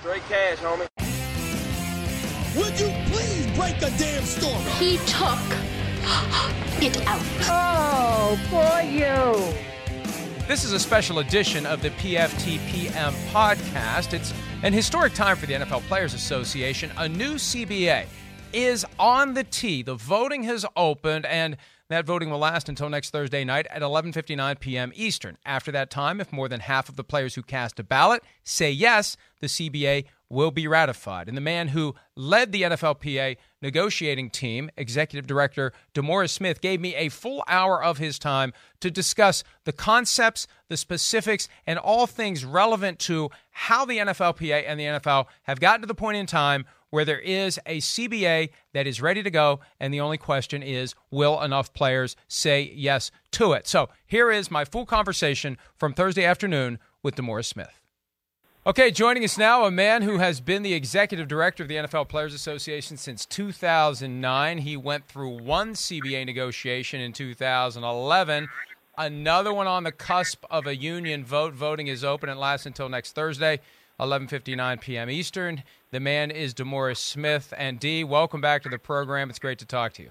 Straight 0.00 0.22
cash, 0.30 0.56
homie. 0.60 0.88
Would 2.56 2.80
you 2.80 2.88
please 3.12 3.46
break 3.54 3.76
a 3.82 3.94
damn 3.98 4.22
story? 4.22 4.54
He 4.78 4.96
took 5.06 5.38
it 6.80 7.06
out. 7.06 7.20
Oh, 7.50 8.38
for 8.48 8.80
you. 8.80 10.46
This 10.48 10.64
is 10.64 10.72
a 10.72 10.78
special 10.78 11.18
edition 11.18 11.66
of 11.66 11.82
the 11.82 11.90
PFTPM 11.90 13.12
podcast. 13.30 14.14
It's 14.14 14.32
an 14.62 14.72
historic 14.72 15.12
time 15.12 15.36
for 15.36 15.44
the 15.44 15.52
NFL 15.52 15.82
Players 15.82 16.14
Association. 16.14 16.90
A 16.96 17.06
new 17.06 17.34
CBA 17.34 18.06
is 18.54 18.86
on 18.98 19.34
the 19.34 19.44
tee. 19.44 19.82
The 19.82 19.96
voting 19.96 20.44
has 20.44 20.64
opened, 20.76 21.26
and 21.26 21.58
that 21.90 22.06
voting 22.06 22.30
will 22.30 22.38
last 22.38 22.68
until 22.68 22.88
next 22.88 23.10
Thursday 23.10 23.44
night 23.44 23.66
at 23.68 23.82
11:59 23.82 24.60
p.m. 24.60 24.92
Eastern. 24.94 25.36
After 25.44 25.70
that 25.72 25.90
time, 25.90 26.20
if 26.20 26.32
more 26.32 26.48
than 26.48 26.60
half 26.60 26.88
of 26.88 26.96
the 26.96 27.04
players 27.04 27.34
who 27.34 27.42
cast 27.42 27.78
a 27.78 27.84
ballot 27.84 28.22
say 28.44 28.70
yes, 28.70 29.16
the 29.40 29.48
CBA 29.48 30.04
will 30.30 30.52
be 30.52 30.68
ratified. 30.68 31.26
And 31.26 31.36
the 31.36 31.42
man 31.42 31.68
who 31.68 31.96
led 32.14 32.52
the 32.52 32.62
NFLPA 32.62 33.36
negotiating 33.60 34.30
team, 34.30 34.70
Executive 34.76 35.26
Director 35.26 35.72
DeMaurice 35.92 36.30
Smith, 36.30 36.60
gave 36.60 36.80
me 36.80 36.94
a 36.94 37.08
full 37.08 37.42
hour 37.48 37.82
of 37.82 37.98
his 37.98 38.18
time 38.18 38.52
to 38.78 38.90
discuss 38.90 39.42
the 39.64 39.72
concepts, 39.72 40.46
the 40.68 40.76
specifics, 40.76 41.48
and 41.66 41.78
all 41.80 42.06
things 42.06 42.44
relevant 42.44 43.00
to 43.00 43.30
how 43.50 43.84
the 43.84 43.98
NFLPA 43.98 44.62
and 44.64 44.78
the 44.78 44.84
NFL 44.84 45.26
have 45.42 45.58
gotten 45.58 45.80
to 45.80 45.88
the 45.88 45.94
point 45.94 46.16
in 46.16 46.26
time 46.26 46.64
where 46.90 47.04
there 47.04 47.20
is 47.20 47.58
a 47.66 47.78
CBA 47.78 48.50
that 48.74 48.86
is 48.86 49.00
ready 49.00 49.22
to 49.22 49.30
go, 49.30 49.60
and 49.78 49.94
the 49.94 50.00
only 50.00 50.18
question 50.18 50.62
is 50.62 50.94
will 51.10 51.40
enough 51.40 51.72
players 51.72 52.16
say 52.28 52.72
yes 52.74 53.10
to 53.32 53.52
it? 53.52 53.66
So 53.66 53.88
here 54.06 54.30
is 54.30 54.50
my 54.50 54.64
full 54.64 54.86
conversation 54.86 55.56
from 55.76 55.94
Thursday 55.94 56.24
afternoon 56.24 56.78
with 57.02 57.16
DeMaurice 57.16 57.46
Smith. 57.46 57.80
Okay, 58.66 58.90
joining 58.90 59.24
us 59.24 59.38
now, 59.38 59.64
a 59.64 59.70
man 59.70 60.02
who 60.02 60.18
has 60.18 60.42
been 60.42 60.62
the 60.62 60.74
executive 60.74 61.26
director 61.26 61.62
of 61.62 61.68
the 61.70 61.76
NFL 61.76 62.10
Players 62.10 62.34
Association 62.34 62.98
since 62.98 63.24
2009. 63.24 64.58
He 64.58 64.76
went 64.76 65.06
through 65.06 65.40
one 65.40 65.72
CBA 65.72 66.26
negotiation 66.26 67.00
in 67.00 67.14
2011, 67.14 68.48
another 68.98 69.54
one 69.54 69.66
on 69.66 69.84
the 69.84 69.92
cusp 69.92 70.44
of 70.50 70.66
a 70.66 70.76
union 70.76 71.24
vote. 71.24 71.54
Voting 71.54 71.86
is 71.86 72.04
open 72.04 72.28
and 72.28 72.38
lasts 72.38 72.66
until 72.66 72.90
next 72.90 73.12
Thursday. 73.12 73.60
11:59 74.00 74.80
p.m. 74.80 75.10
Eastern. 75.10 75.62
The 75.90 76.00
man 76.00 76.30
is 76.30 76.54
DeMaurice 76.54 76.96
Smith. 76.96 77.52
And 77.56 77.78
D, 77.78 78.02
welcome 78.02 78.40
back 78.40 78.62
to 78.62 78.68
the 78.68 78.78
program. 78.78 79.30
It's 79.30 79.38
great 79.38 79.58
to 79.58 79.66
talk 79.66 79.92
to 79.94 80.02
you. 80.02 80.10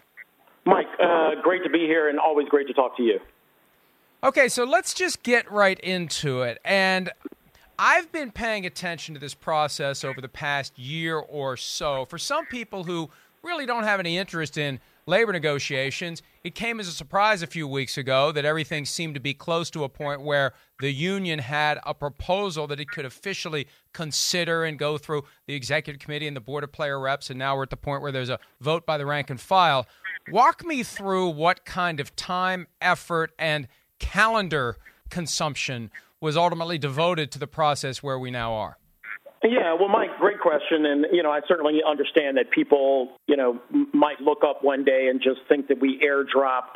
Mike, 0.65 0.87
uh, 1.01 1.31
great 1.41 1.63
to 1.63 1.69
be 1.69 1.79
here, 1.79 2.07
and 2.09 2.19
always 2.19 2.47
great 2.47 2.67
to 2.67 2.73
talk 2.73 2.95
to 2.97 3.03
you. 3.03 3.19
Okay, 4.23 4.47
so 4.47 4.63
let's 4.63 4.93
just 4.93 5.23
get 5.23 5.49
right 5.51 5.79
into 5.79 6.41
it. 6.43 6.59
And 6.63 7.09
I've 7.79 8.11
been 8.11 8.31
paying 8.31 8.65
attention 8.65 9.15
to 9.15 9.19
this 9.19 9.33
process 9.33 10.03
over 10.03 10.21
the 10.21 10.29
past 10.29 10.77
year 10.77 11.17
or 11.17 11.57
so. 11.57 12.05
For 12.05 12.17
some 12.17 12.45
people 12.45 12.83
who 12.83 13.09
really 13.41 13.65
don't 13.65 13.83
have 13.83 13.99
any 13.99 14.17
interest 14.17 14.57
in 14.57 14.79
labor 15.05 15.31
negotiations. 15.31 16.21
It 16.41 16.55
came 16.55 16.79
as 16.79 16.87
a 16.87 16.93
surprise 16.93 17.41
a 17.41 17.47
few 17.47 17.67
weeks 17.67 17.97
ago 17.97 18.31
that 18.31 18.45
everything 18.45 18.85
seemed 18.85 19.13
to 19.15 19.19
be 19.19 19.33
close 19.33 19.69
to 19.71 19.83
a 19.83 19.89
point 19.89 20.21
where 20.21 20.53
the 20.79 20.91
union 20.91 21.39
had 21.39 21.79
a 21.85 21.93
proposal 21.93 22.65
that 22.67 22.79
it 22.79 22.89
could 22.89 23.03
officially 23.03 23.67
consider 23.91 24.63
and 24.63 24.79
go 24.79 24.97
through 24.97 25.23
the 25.47 25.53
executive 25.53 25.99
committee 25.99 26.27
and 26.27 26.37
the 26.37 26.41
board 26.41 26.63
of 26.63 26.71
player 26.71 26.97
reps. 26.97 27.29
And 27.29 27.37
now 27.37 27.57
we're 27.57 27.63
at 27.63 27.71
the 27.71 27.77
point 27.77 28.01
where 28.01 28.13
there's 28.13 28.29
a 28.29 28.39
vote 28.61 28.85
by 28.85 28.97
the 28.97 29.05
rank 29.05 29.29
and 29.29 29.39
file. 29.39 29.85
Walk 30.31 30.63
me 30.63 30.81
through 30.81 31.29
what 31.29 31.65
kind 31.65 31.99
of 31.99 32.15
time, 32.15 32.67
effort, 32.79 33.31
and 33.37 33.67
calendar 33.99 34.77
consumption 35.09 35.91
was 36.21 36.37
ultimately 36.37 36.77
devoted 36.77 37.31
to 37.33 37.39
the 37.39 37.47
process 37.47 38.01
where 38.01 38.17
we 38.17 38.31
now 38.31 38.53
are. 38.53 38.77
Yeah, 39.43 39.73
well, 39.79 39.87
Mike, 39.87 40.17
great 40.19 40.39
question, 40.41 40.85
and 40.85 41.05
you 41.13 41.23
know, 41.23 41.31
I 41.31 41.39
certainly 41.47 41.79
understand 41.87 42.37
that 42.37 42.51
people, 42.51 43.13
you 43.25 43.37
know, 43.37 43.59
might 43.93 44.19
look 44.19 44.39
up 44.45 44.63
one 44.63 44.83
day 44.83 45.07
and 45.09 45.21
just 45.21 45.39
think 45.47 45.69
that 45.69 45.79
we 45.79 46.01
airdropped 46.05 46.75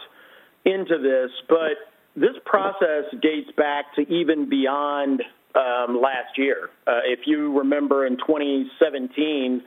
into 0.64 0.98
this, 0.98 1.30
but 1.50 1.76
this 2.16 2.36
process 2.46 3.04
dates 3.22 3.50
back 3.58 3.94
to 3.96 4.02
even 4.04 4.48
beyond 4.48 5.22
um, 5.56 6.00
last 6.02 6.38
year. 6.38 6.70
Uh, 6.88 7.02
if 7.06 7.22
you 7.26 7.58
remember, 7.58 8.06
in 8.06 8.18
2017. 8.18 9.64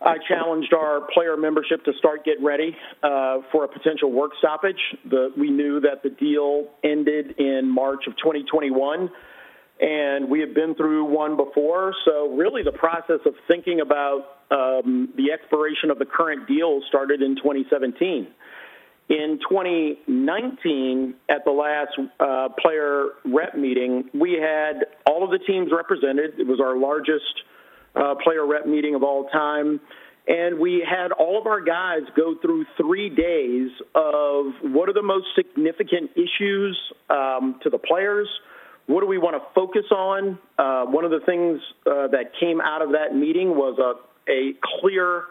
I 0.00 0.14
challenged 0.28 0.72
our 0.72 1.00
player 1.12 1.36
membership 1.36 1.84
to 1.84 1.92
start 1.98 2.24
get 2.24 2.40
ready 2.40 2.76
uh, 3.02 3.38
for 3.50 3.64
a 3.64 3.68
potential 3.68 4.12
work 4.12 4.30
stoppage. 4.38 4.78
The, 5.10 5.32
we 5.36 5.50
knew 5.50 5.80
that 5.80 6.04
the 6.04 6.10
deal 6.10 6.68
ended 6.84 7.34
in 7.38 7.68
March 7.68 8.06
of 8.06 8.16
2021 8.16 9.10
and 9.80 10.28
we 10.28 10.40
have 10.40 10.54
been 10.54 10.74
through 10.74 11.04
one 11.04 11.36
before. 11.36 11.94
So 12.04 12.34
really, 12.34 12.62
the 12.62 12.72
process 12.72 13.20
of 13.26 13.34
thinking 13.46 13.80
about 13.80 14.38
um, 14.50 15.12
the 15.16 15.32
expiration 15.32 15.90
of 15.90 15.98
the 15.98 16.06
current 16.06 16.48
deal 16.48 16.80
started 16.88 17.22
in 17.22 17.36
2017. 17.36 18.28
In 19.08 19.38
2019, 19.48 21.14
at 21.30 21.44
the 21.44 21.50
last 21.50 21.98
uh, 22.20 22.48
player 22.60 23.06
rep 23.24 23.54
meeting, 23.54 24.10
we 24.12 24.32
had 24.32 24.84
all 25.06 25.24
of 25.24 25.30
the 25.30 25.38
teams 25.38 25.70
represented. 25.74 26.38
It 26.38 26.46
was 26.46 26.60
our 26.60 26.76
largest 26.76 27.24
uh, 27.96 28.16
player 28.22 28.46
rep 28.46 28.66
meeting 28.66 28.94
of 28.94 29.02
all 29.02 29.28
time. 29.30 29.80
And 30.26 30.58
we 30.58 30.84
had 30.86 31.10
all 31.12 31.40
of 31.40 31.46
our 31.46 31.62
guys 31.62 32.02
go 32.14 32.34
through 32.42 32.66
three 32.76 33.08
days 33.08 33.70
of 33.94 34.52
what 34.60 34.90
are 34.90 34.92
the 34.92 35.02
most 35.02 35.28
significant 35.34 36.10
issues 36.14 36.78
um, 37.08 37.58
to 37.62 37.70
the 37.70 37.78
players, 37.78 38.28
what 38.88 39.02
do 39.02 39.06
we 39.06 39.18
want 39.18 39.36
to 39.36 39.42
focus 39.54 39.84
on? 39.90 40.38
Uh, 40.58 40.86
one 40.86 41.04
of 41.04 41.10
the 41.10 41.20
things 41.26 41.60
uh, 41.86 42.08
that 42.08 42.32
came 42.40 42.58
out 42.60 42.80
of 42.80 42.92
that 42.92 43.14
meeting 43.14 43.50
was 43.50 43.78
a, 43.78 44.32
a 44.32 44.54
clear 44.80 45.24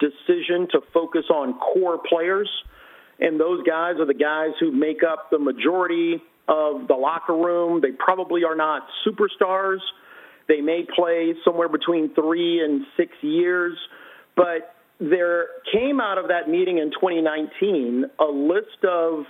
decision 0.00 0.66
to 0.72 0.80
focus 0.94 1.24
on 1.30 1.58
core 1.58 2.00
players. 2.08 2.48
And 3.20 3.38
those 3.38 3.62
guys 3.64 3.96
are 4.00 4.06
the 4.06 4.14
guys 4.14 4.52
who 4.58 4.72
make 4.72 5.02
up 5.04 5.30
the 5.30 5.38
majority 5.38 6.22
of 6.48 6.88
the 6.88 6.94
locker 6.94 7.36
room. 7.36 7.82
They 7.82 7.92
probably 7.92 8.44
are 8.44 8.56
not 8.56 8.88
superstars. 9.06 9.80
They 10.48 10.62
may 10.62 10.86
play 10.96 11.34
somewhere 11.44 11.68
between 11.68 12.14
three 12.14 12.64
and 12.64 12.86
six 12.96 13.12
years. 13.20 13.76
But 14.34 14.74
there 14.98 15.48
came 15.70 16.00
out 16.00 16.16
of 16.16 16.28
that 16.28 16.48
meeting 16.48 16.78
in 16.78 16.90
2019 16.92 18.06
a 18.18 18.24
list 18.24 18.84
of 18.88 19.26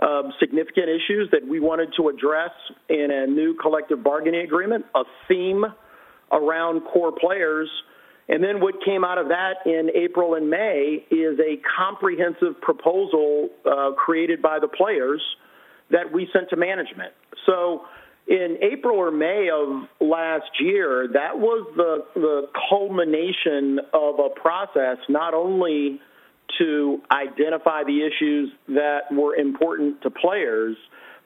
uh, 0.00 0.22
significant 0.40 0.88
issues 0.88 1.28
that 1.30 1.46
we 1.46 1.60
wanted 1.60 1.88
to 1.96 2.08
address 2.08 2.50
in 2.88 3.08
a 3.10 3.26
new 3.26 3.54
collective 3.54 4.02
bargaining 4.02 4.42
agreement, 4.42 4.84
a 4.94 5.04
theme 5.28 5.64
around 6.32 6.80
core 6.92 7.12
players. 7.12 7.70
And 8.28 8.42
then 8.42 8.60
what 8.60 8.74
came 8.84 9.04
out 9.04 9.18
of 9.18 9.28
that 9.28 9.66
in 9.66 9.90
April 9.94 10.34
and 10.34 10.50
May 10.50 11.06
is 11.10 11.38
a 11.38 11.60
comprehensive 11.78 12.60
proposal 12.60 13.50
uh, 13.64 13.92
created 13.92 14.42
by 14.42 14.58
the 14.58 14.68
players 14.68 15.22
that 15.90 16.10
we 16.12 16.28
sent 16.32 16.50
to 16.50 16.56
management. 16.56 17.12
So 17.46 17.82
in 18.26 18.56
April 18.62 18.96
or 18.96 19.10
May 19.10 19.50
of 19.52 19.86
last 20.00 20.50
year, 20.58 21.06
that 21.12 21.38
was 21.38 21.68
the, 21.76 22.20
the 22.20 22.48
culmination 22.68 23.78
of 23.92 24.18
a 24.18 24.30
process 24.40 24.98
not 25.08 25.34
only– 25.34 26.00
to 26.58 27.00
identify 27.10 27.82
the 27.84 28.02
issues 28.02 28.50
that 28.68 29.12
were 29.12 29.34
important 29.34 30.00
to 30.02 30.10
players, 30.10 30.76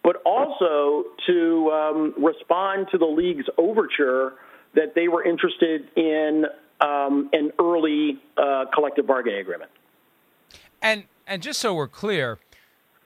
but 0.02 0.16
also 0.24 1.04
to 1.26 1.70
um, 1.70 2.14
respond 2.16 2.86
to 2.92 2.98
the 2.98 3.06
league's 3.06 3.46
overture 3.58 4.34
that 4.74 4.94
they 4.94 5.08
were 5.08 5.24
interested 5.24 5.88
in 5.96 6.44
um, 6.80 7.28
an 7.32 7.50
early 7.58 8.18
uh, 8.36 8.64
collective 8.72 9.06
bargaining 9.06 9.40
agreement. 9.40 9.70
And 10.80 11.04
and 11.26 11.42
just 11.42 11.60
so 11.60 11.74
we're 11.74 11.88
clear, 11.88 12.38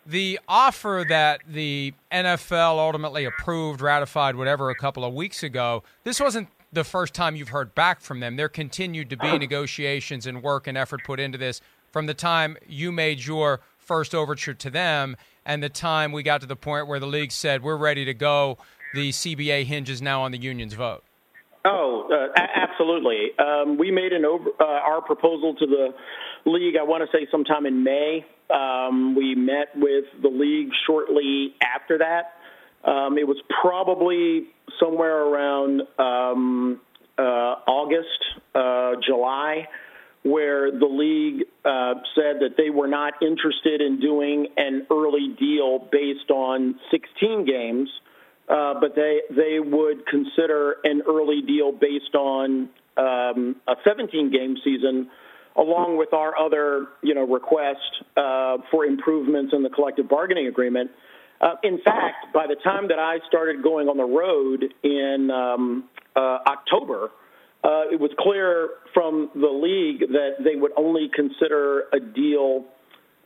the 0.06 0.38
offer 0.46 1.04
that 1.08 1.40
the 1.48 1.94
NFL 2.12 2.78
ultimately 2.78 3.24
approved, 3.24 3.80
ratified, 3.80 4.36
whatever, 4.36 4.70
a 4.70 4.74
couple 4.74 5.04
of 5.04 5.14
weeks 5.14 5.42
ago, 5.42 5.82
this 6.04 6.20
wasn't 6.20 6.48
the 6.72 6.84
first 6.84 7.14
time 7.14 7.36
you've 7.36 7.50
heard 7.50 7.74
back 7.74 8.00
from 8.00 8.20
them. 8.20 8.36
There 8.36 8.48
continued 8.48 9.10
to 9.10 9.16
be 9.16 9.38
negotiations 9.38 10.26
and 10.26 10.42
work 10.42 10.66
and 10.66 10.76
effort 10.78 11.02
put 11.04 11.20
into 11.20 11.38
this 11.38 11.60
from 11.92 12.06
the 12.06 12.14
time 12.14 12.56
you 12.66 12.90
made 12.90 13.24
your 13.24 13.60
first 13.76 14.14
overture 14.14 14.54
to 14.54 14.70
them 14.70 15.16
and 15.44 15.62
the 15.62 15.68
time 15.68 16.10
we 16.10 16.22
got 16.22 16.40
to 16.40 16.46
the 16.46 16.56
point 16.56 16.88
where 16.88 16.98
the 16.98 17.06
league 17.06 17.30
said 17.30 17.62
we're 17.62 17.76
ready 17.76 18.04
to 18.04 18.14
go. 18.14 18.58
The 18.94 19.10
cba 19.10 19.64
hinges 19.64 20.02
now 20.02 20.22
on 20.22 20.32
the 20.32 20.38
union's 20.38 20.74
vote. 20.74 21.04
Oh 21.64 22.08
uh, 22.10 22.40
a- 22.40 22.58
absolutely. 22.58 23.30
Um, 23.38 23.78
we 23.78 23.90
made 23.90 24.12
an 24.12 24.24
over, 24.24 24.50
uh, 24.58 24.64
our 24.64 25.02
proposal 25.02 25.54
to 25.54 25.66
the 25.66 25.94
league 26.44 26.74
i 26.76 26.82
want 26.82 27.08
to 27.08 27.16
say 27.16 27.26
sometime 27.30 27.66
in 27.66 27.84
may. 27.84 28.24
Um, 28.50 29.14
we 29.14 29.34
met 29.34 29.68
with 29.76 30.04
the 30.20 30.28
league 30.28 30.70
shortly 30.86 31.54
after 31.62 31.98
that. 31.98 32.34
Um, 32.88 33.16
it 33.16 33.26
was 33.26 33.36
probably 33.62 34.48
somewhere 34.80 35.22
around 35.22 35.82
um, 35.98 36.80
uh, 37.18 37.22
august 37.22 38.08
uh, 38.54 38.92
july 39.06 39.68
where 40.22 40.70
the 40.70 40.86
league 40.86 41.46
uh, 41.64 41.94
said 42.14 42.40
that 42.40 42.56
they 42.56 42.70
were 42.70 42.86
not 42.86 43.14
interested 43.22 43.80
in 43.80 43.98
doing 44.00 44.46
an 44.56 44.86
early 44.90 45.34
deal 45.38 45.80
based 45.90 46.30
on 46.30 46.78
16 46.90 47.44
games. 47.44 47.88
uh, 48.48 48.74
but 48.80 48.94
they 48.94 49.22
they 49.30 49.58
would 49.60 50.06
consider 50.06 50.76
an 50.84 51.02
early 51.08 51.42
deal 51.42 51.72
based 51.72 52.14
on 52.14 52.68
um, 52.96 53.56
a 53.66 53.74
17 53.84 54.30
game 54.30 54.56
season, 54.64 55.08
along 55.56 55.96
with 55.96 56.12
our 56.12 56.36
other 56.38 56.86
you 57.02 57.14
know 57.14 57.24
request 57.26 57.80
uh, 58.16 58.58
for 58.70 58.84
improvements 58.84 59.52
in 59.54 59.62
the 59.62 59.70
collective 59.70 60.08
bargaining 60.08 60.46
agreement. 60.46 60.90
Uh, 61.40 61.54
in 61.62 61.78
fact, 61.82 62.32
by 62.32 62.46
the 62.46 62.56
time 62.62 62.88
that 62.88 62.98
I 62.98 63.18
started 63.26 63.62
going 63.62 63.88
on 63.88 63.96
the 63.96 64.04
road 64.04 64.72
in 64.84 65.30
um, 65.30 65.88
uh, 66.14 66.38
October, 66.46 67.10
uh, 67.64 67.84
it 67.92 68.00
was 68.00 68.10
clear 68.18 68.70
from 68.92 69.30
the 69.34 69.48
league 69.48 70.10
that 70.12 70.42
they 70.42 70.56
would 70.56 70.72
only 70.76 71.08
consider 71.14 71.84
a 71.92 72.00
deal 72.00 72.64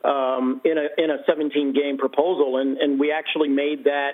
um, 0.05 0.61
in 0.65 0.77
a 0.79 1.03
in 1.03 1.11
a 1.11 1.19
17 1.27 1.73
game 1.73 1.99
proposal, 1.99 2.59
and 2.59 2.77
and 2.77 3.01
we 3.01 3.13
actually 3.13 3.49
made 3.49 3.85
that 3.85 4.13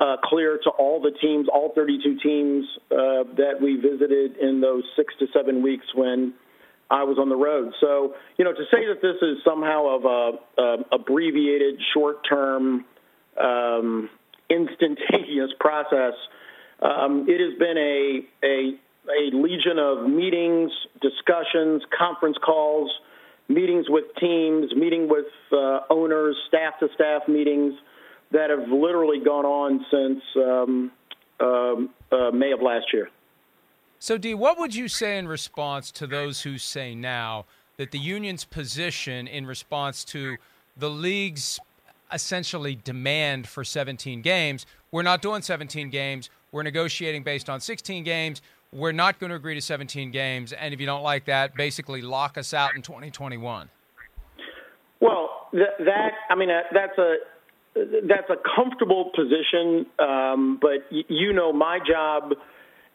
uh, 0.00 0.16
clear 0.24 0.58
to 0.64 0.70
all 0.70 1.00
the 1.00 1.12
teams, 1.20 1.46
all 1.52 1.72
32 1.74 2.18
teams 2.22 2.64
uh, 2.90 3.24
that 3.36 3.60
we 3.60 3.76
visited 3.76 4.36
in 4.38 4.60
those 4.60 4.82
six 4.96 5.12
to 5.18 5.26
seven 5.34 5.62
weeks 5.62 5.84
when 5.94 6.32
I 6.90 7.04
was 7.04 7.18
on 7.18 7.28
the 7.28 7.36
road. 7.36 7.72
So, 7.80 8.14
you 8.36 8.44
know, 8.44 8.52
to 8.52 8.64
say 8.70 8.86
that 8.88 9.00
this 9.02 9.16
is 9.22 9.38
somehow 9.44 9.94
of 9.94 10.04
a, 10.04 10.60
a 10.60 10.76
abbreviated, 10.96 11.80
short-term, 11.94 12.84
um, 13.38 14.10
instantaneous 14.48 15.50
process, 15.60 16.14
um, 16.80 17.26
it 17.28 17.38
has 17.40 17.58
been 17.58 17.78
a, 17.78 18.46
a 18.46 18.80
a 19.10 19.34
legion 19.36 19.78
of 19.78 20.08
meetings, 20.08 20.70
discussions, 21.00 21.82
conference 21.96 22.36
calls, 22.44 22.90
meetings 23.48 23.86
with 23.88 24.04
teams, 24.20 24.74
meeting 24.74 25.08
with 25.08 25.26
uh, 25.52 25.80
owners, 25.90 26.36
staff-to-staff 26.48 27.22
meetings 27.28 27.74
that 28.32 28.50
have 28.50 28.68
literally 28.68 29.18
gone 29.18 29.44
on 29.44 29.84
since 29.90 30.22
um, 30.36 30.92
um, 31.40 31.90
uh, 32.12 32.30
May 32.30 32.52
of 32.52 32.62
last 32.62 32.86
year. 32.92 33.08
So, 33.98 34.16
Dee, 34.16 34.34
what 34.34 34.58
would 34.58 34.74
you 34.74 34.88
say 34.88 35.18
in 35.18 35.28
response 35.28 35.90
to 35.92 36.06
those 36.06 36.42
who 36.42 36.56
say 36.58 36.94
now 36.94 37.44
that 37.76 37.90
the 37.90 37.98
union's 37.98 38.44
position 38.44 39.26
in 39.26 39.46
response 39.46 40.04
to 40.06 40.36
the 40.76 40.88
league's 40.88 41.58
essentially 42.12 42.76
demand 42.76 43.46
for 43.46 43.64
17 43.64 44.22
games, 44.22 44.64
we're 44.90 45.02
not 45.02 45.22
doing 45.22 45.42
17 45.42 45.90
games, 45.90 46.30
we're 46.52 46.62
negotiating 46.62 47.22
based 47.22 47.50
on 47.50 47.60
16 47.60 48.02
games, 48.04 48.42
we're 48.72 48.92
not 48.92 49.18
going 49.18 49.30
to 49.30 49.36
agree 49.36 49.54
to 49.54 49.60
17 49.60 50.10
games, 50.10 50.52
and 50.52 50.72
if 50.72 50.80
you 50.80 50.86
don't 50.86 51.02
like 51.02 51.24
that, 51.26 51.54
basically 51.54 52.02
lock 52.02 52.38
us 52.38 52.54
out 52.54 52.74
in 52.76 52.82
2021? 52.82 53.68
Well, 55.00 55.48
that, 55.52 55.84
that 55.84 56.10
I 56.28 56.34
mean, 56.34 56.50
that's 56.72 56.98
a 56.98 57.14
that's 57.74 58.28
a 58.28 58.36
comfortable 58.56 59.10
position, 59.14 59.86
um, 59.98 60.58
but 60.60 60.86
y- 60.90 61.04
you 61.08 61.32
know 61.32 61.52
my 61.52 61.78
job 61.78 62.32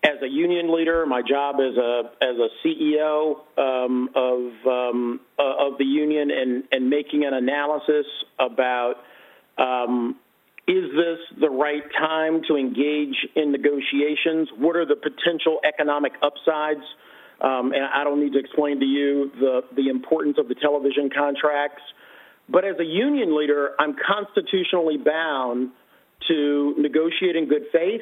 as 0.03 0.21
a 0.21 0.27
union 0.27 0.73
leader, 0.75 1.05
my 1.05 1.21
job 1.21 1.55
as 1.55 1.77
a 1.77 2.11
as 2.21 2.35
a 2.37 2.49
CEO 2.63 3.37
um, 3.57 4.09
of 4.15 4.67
um, 4.67 5.19
uh, 5.39 5.67
of 5.67 5.77
the 5.77 5.85
union, 5.85 6.29
and 6.29 6.63
and 6.71 6.89
making 6.89 7.25
an 7.25 7.33
analysis 7.33 8.05
about 8.39 8.95
um, 9.57 10.15
is 10.67 10.91
this 10.91 11.39
the 11.39 11.49
right 11.49 11.83
time 11.97 12.41
to 12.47 12.55
engage 12.55 13.15
in 13.35 13.51
negotiations? 13.51 14.49
What 14.57 14.75
are 14.75 14.85
the 14.85 14.95
potential 14.95 15.59
economic 15.63 16.13
upsides? 16.23 16.85
Um, 17.39 17.73
and 17.73 17.83
I 17.83 18.03
don't 18.03 18.19
need 18.19 18.33
to 18.33 18.39
explain 18.39 18.79
to 18.79 18.85
you 18.85 19.31
the 19.39 19.61
the 19.75 19.89
importance 19.89 20.37
of 20.39 20.47
the 20.47 20.55
television 20.55 21.09
contracts. 21.15 21.83
But 22.47 22.63
as 22.63 22.79
a 22.79 22.83
union 22.83 23.37
leader, 23.37 23.71
I'm 23.79 23.95
constitutionally 23.95 24.97
bound 24.97 25.71
to 26.27 26.75
negotiate 26.77 27.35
in 27.35 27.47
good 27.47 27.65
faith, 27.71 28.01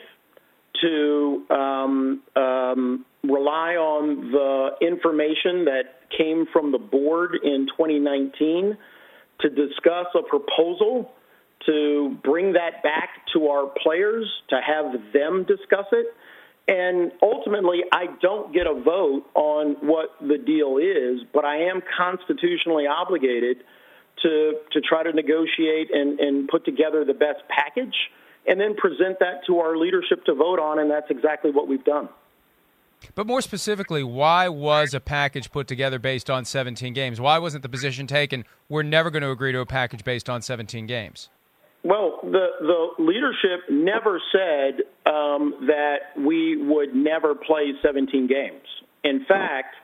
to 0.82 1.46
um, 1.50 2.22
um, 2.36 3.06
rely 3.24 3.76
on 3.76 4.32
the 4.32 4.86
information 4.86 5.66
that 5.66 5.84
came 6.18 6.46
from 6.52 6.72
the 6.72 6.78
board 6.78 7.38
in 7.44 7.68
2019 7.78 8.78
to 9.40 9.50
discuss 9.50 10.08
a 10.16 10.22
proposal, 10.22 11.12
to 11.66 12.18
bring 12.24 12.54
that 12.54 12.84
back 12.84 13.10
to 13.34 13.48
our 13.48 13.68
players, 13.82 14.26
to 14.50 14.60
have 14.62 14.94
them 15.14 15.46
discuss 15.46 15.86
it. 15.92 16.08
And 16.68 17.12
ultimately, 17.22 17.82
I 17.92 18.06
don't 18.22 18.54
get 18.54 18.68
a 18.68 18.74
vote 18.74 19.24
on 19.36 19.76
what 19.82 20.16
the 20.22 20.38
deal 20.38 20.78
is, 20.78 21.26
but 21.34 21.44
I 21.44 21.70
am 21.70 21.82
constitutionally 21.98 22.86
obligated 22.88 23.64
to, 24.22 24.54
to 24.72 24.82
try 24.82 25.04
to 25.04 25.12
negotiate 25.12 25.90
and, 25.94 26.20
and 26.20 26.48
put 26.48 26.64
together 26.64 27.04
the 27.04 27.14
best 27.14 27.42
package 27.50 27.96
and 28.48 28.60
then 28.60 28.76
present 28.76 29.20
that 29.20 29.46
to 29.48 29.60
our 29.60 29.78
leadership 29.78 30.24
to 30.26 30.34
vote 30.34 30.60
on, 30.60 30.80
and 30.80 30.90
that's 30.90 31.10
exactly 31.10 31.52
what 31.52 31.68
we've 31.68 31.84
done. 31.84 32.10
But 33.16 33.28
more 33.28 33.42
specifically, 33.42 34.04
why 34.04 34.48
was 34.48 34.94
a 34.94 35.00
package 35.00 35.52
put 35.52 35.68
together 35.68 36.00
based 36.00 36.30
on 36.30 36.46
17 36.46 36.94
games? 36.94 37.20
Why 37.20 37.38
wasn't 37.38 37.64
the 37.64 37.70
position 37.70 38.08
taken, 38.08 38.46
we're 38.70 38.84
never 38.84 39.10
going 39.12 39.24
to 39.24 39.32
agree 39.32 39.52
to 39.52 39.60
a 39.60 39.66
package 39.66 40.04
based 40.04 40.30
on 40.30 40.42
17 40.42 40.88
games? 40.88 41.30
Well, 41.84 42.20
the, 42.24 42.48
the 42.62 43.04
leadership 43.04 43.70
never 43.70 44.22
said 44.32 44.84
um, 45.06 45.68
that 45.68 46.18
we 46.18 46.56
would 46.58 46.96
never 46.96 47.36
play 47.36 47.74
17 47.82 48.28
games. 48.28 48.66
In 49.04 49.26
fact, 49.28 49.76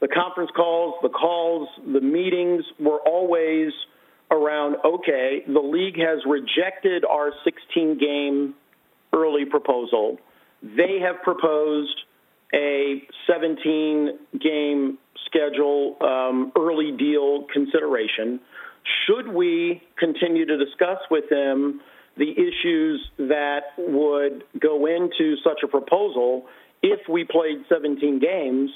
the 0.00 0.08
conference 0.08 0.50
calls, 0.56 0.94
the 1.02 1.10
calls, 1.10 1.68
the 1.92 2.00
meetings 2.00 2.64
were 2.80 3.00
always 3.00 3.72
around 4.30 4.76
okay, 4.84 5.42
the 5.46 5.60
league 5.60 5.98
has 5.98 6.18
rejected 6.26 7.04
our 7.04 7.30
16 7.44 7.98
game 7.98 8.54
early 9.12 9.44
proposal. 9.44 10.18
They 10.62 10.98
have 11.02 11.22
proposed 11.22 12.00
a 12.54 13.02
17 13.26 14.18
game 14.40 14.98
schedule 15.26 15.96
um, 16.00 16.52
early 16.56 16.92
deal 16.96 17.46
consideration. 17.52 18.40
Should 19.06 19.28
we 19.28 19.82
continue 19.98 20.46
to 20.46 20.56
discuss 20.56 20.98
with 21.10 21.28
them 21.30 21.80
the 22.16 22.30
issues 22.30 23.08
that 23.18 23.72
would 23.78 24.44
go 24.58 24.86
into 24.86 25.36
such 25.42 25.60
a 25.64 25.68
proposal 25.68 26.46
if 26.82 27.00
we 27.08 27.24
played 27.24 27.64
17 27.68 28.18
games? 28.18 28.70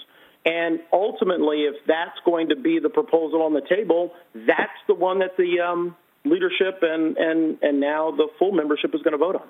And 0.46 0.80
ultimately, 0.92 1.62
if 1.62 1.74
that's 1.86 2.18
going 2.24 2.48
to 2.48 2.56
be 2.56 2.78
the 2.78 2.88
proposal 2.88 3.42
on 3.42 3.52
the 3.52 3.60
table, 3.68 4.12
that's 4.34 4.78
the 4.86 4.94
one 4.94 5.18
that 5.18 5.36
the 5.36 5.60
um, 5.60 5.94
leadership 6.24 6.78
and, 6.82 7.16
and, 7.18 7.58
and 7.62 7.80
now 7.80 8.10
the 8.10 8.28
full 8.38 8.52
membership 8.52 8.94
is 8.94 9.02
going 9.02 9.12
to 9.12 9.18
vote 9.18 9.36
on. 9.36 9.48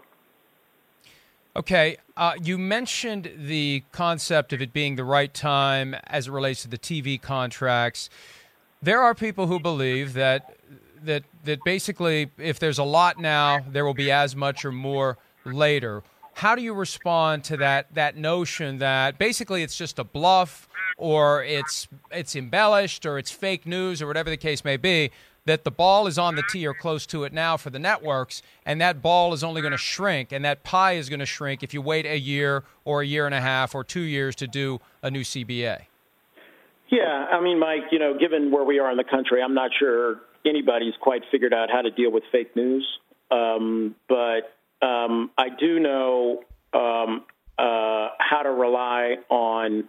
Okay, 1.57 1.97
uh, 2.17 2.35
you 2.41 2.57
mentioned 2.57 3.33
the 3.37 3.83
concept 3.91 4.53
of 4.53 4.63
it 4.63 4.73
being 4.73 4.97
the 4.97 5.05
right 5.05 5.33
time 5.33 5.95
as 6.07 6.29
it 6.29 6.31
relates 6.31 6.63
to 6.63 6.69
the 6.69 6.79
TV 6.79 7.21
contracts. 7.21 8.11
There 8.83 9.01
are 9.01 9.15
people 9.15 9.47
who 9.47 9.59
believe 9.59 10.15
that 10.15 10.57
that 11.05 11.25
that 11.45 11.63
basically, 11.65 12.31
if 12.39 12.59
there's 12.59 12.79
a 12.79 12.85
lot 12.85 13.19
now, 13.19 13.61
there 13.69 13.85
will 13.85 13.95
be 13.95 14.11
as 14.11 14.35
much 14.35 14.65
or 14.65 14.73
more 14.73 15.19
later. 15.45 16.03
How 16.35 16.55
do 16.55 16.63
you 16.63 16.75
respond 16.75 17.45
to 17.45 17.57
that 17.59 17.95
that 17.95 18.17
notion 18.17 18.79
that 18.79 19.19
basically 19.19 19.63
it's 19.63 19.77
just 19.77 19.99
a 19.99 20.05
bluff? 20.05 20.69
or 20.99 21.45
it's 21.45 21.89
it's 22.11 22.37
embellished 22.37 23.07
or 23.07 23.19
it's 23.19 23.31
fake 23.31 23.65
news 23.65 24.03
or 24.03 24.07
whatever 24.07 24.29
the 24.29 24.37
case 24.37 24.65
may 24.65 24.77
be 24.77 25.11
that 25.47 25.65
the 25.65 25.71
ball 25.71 26.07
is 26.07 26.19
on 26.19 26.35
the 26.35 26.43
tee 26.51 26.67
or 26.67 26.75
close 26.75 27.07
to 27.07 27.25
it 27.25 27.33
now 27.33 27.57
for 27.57 27.71
the 27.71 27.79
networks 27.79 28.43
and 28.67 28.81
that 28.81 29.01
ball 29.01 29.33
is 29.33 29.43
only 29.43 29.63
going 29.63 29.73
to 29.73 29.79
shrink 29.79 30.33
and 30.33 30.45
that 30.45 30.63
pie 30.65 30.93
is 30.93 31.09
going 31.09 31.21
to 31.21 31.27
shrink 31.27 31.63
if 31.63 31.73
you 31.73 31.81
wait 31.81 32.05
a 32.05 32.19
year 32.19 32.65
or 32.85 33.01
a 33.01 33.07
year 33.07 33.25
and 33.25 33.35
a 33.35 33.41
half 33.41 33.75
or 33.75 33.83
2 33.83 34.01
years 34.01 34.35
to 34.35 34.47
do 34.47 34.81
a 35.03 35.11
new 35.11 35.23
CBA. 35.23 35.83
Yeah, 36.91 37.27
I 37.31 37.41
mean 37.41 37.59
Mike, 37.59 37.93
you 37.93 37.99
know, 37.99 38.17
given 38.19 38.51
where 38.51 38.65
we 38.65 38.79
are 38.79 38.91
in 38.91 38.97
the 38.97 39.05
country, 39.05 39.43
I'm 39.43 39.55
not 39.55 39.71
sure 39.79 40.21
anybody's 40.47 40.95
quite 41.01 41.23
figured 41.31 41.53
out 41.53 41.71
how 41.71 41.83
to 41.83 41.91
deal 41.91 42.11
with 42.11 42.23
fake 42.33 42.57
news. 42.57 42.87
Um, 43.31 43.95
but 44.09 44.55
um, 44.81 45.31
I 45.37 45.49
do 45.59 45.79
know 45.79 46.45
um, 46.73 47.25
uh, 47.59 48.09
how 48.19 48.43
to 48.43 48.51
rely 48.51 49.17
on 49.29 49.89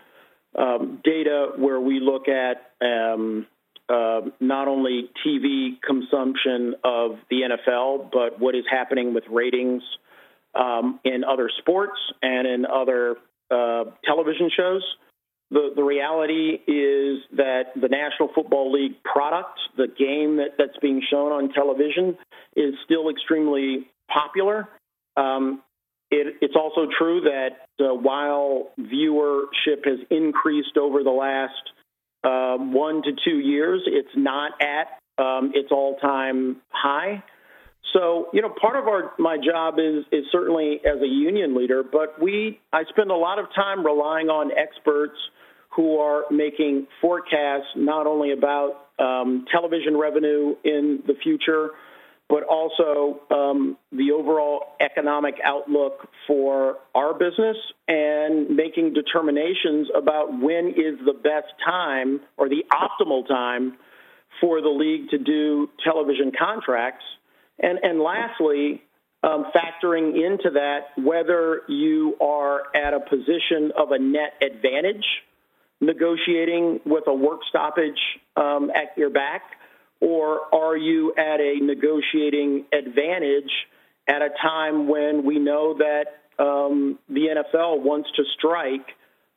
um, 0.58 1.00
data 1.04 1.52
where 1.58 1.80
we 1.80 2.00
look 2.00 2.28
at 2.28 2.72
um, 2.82 3.48
uh, 3.88 4.22
not 4.40 4.68
only 4.68 5.10
TV 5.26 5.82
consumption 5.82 6.76
of 6.84 7.18
the 7.30 7.42
NFL, 7.42 8.12
but 8.12 8.40
what 8.40 8.56
is 8.56 8.66
happening 8.70 9.14
with 9.14 9.24
ratings 9.30 9.84
um, 10.56 11.00
in 11.04 11.24
other 11.24 11.50
sports 11.60 12.00
and 12.22 12.48
in 12.48 12.66
other 12.66 13.18
uh, 13.52 13.86
television 14.06 14.50
shows. 14.56 14.84
The, 15.52 15.72
the 15.76 15.84
reality 15.84 16.60
is 16.68 17.24
that 17.38 17.74
the 17.76 17.88
National 17.88 18.30
Football 18.36 18.72
League 18.72 19.04
product, 19.04 19.60
the 19.78 19.88
game 19.88 20.38
that, 20.38 20.58
that's 20.58 20.78
being 20.82 21.02
shown 21.10 21.32
on 21.32 21.52
television, 21.54 22.18
is 22.56 22.76
still 22.86 23.10
extremely 23.10 23.88
popular. 24.12 24.70
Um, 25.18 25.64
it, 26.12 26.36
it's 26.42 26.56
also 26.56 26.88
true 26.98 27.22
that 27.22 27.68
uh, 27.80 27.94
while 27.94 28.72
viewership 28.80 29.86
has 29.86 30.00
increased 30.10 30.78
over 30.78 31.04
the 31.04 31.10
last 31.10 31.54
um, 32.24 32.74
one 32.74 33.02
to 33.04 33.12
two 33.26 33.40
years, 33.40 33.82
it's 33.86 34.10
not 34.16 34.54
at 34.62 35.00
um, 35.24 35.52
its 35.54 35.70
all 35.72 35.98
time 35.98 36.58
high. 36.70 37.24
So, 37.94 38.28
you 38.34 38.42
know, 38.42 38.50
part 38.50 38.76
of 38.76 38.88
our 38.88 39.14
my 39.18 39.38
job 39.38 39.76
is 39.80 40.06
is 40.12 40.26
certainly 40.32 40.80
as 40.86 41.02
a 41.02 41.08
union 41.08 41.56
leader, 41.56 41.84
but 41.84 42.22
we 42.22 42.60
I 42.72 42.84
spend 42.90 43.10
a 43.10 43.16
lot 43.16 43.40
of 43.40 43.46
time 43.56 43.86
relying 43.86 44.30
on 44.30 44.52
experts 44.52 45.18
who 45.76 45.98
are 45.98 46.26
making 46.30 46.88
forecasts 47.02 47.68
not 47.76 48.06
only 48.06 48.32
about 48.32 48.88
um, 49.00 49.46
television 49.52 49.98
revenue 49.98 50.56
in 50.64 51.02
the 51.08 51.14
future, 51.24 51.70
but 52.28 52.44
also 52.44 53.22
um, 53.32 53.78
the 53.92 54.12
overall 54.12 54.76
economic 54.80 55.36
outlook 55.44 56.08
for 56.28 56.78
our 56.94 57.14
business 57.14 57.58
and 57.88 58.50
making 58.50 58.94
determinations 58.94 59.88
about 59.96 60.40
when 60.40 60.70
is 60.70 61.00
the 61.06 61.14
best 61.14 61.48
time 61.66 62.20
or 62.38 62.48
the 62.48 62.64
optimal 62.72 63.28
time 63.28 63.78
for 64.40 64.62
the 64.62 64.70
league 64.70 65.10
to 65.10 65.18
do 65.18 65.70
television 65.84 66.32
contracts 66.38 67.04
and, 67.62 67.80
and 67.84 68.00
lastly, 68.00 68.82
um, 69.24 69.46
factoring 69.54 70.16
into 70.16 70.52
that 70.52 70.88
whether 70.98 71.62
you 71.68 72.16
are 72.22 72.64
at 72.76 72.94
a 72.94 73.00
position 73.00 73.72
of 73.78 73.92
a 73.92 74.00
net 74.00 74.34
advantage 74.42 75.06
negotiating 75.82 76.80
with 76.86 77.06
a 77.08 77.14
work 77.14 77.40
stoppage 77.48 78.00
um, 78.36 78.70
at 78.74 78.98
your 78.98 79.10
back, 79.10 79.42
or 80.02 80.54
are 80.54 80.78
you 80.78 81.14
at 81.18 81.40
a 81.40 81.60
negotiating 81.62 82.66
advantage 82.74 83.52
at 84.08 84.22
a 84.22 84.30
time 84.42 84.88
when 84.88 85.26
we 85.26 85.40
know 85.40 85.78
that 85.78 86.06
um, 86.42 86.98
the 87.10 87.28
NFL 87.28 87.82
wants 87.82 88.10
to 88.16 88.24
strike 88.38 88.88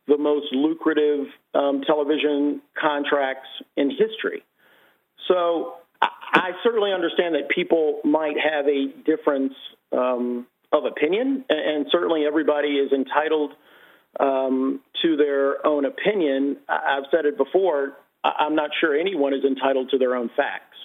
the 0.09 0.19
most 0.19 0.47
lucrative 0.52 1.26
um, 1.55 1.83
television 1.87 2.61
contracts 2.81 3.49
in 3.76 3.91
history? 3.91 4.45
So 5.29 5.75
I 6.03 6.51
certainly 6.63 6.93
understand 6.93 7.35
that 7.35 7.49
people 7.49 8.01
might 8.05 8.37
have 8.39 8.67
a 8.67 8.87
difference 9.05 9.55
um, 9.93 10.47
of 10.73 10.85
opinion, 10.85 11.45
and 11.49 11.87
certainly 11.91 12.25
everybody 12.27 12.77
is 12.77 12.93
entitled 12.93 13.53
um, 14.19 14.81
to 15.03 15.17
their 15.17 15.65
own 15.67 15.85
opinion. 15.85 16.57
I've 16.69 17.05
said 17.11 17.27
it 17.27 17.37
before. 17.37 17.97
I'm 18.25 18.55
not 18.55 18.71
sure 18.81 18.99
anyone 18.99 19.35
is 19.35 19.45
entitled 19.45 19.91
to 19.91 19.99
their 19.99 20.15
own 20.15 20.31
facts. 20.37 20.77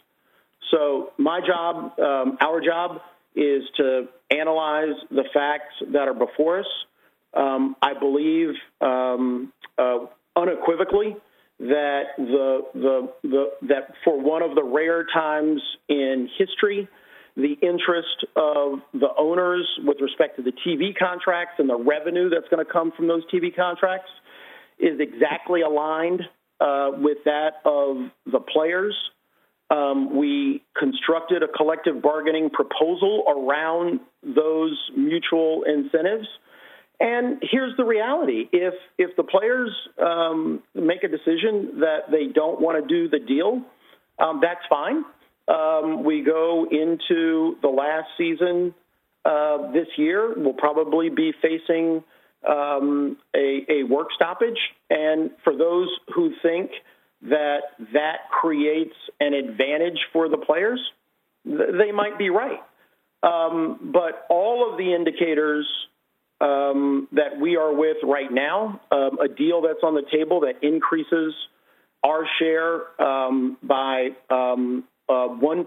So 0.71 1.13
my 1.17 1.39
job, 1.45 1.97
um, 1.99 2.37
our 2.41 2.61
job, 2.61 3.01
is 3.35 3.63
to 3.77 4.07
analyze 4.31 4.95
the 5.09 5.23
facts 5.33 5.75
that 5.93 6.07
are 6.07 6.13
before 6.13 6.59
us. 6.59 6.65
Um, 7.33 7.75
I 7.81 7.93
believe 7.93 8.55
um, 8.81 9.53
uh, 9.77 9.99
unequivocally 10.35 11.15
that 11.59 12.03
the, 12.17 12.61
the, 12.73 13.13
the, 13.23 13.45
that 13.67 13.93
for 14.03 14.19
one 14.19 14.43
of 14.43 14.55
the 14.55 14.63
rare 14.63 15.05
times 15.11 15.61
in 15.89 16.29
history, 16.37 16.87
the 17.35 17.53
interest 17.61 18.25
of 18.35 18.79
the 18.93 19.09
owners 19.17 19.67
with 19.83 19.97
respect 20.01 20.37
to 20.37 20.43
the 20.43 20.51
TV 20.51 20.97
contracts 20.97 21.55
and 21.59 21.69
the 21.69 21.77
revenue 21.77 22.29
that's 22.29 22.47
going 22.49 22.63
to 22.63 22.71
come 22.71 22.91
from 22.95 23.07
those 23.07 23.23
TV 23.33 23.55
contracts 23.55 24.09
is 24.79 24.99
exactly 24.99 25.61
aligned 25.61 26.21
uh, 26.59 26.91
with 26.97 27.17
that 27.25 27.61
of 27.65 27.97
the 28.31 28.39
players. 28.39 28.95
Um, 29.69 30.15
we 30.15 30.63
constructed 30.77 31.43
a 31.43 31.47
collective 31.47 32.01
bargaining 32.01 32.49
proposal 32.49 33.23
around 33.27 33.99
those 34.23 34.77
mutual 34.95 35.63
incentives 35.63 36.27
and 36.99 37.43
here's 37.51 37.75
the 37.77 37.83
reality: 37.83 38.47
if 38.51 38.73
if 38.97 39.15
the 39.15 39.23
players 39.23 39.69
um, 40.01 40.63
make 40.73 41.03
a 41.03 41.07
decision 41.07 41.79
that 41.81 42.09
they 42.11 42.27
don't 42.33 42.59
want 42.59 42.81
to 42.81 42.87
do 42.87 43.09
the 43.09 43.23
deal, 43.23 43.61
um, 44.19 44.39
that's 44.41 44.65
fine. 44.69 45.03
Um, 45.47 46.03
we 46.03 46.23
go 46.23 46.67
into 46.69 47.55
the 47.61 47.69
last 47.69 48.07
season 48.17 48.73
uh, 49.23 49.71
this 49.71 49.87
year. 49.97 50.33
We'll 50.35 50.53
probably 50.53 51.09
be 51.09 51.33
facing 51.41 52.03
um, 52.47 53.17
a, 53.35 53.65
a 53.69 53.83
work 53.83 54.07
stoppage, 54.15 54.59
and 54.89 55.31
for 55.43 55.55
those 55.55 55.89
who 56.15 56.33
think 56.41 56.71
that 57.23 57.61
that 57.93 58.29
creates 58.31 58.95
an 59.19 59.33
advantage 59.33 59.99
for 60.13 60.29
the 60.29 60.37
players, 60.37 60.79
th- 61.45 61.59
they 61.77 61.91
might 61.91 62.17
be 62.17 62.29
right. 62.29 62.59
Um, 63.23 63.91
but 63.93 64.25
all 64.29 64.69
of 64.71 64.77
the 64.77 64.93
indicators 64.93 65.67
um, 66.39 67.07
that 67.13 67.39
we 67.39 67.57
are 67.57 67.73
with 67.73 67.97
right 68.03 68.31
now, 68.31 68.79
um, 68.91 69.19
a 69.19 69.27
deal 69.27 69.61
that's 69.61 69.83
on 69.83 69.95
the 69.95 70.03
table 70.11 70.41
that 70.41 70.63
increases 70.63 71.33
our 72.03 72.25
share 72.39 73.01
um, 73.01 73.57
by 73.63 74.09
um, 74.29 74.83
uh, 75.09 75.27
1% 75.27 75.65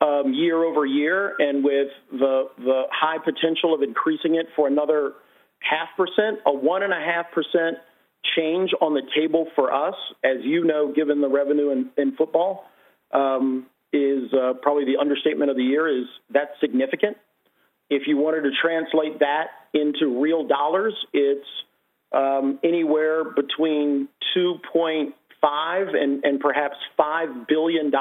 um, 0.00 0.32
year 0.32 0.64
over 0.64 0.86
year, 0.86 1.34
and 1.38 1.64
with 1.64 1.88
the, 2.12 2.48
the 2.58 2.82
high 2.90 3.18
potential 3.18 3.74
of 3.74 3.82
increasing 3.82 4.36
it 4.36 4.46
for 4.56 4.68
another 4.68 5.12
half 5.60 5.88
percent, 5.96 6.38
a 6.46 6.50
1.5% 6.50 7.72
change 8.36 8.70
on 8.80 8.94
the 8.94 9.02
table 9.16 9.48
for 9.54 9.72
us, 9.72 9.94
as 10.24 10.38
you 10.42 10.64
know, 10.64 10.92
given 10.92 11.20
the 11.20 11.28
revenue 11.28 11.70
in, 11.70 11.90
in 11.96 12.16
football, 12.16 12.64
um, 13.12 13.66
is 13.92 14.32
uh, 14.32 14.54
probably 14.62 14.84
the 14.84 14.98
understatement 15.00 15.50
of 15.50 15.56
the 15.56 15.62
year, 15.62 15.88
is 15.88 16.06
that's 16.30 16.50
significant. 16.60 17.16
If 17.90 18.02
you 18.06 18.18
wanted 18.18 18.42
to 18.42 18.50
translate 18.60 19.20
that 19.20 19.46
into 19.74 20.20
real 20.20 20.46
dollars, 20.46 20.94
it's 21.12 21.46
um, 22.12 22.58
anywhere 22.64 23.24
between 23.24 24.08
2.5 24.36 25.12
and, 25.42 26.24
and 26.24 26.40
perhaps 26.40 26.76
$5 26.98 27.46
billion 27.46 27.92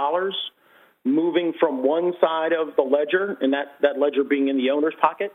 moving 1.03 1.53
from 1.59 1.83
one 1.83 2.13
side 2.19 2.51
of 2.53 2.75
the 2.75 2.81
ledger, 2.81 3.37
and 3.41 3.53
that, 3.53 3.75
that 3.81 3.97
ledger 3.99 4.23
being 4.23 4.49
in 4.49 4.57
the 4.57 4.71
owner's 4.71 4.95
pocket, 4.99 5.33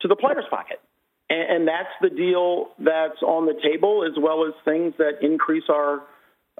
to 0.00 0.08
the 0.08 0.16
player's 0.16 0.44
pocket. 0.50 0.80
And, 1.30 1.56
and 1.56 1.68
that's 1.68 1.94
the 2.00 2.10
deal 2.10 2.68
that's 2.78 3.22
on 3.22 3.46
the 3.46 3.54
table, 3.62 4.04
as 4.04 4.20
well 4.20 4.44
as 4.46 4.54
things 4.64 4.94
that 4.98 5.22
increase 5.22 5.64
our 5.68 6.02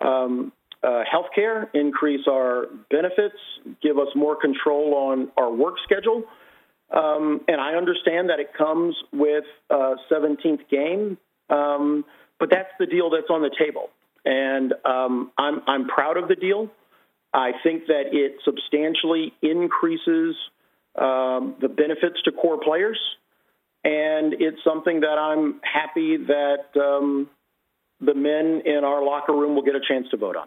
um, 0.01 0.53
uh, 0.83 1.03
health 1.11 1.27
care, 1.35 1.71
increase 1.75 2.27
our 2.29 2.67
benefits, 2.91 3.37
give 3.83 3.99
us 3.99 4.09
more 4.15 4.37
control 4.37 4.95
on 4.95 5.31
our 5.37 5.53
work 5.53 5.77
schedule. 5.83 6.25
Um, 6.95 7.41
and 7.49 7.61
I 7.61 7.75
understand 7.75 8.31
that 8.31 8.39
it 8.39 8.55
comes 8.57 8.95
with 9.13 9.45
a 9.69 9.97
17th 10.11 10.69
game, 10.71 11.19
um, 11.51 12.05
but 12.39 12.51
that's 12.51 12.71
the 12.79 12.87
deal 12.87 13.11
that's 13.11 13.31
on 13.31 13.43
the 13.43 13.51
table. 13.59 13.91
And 14.25 14.73
um, 14.85 15.33
I'm, 15.37 15.61
I'm 15.67 15.89
proud 15.89 16.17
of 16.17 16.29
the 16.29 16.37
deal. 16.37 16.71
I 17.33 17.51
think 17.63 17.87
that 17.89 18.05
it 18.13 18.37
substantially 18.45 19.35
increases 19.43 20.37
um, 20.97 21.57
the 21.61 21.69
benefits 21.69 22.23
to 22.25 22.33
core 22.33 22.61
players. 22.63 22.99
And 23.83 24.35
it's 24.35 24.63
something 24.65 25.01
that 25.01 25.19
I'm 25.19 25.61
happy 25.63 26.17
that 26.17 26.81
um, 26.81 27.29
the 28.01 28.15
men 28.15 28.63
in 28.65 28.85
our 28.85 29.05
locker 29.05 29.33
room 29.33 29.57
will 29.57 29.65
get 29.65 29.75
a 29.75 29.81
chance 29.87 30.07
to 30.13 30.17
vote 30.17 30.37
on. 30.37 30.47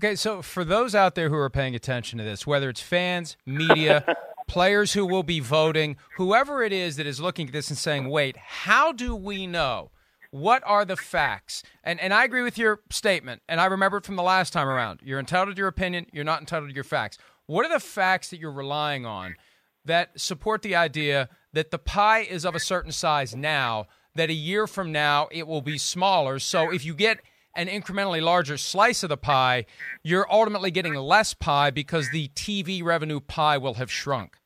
Okay, 0.00 0.16
so 0.16 0.42
for 0.42 0.64
those 0.64 0.94
out 0.94 1.14
there 1.14 1.28
who 1.28 1.36
are 1.36 1.50
paying 1.50 1.74
attention 1.76 2.18
to 2.18 2.24
this, 2.24 2.46
whether 2.46 2.68
it's 2.68 2.80
fans, 2.80 3.36
media, 3.46 4.04
players 4.46 4.92
who 4.92 5.06
will 5.06 5.22
be 5.22 5.40
voting, 5.40 5.96
whoever 6.16 6.62
it 6.62 6.72
is 6.72 6.96
that 6.96 7.06
is 7.06 7.20
looking 7.20 7.46
at 7.48 7.52
this 7.52 7.68
and 7.68 7.78
saying, 7.78 8.08
wait, 8.08 8.36
how 8.36 8.92
do 8.92 9.14
we 9.14 9.46
know? 9.46 9.90
What 10.30 10.62
are 10.66 10.84
the 10.84 10.96
facts? 10.96 11.62
And 11.84 12.00
and 12.00 12.12
I 12.12 12.24
agree 12.24 12.42
with 12.42 12.58
your 12.58 12.80
statement, 12.90 13.42
and 13.48 13.60
I 13.60 13.66
remember 13.66 13.98
it 13.98 14.04
from 14.04 14.16
the 14.16 14.22
last 14.22 14.52
time 14.52 14.66
around. 14.66 15.00
You're 15.02 15.20
entitled 15.20 15.54
to 15.54 15.60
your 15.60 15.68
opinion, 15.68 16.06
you're 16.12 16.24
not 16.24 16.40
entitled 16.40 16.70
to 16.70 16.74
your 16.74 16.82
facts. 16.82 17.18
What 17.46 17.64
are 17.64 17.72
the 17.72 17.78
facts 17.78 18.30
that 18.30 18.40
you're 18.40 18.50
relying 18.50 19.06
on 19.06 19.36
that 19.84 20.18
support 20.18 20.62
the 20.62 20.74
idea 20.74 21.28
that 21.52 21.70
the 21.70 21.78
pie 21.78 22.22
is 22.22 22.44
of 22.44 22.56
a 22.56 22.60
certain 22.60 22.90
size 22.90 23.36
now, 23.36 23.86
that 24.16 24.28
a 24.28 24.34
year 24.34 24.66
from 24.66 24.90
now 24.90 25.28
it 25.30 25.46
will 25.46 25.62
be 25.62 25.78
smaller? 25.78 26.40
So 26.40 26.72
if 26.72 26.84
you 26.84 26.94
get 26.94 27.20
an 27.56 27.68
incrementally 27.68 28.22
larger 28.22 28.56
slice 28.56 29.02
of 29.02 29.08
the 29.08 29.16
pie, 29.16 29.66
you're 30.02 30.30
ultimately 30.30 30.70
getting 30.70 30.94
less 30.94 31.34
pie 31.34 31.70
because 31.70 32.10
the 32.10 32.28
TV 32.28 32.82
revenue 32.82 33.20
pie 33.20 33.58
will 33.58 33.74
have 33.74 33.90
shrunk? 33.90 34.36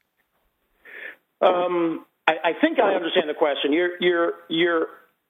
Um, 1.40 2.04
I, 2.26 2.32
I, 2.44 2.52
think 2.60 2.78
I 2.78 2.94
understand 2.94 3.28
the 3.28 3.34
question. 3.34 3.72
Your 3.72 3.90
your 4.00 4.32
your 4.48 4.86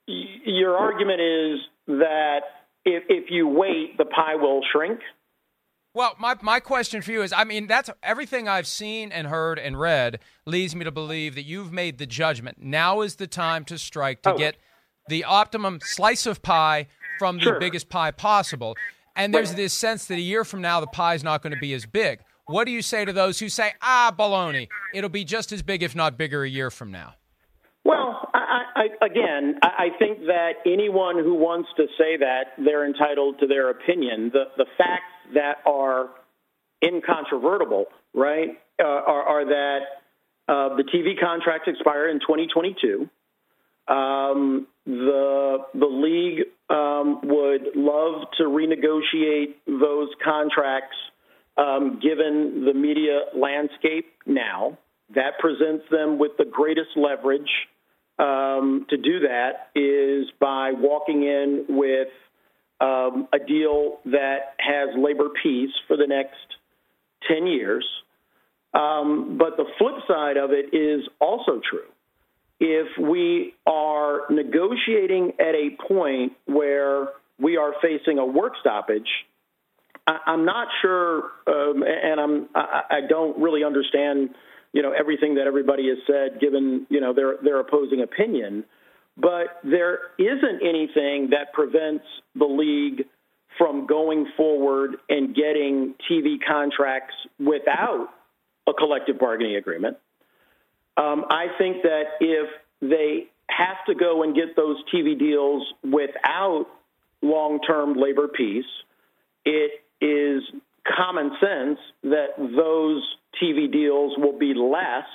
your 0.07 0.77
argument 0.77 1.21
is 1.21 1.61
that 1.87 2.41
if, 2.85 3.05
if 3.09 3.31
you 3.31 3.47
wait, 3.47 3.99
the 3.99 4.07
pie 4.07 4.37
will 4.37 4.63
shrink. 4.73 5.01
Well, 5.95 6.15
my, 6.19 6.37
my 6.43 6.61
question 6.61 7.03
for 7.03 7.13
you 7.13 7.23
is 7.23 7.33
I 7.33 7.45
mean, 7.45 7.67
that's 7.67 7.91
everything 8.03 8.49
I've 8.49 8.67
seen 8.67 9.13
and 9.13 9.27
heard 9.27 9.59
and 9.59 9.79
read 9.79 10.21
leads 10.47 10.75
me 10.75 10.85
to 10.85 10.91
believe 10.91 11.35
that 11.35 11.45
you've 11.45 11.73
made 11.73 11.99
the 11.99 12.07
judgment. 12.07 12.59
Now 12.61 13.01
is 13.01 13.17
the 13.17 13.27
time 13.27 13.65
to 13.67 13.79
strike 13.79 14.23
to 14.23 14.35
oh. 14.35 14.39
get 14.39 14.57
the 15.09 15.25
optimum 15.25 15.81
slice 15.83 16.27
of 16.27 16.43
pie 16.43 16.87
from 17.19 17.37
the 17.37 17.45
sure. 17.45 17.61
biggest 17.61 17.89
pie 17.89 18.11
possible. 18.11 18.77
And 19.17 19.35
there's 19.35 19.55
this 19.55 19.75
sense 19.75 20.07
that 20.07 20.15
a 20.15 20.21
year 20.21 20.45
from 20.45 20.61
now, 20.61 20.81
the 20.81 20.87
pie 20.87 21.15
is 21.15 21.25
not 21.25 21.43
going 21.43 21.53
to 21.53 21.59
be 21.59 21.75
as 21.75 21.85
big. 21.87 22.21
What 22.47 22.65
do 22.65 22.71
you 22.71 22.81
say 22.81 23.05
to 23.05 23.13
those 23.13 23.39
who 23.41 23.49
say, 23.49 23.73
ah, 23.83 24.15
baloney, 24.17 24.69
it'll 24.95 25.11
be 25.11 25.25
just 25.25 25.53
as 25.53 25.63
big, 25.63 25.83
if 25.83 25.95
not 25.95 26.17
bigger, 26.17 26.45
a 26.45 26.49
year 26.49 26.71
from 26.71 26.91
now? 26.91 27.15
Well, 27.85 28.29
I, 28.33 28.89
I, 29.01 29.05
again, 29.05 29.59
I 29.63 29.89
think 29.99 30.21
that 30.27 30.53
anyone 30.65 31.19
who 31.19 31.35
wants 31.35 31.69
to 31.77 31.87
say 31.99 32.17
that 32.19 32.53
they're 32.59 32.87
entitled 32.87 33.41
to 33.41 33.47
their 33.47 33.71
opinion. 33.71 34.31
The, 34.33 34.45
the 34.57 34.67
facts 34.77 35.35
that 35.35 35.59
are 35.67 36.11
incontrovertible, 36.83 37.87
right, 38.15 38.59
uh, 38.81 38.85
are, 38.85 39.23
are, 39.23 39.45
that 39.47 39.79
uh, 40.49 40.77
the 40.77 40.85
TV 40.85 41.21
contracts 41.21 41.69
expire 41.69 42.09
in 42.09 42.21
2022. 42.21 43.09
Um, 43.93 44.67
the 44.89 45.59
the 45.75 45.87
league 45.87 46.47
um, 46.71 47.21
would 47.23 47.77
love 47.77 48.23
to 48.39 48.45
renegotiate 48.45 49.55
those 49.67 50.09
contracts, 50.25 50.97
um, 51.59 52.01
given 52.03 52.65
the 52.65 52.73
media 52.73 53.21
landscape 53.37 54.07
now. 54.27 54.79
That 55.15 55.39
presents 55.41 55.85
them 55.91 56.19
with 56.19 56.33
the 56.39 56.45
greatest 56.45 56.91
leverage 56.97 57.51
um, 58.19 58.87
to 58.89 58.97
do 58.97 59.21
that 59.21 59.71
is 59.75 60.31
by 60.41 60.73
walking 60.73 61.23
in 61.23 61.67
with 61.69 62.09
um, 62.81 63.29
a 63.33 63.39
deal 63.39 64.01
that 64.07 64.55
has 64.59 64.89
labor 64.97 65.29
peace 65.43 65.71
for 65.87 65.97
the 65.97 66.07
next 66.07 66.37
10 67.29 67.47
years. 67.47 67.87
Um, 68.75 69.39
but 69.39 69.57
the 69.57 69.65
flip 69.79 69.95
side 70.07 70.37
of 70.37 70.51
it 70.53 70.75
is 70.75 71.09
also 71.21 71.61
true. 71.69 71.89
If 72.61 72.99
we 72.99 73.55
are 73.67 74.23
negotiating 74.31 75.35
at 75.39 75.55
a 75.55 75.77
point 75.87 76.33
where 76.47 77.09
we 77.41 77.57
are 77.57 77.73
facing 77.81 78.19
a 78.19 78.27
work 78.27 78.55
stoppage, 78.61 79.09
I, 80.07 80.19
am 80.27 80.45
not 80.45 80.69
sure, 80.83 81.31
um, 81.47 81.85
and 81.85 82.21
I'm 82.21 82.49
I, 82.55 82.83
I 82.91 83.01
don't 83.09 83.39
really 83.39 83.63
understand, 83.63 84.31
you 84.73 84.83
know, 84.83 84.93
everything 84.93 85.37
that 85.37 85.47
everybody 85.47 85.89
has 85.89 85.99
said, 86.07 86.41
given 86.41 86.87
you 86.89 87.01
know 87.01 87.13
their 87.13 87.37
their 87.43 87.61
opposing 87.61 88.03
opinion. 88.03 88.65
But 89.17 89.59
there 89.65 89.99
isn't 90.19 90.63
anything 90.63 91.31
that 91.31 91.53
prevents 91.53 92.05
the 92.35 92.47
league 92.47 93.07
from 93.59 93.87
going 93.87 94.27
forward 94.37 94.97
and 95.09 95.35
getting 95.35 95.95
TV 96.09 96.37
contracts 96.47 97.15
without 97.39 98.09
a 98.69 98.73
collective 98.73 99.19
bargaining 99.19 99.57
agreement. 99.57 99.97
Um, 100.99 101.25
I 101.31 101.47
think 101.57 101.83
that 101.83 102.05
if 102.21 102.49
they 102.81 103.29
have 103.49 103.77
to 103.87 103.95
go 103.95 104.25
and 104.25 104.35
get 104.35 104.57
those 104.57 104.77
TV 104.93 105.19
deals 105.19 105.63
without 105.85 106.67
long 107.23 107.61
term 107.67 107.95
labor 107.95 108.29
peace, 108.29 108.65
it 109.45 109.71
is 110.01 110.43
common 110.97 111.31
sense 111.41 111.79
that 112.03 112.37
those 112.39 113.03
TV 113.41 113.71
deals 113.71 114.15
will 114.19 114.39
be 114.39 114.55
less 114.55 115.07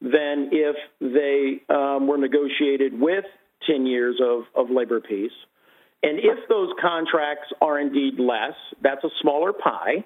than 0.00 0.50
if 0.52 0.76
they 1.00 1.62
um, 1.74 2.06
were 2.06 2.18
negotiated 2.18 2.98
with 2.98 3.24
10 3.66 3.86
years 3.86 4.20
of, 4.22 4.44
of 4.54 4.70
labor 4.70 5.00
peace. 5.00 5.32
And 6.02 6.18
if 6.18 6.48
those 6.48 6.70
contracts 6.80 7.48
are 7.62 7.78
indeed 7.78 8.18
less, 8.18 8.54
that's 8.82 9.02
a 9.04 9.08
smaller 9.22 9.52
pie. 9.52 10.04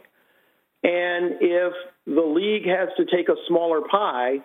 And 0.85 1.39
if 1.41 1.73
the 2.07 2.23
league 2.23 2.67
has 2.67 2.89
to 2.97 3.05
take 3.05 3.29
a 3.29 3.35
smaller 3.49 3.81
pie, 3.81 4.37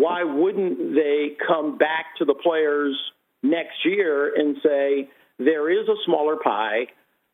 why 0.00 0.24
wouldn't 0.24 0.94
they 0.94 1.36
come 1.46 1.78
back 1.78 2.06
to 2.18 2.24
the 2.24 2.34
players 2.34 2.96
next 3.42 3.84
year 3.84 4.34
and 4.34 4.56
say, 4.62 5.10
there 5.38 5.70
is 5.70 5.88
a 5.88 5.96
smaller 6.04 6.36
pie 6.36 6.86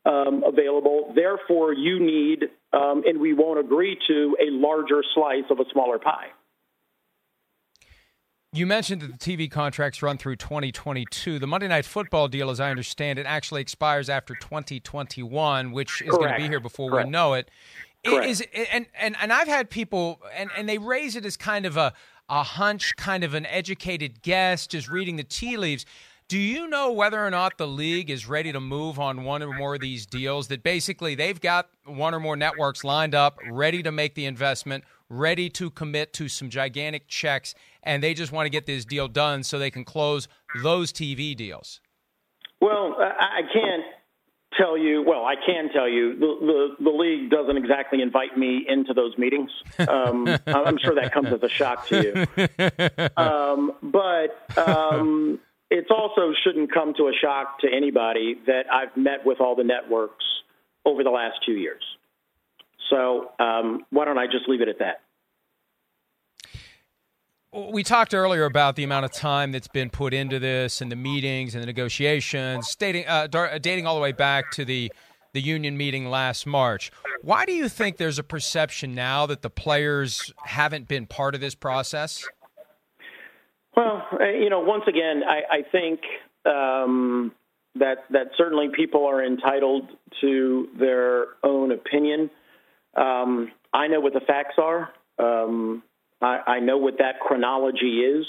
um, 0.04 0.42
available, 0.44 1.12
therefore 1.14 1.72
you 1.72 2.00
need, 2.00 2.44
um, 2.72 3.02
and 3.06 3.20
we 3.20 3.32
won't 3.32 3.60
agree 3.60 3.96
to 4.08 4.36
a 4.40 4.50
larger 4.50 5.02
slice 5.14 5.44
of 5.50 5.60
a 5.60 5.64
smaller 5.72 5.98
pie? 5.98 6.28
You 8.54 8.66
mentioned 8.66 9.00
that 9.00 9.18
the 9.18 9.18
TV 9.18 9.50
contracts 9.50 10.02
run 10.02 10.18
through 10.18 10.36
2022. 10.36 11.38
The 11.38 11.46
Monday 11.46 11.68
Night 11.68 11.86
Football 11.86 12.28
deal, 12.28 12.50
as 12.50 12.60
I 12.60 12.70
understand 12.70 13.18
it, 13.18 13.24
actually 13.24 13.62
expires 13.62 14.10
after 14.10 14.34
2021, 14.34 15.72
which 15.72 16.02
is 16.02 16.10
Correct. 16.10 16.20
going 16.20 16.32
to 16.32 16.36
be 16.36 16.48
here 16.48 16.60
before 16.60 16.90
Correct. 16.90 17.06
we 17.06 17.12
know 17.12 17.32
it. 17.32 17.50
Correct. 18.04 18.28
Is 18.28 18.44
and 18.72 18.86
and 19.00 19.16
and 19.20 19.32
I've 19.32 19.46
had 19.46 19.70
people 19.70 20.20
and 20.36 20.50
and 20.56 20.68
they 20.68 20.76
raise 20.78 21.14
it 21.14 21.24
as 21.24 21.36
kind 21.36 21.64
of 21.64 21.76
a 21.76 21.94
a 22.28 22.42
hunch, 22.42 22.94
kind 22.96 23.24
of 23.24 23.34
an 23.34 23.46
educated 23.46 24.22
guess, 24.22 24.66
just 24.66 24.88
reading 24.88 25.16
the 25.16 25.24
tea 25.24 25.56
leaves. 25.56 25.84
Do 26.28 26.38
you 26.38 26.66
know 26.66 26.92
whether 26.92 27.22
or 27.22 27.30
not 27.30 27.58
the 27.58 27.66
league 27.66 28.08
is 28.08 28.26
ready 28.26 28.52
to 28.52 28.60
move 28.60 28.98
on 28.98 29.24
one 29.24 29.42
or 29.42 29.52
more 29.52 29.74
of 29.74 29.80
these 29.80 30.06
deals? 30.06 30.48
That 30.48 30.62
basically 30.62 31.14
they've 31.14 31.40
got 31.40 31.68
one 31.84 32.14
or 32.14 32.20
more 32.20 32.36
networks 32.36 32.84
lined 32.84 33.14
up, 33.14 33.38
ready 33.50 33.82
to 33.82 33.92
make 33.92 34.14
the 34.14 34.24
investment, 34.24 34.84
ready 35.10 35.50
to 35.50 35.70
commit 35.70 36.14
to 36.14 36.28
some 36.28 36.48
gigantic 36.48 37.06
checks, 37.06 37.54
and 37.82 38.02
they 38.02 38.14
just 38.14 38.32
want 38.32 38.46
to 38.46 38.50
get 38.50 38.64
this 38.64 38.86
deal 38.86 39.08
done 39.08 39.42
so 39.42 39.58
they 39.58 39.70
can 39.70 39.84
close 39.84 40.26
those 40.62 40.90
TV 40.90 41.36
deals? 41.36 41.80
Well, 42.60 42.96
I 42.98 43.42
can't 43.52 43.84
tell 44.58 44.76
you. 44.76 45.02
Well, 45.02 45.24
I 45.24 45.34
can 45.34 45.70
tell 45.72 45.88
you 45.88 46.14
the 46.14 46.76
the, 46.78 46.84
the 46.84 46.90
league 46.90 47.30
doesn't 47.30 47.56
exactly 47.56 48.02
invite 48.02 48.36
me 48.36 48.64
into 48.68 48.94
those 48.94 49.16
meetings. 49.18 49.50
Um, 49.78 50.26
I'm 50.46 50.78
sure 50.78 50.94
that 50.94 51.12
comes 51.12 51.28
as 51.32 51.42
a 51.42 51.48
shock 51.48 51.86
to 51.88 52.02
you. 52.02 53.08
Um, 53.16 53.72
but 53.82 54.58
um, 54.58 55.40
it 55.70 55.86
also 55.90 56.32
shouldn't 56.44 56.72
come 56.72 56.94
to 56.94 57.08
a 57.08 57.12
shock 57.12 57.60
to 57.60 57.68
anybody 57.74 58.36
that 58.46 58.64
I've 58.72 58.96
met 58.96 59.24
with 59.24 59.40
all 59.40 59.56
the 59.56 59.64
networks 59.64 60.24
over 60.84 61.02
the 61.02 61.10
last 61.10 61.36
two 61.46 61.52
years. 61.52 61.82
So 62.90 63.30
um, 63.38 63.86
why 63.90 64.04
don't 64.04 64.18
I 64.18 64.26
just 64.26 64.48
leave 64.48 64.60
it 64.60 64.68
at 64.68 64.80
that? 64.80 65.00
We 67.52 67.82
talked 67.82 68.14
earlier 68.14 68.46
about 68.46 68.76
the 68.76 68.84
amount 68.84 69.04
of 69.04 69.12
time 69.12 69.52
that's 69.52 69.68
been 69.68 69.90
put 69.90 70.14
into 70.14 70.38
this 70.38 70.80
and 70.80 70.90
the 70.90 70.96
meetings 70.96 71.54
and 71.54 71.62
the 71.62 71.66
negotiations, 71.66 72.68
stating, 72.68 73.06
uh, 73.06 73.26
dating 73.60 73.86
all 73.86 73.94
the 73.94 74.00
way 74.00 74.12
back 74.12 74.50
to 74.52 74.64
the 74.64 74.90
the 75.34 75.40
union 75.40 75.76
meeting 75.76 76.10
last 76.10 76.46
March. 76.46 76.90
Why 77.22 77.46
do 77.46 77.52
you 77.52 77.68
think 77.68 77.96
there's 77.96 78.18
a 78.18 78.22
perception 78.22 78.94
now 78.94 79.24
that 79.26 79.42
the 79.42 79.48
players 79.50 80.32
haven't 80.44 80.88
been 80.88 81.06
part 81.06 81.34
of 81.34 81.40
this 81.40 81.54
process? 81.54 82.26
Well, 83.76 84.06
uh, 84.20 84.24
you 84.24 84.50
know, 84.50 84.60
once 84.60 84.84
again, 84.86 85.22
I, 85.26 85.58
I 85.58 85.62
think 85.70 86.00
um, 86.44 87.32
that 87.76 88.04
that 88.10 88.28
certainly 88.36 88.68
people 88.74 89.06
are 89.06 89.24
entitled 89.24 89.88
to 90.20 90.68
their 90.78 91.26
own 91.42 91.72
opinion. 91.72 92.30
Um, 92.94 93.52
I 93.72 93.88
know 93.88 94.00
what 94.00 94.12
the 94.12 94.20
facts 94.20 94.56
are. 94.58 94.90
Um, 95.18 95.82
I, 96.22 96.40
I, 96.46 96.60
know 96.60 96.78
what 96.78 96.98
that 96.98 97.20
chronology 97.20 98.00
is. 98.00 98.26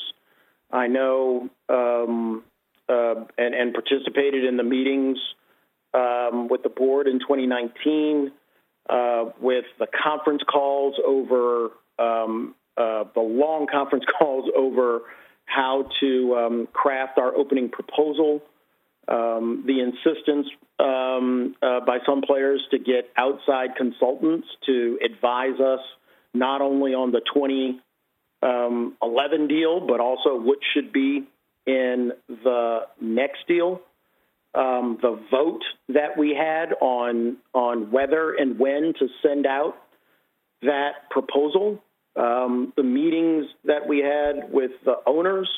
I 0.72 0.88
know 0.88 1.50
um, 1.70 2.44
uh, 2.90 3.16
and, 3.38 3.54
and, 3.54 3.74
participated 3.74 4.44
in 4.44 4.58
the 4.58 4.64
meetings 4.64 5.18
um, 5.94 6.48
with 6.50 6.64
the 6.64 6.70
board 6.70 7.08
in 7.08 7.20
2019, 7.20 8.32
uh, 8.90 9.26
with 9.40 9.66
the 9.80 9.88
conference 10.04 10.42
calls 10.52 10.96
over 11.06 11.70
um, 12.00 12.56
uh, 12.76 13.06
the 13.14 13.22
long 13.22 13.68
conference 13.72 14.04
calls 14.20 14.50
over 14.56 15.02
how 15.46 15.88
to 16.00 16.36
um, 16.36 16.68
craft 16.74 17.18
our 17.18 17.36
opening 17.36 17.70
proposal. 17.70 18.42
Um, 19.08 19.66
the 19.68 19.82
insistence 19.82 20.48
um, 20.80 21.56
uh, 21.62 21.82
by 21.86 22.00
some 22.06 22.22
players 22.22 22.62
to 22.72 22.80
get 22.80 23.12
outside 23.18 23.76
consultants 23.78 24.48
to 24.66 24.98
advise 25.04 25.60
us 25.60 25.82
not 26.34 26.62
only 26.62 26.94
on 26.94 27.12
the 27.12 27.22
2011 27.34 29.42
um, 29.42 29.48
deal, 29.48 29.86
but 29.86 30.00
also 30.00 30.40
what 30.40 30.60
should 30.74 30.92
be 30.92 31.28
in 31.66 32.12
the 32.28 32.80
next 33.00 33.48
deal. 33.48 33.82
Um, 34.56 35.00
the 35.02 35.20
vote 35.32 35.64
that 35.90 36.18
we 36.18 36.36
had 36.38 36.74
on 36.80 37.38
on 37.56 37.92
whether 37.92 38.34
and 38.34 38.60
when 38.60 38.94
to 39.00 39.08
send 39.24 39.48
out 39.48 39.76
that 40.62 41.10
proposal, 41.10 41.82
um, 42.16 42.72
the 42.76 42.84
meetings 42.84 43.46
that 43.66 43.88
we 43.88 44.00
had 44.00 44.54
with 44.54 44.72
the 44.86 44.96
owners, 45.08 45.50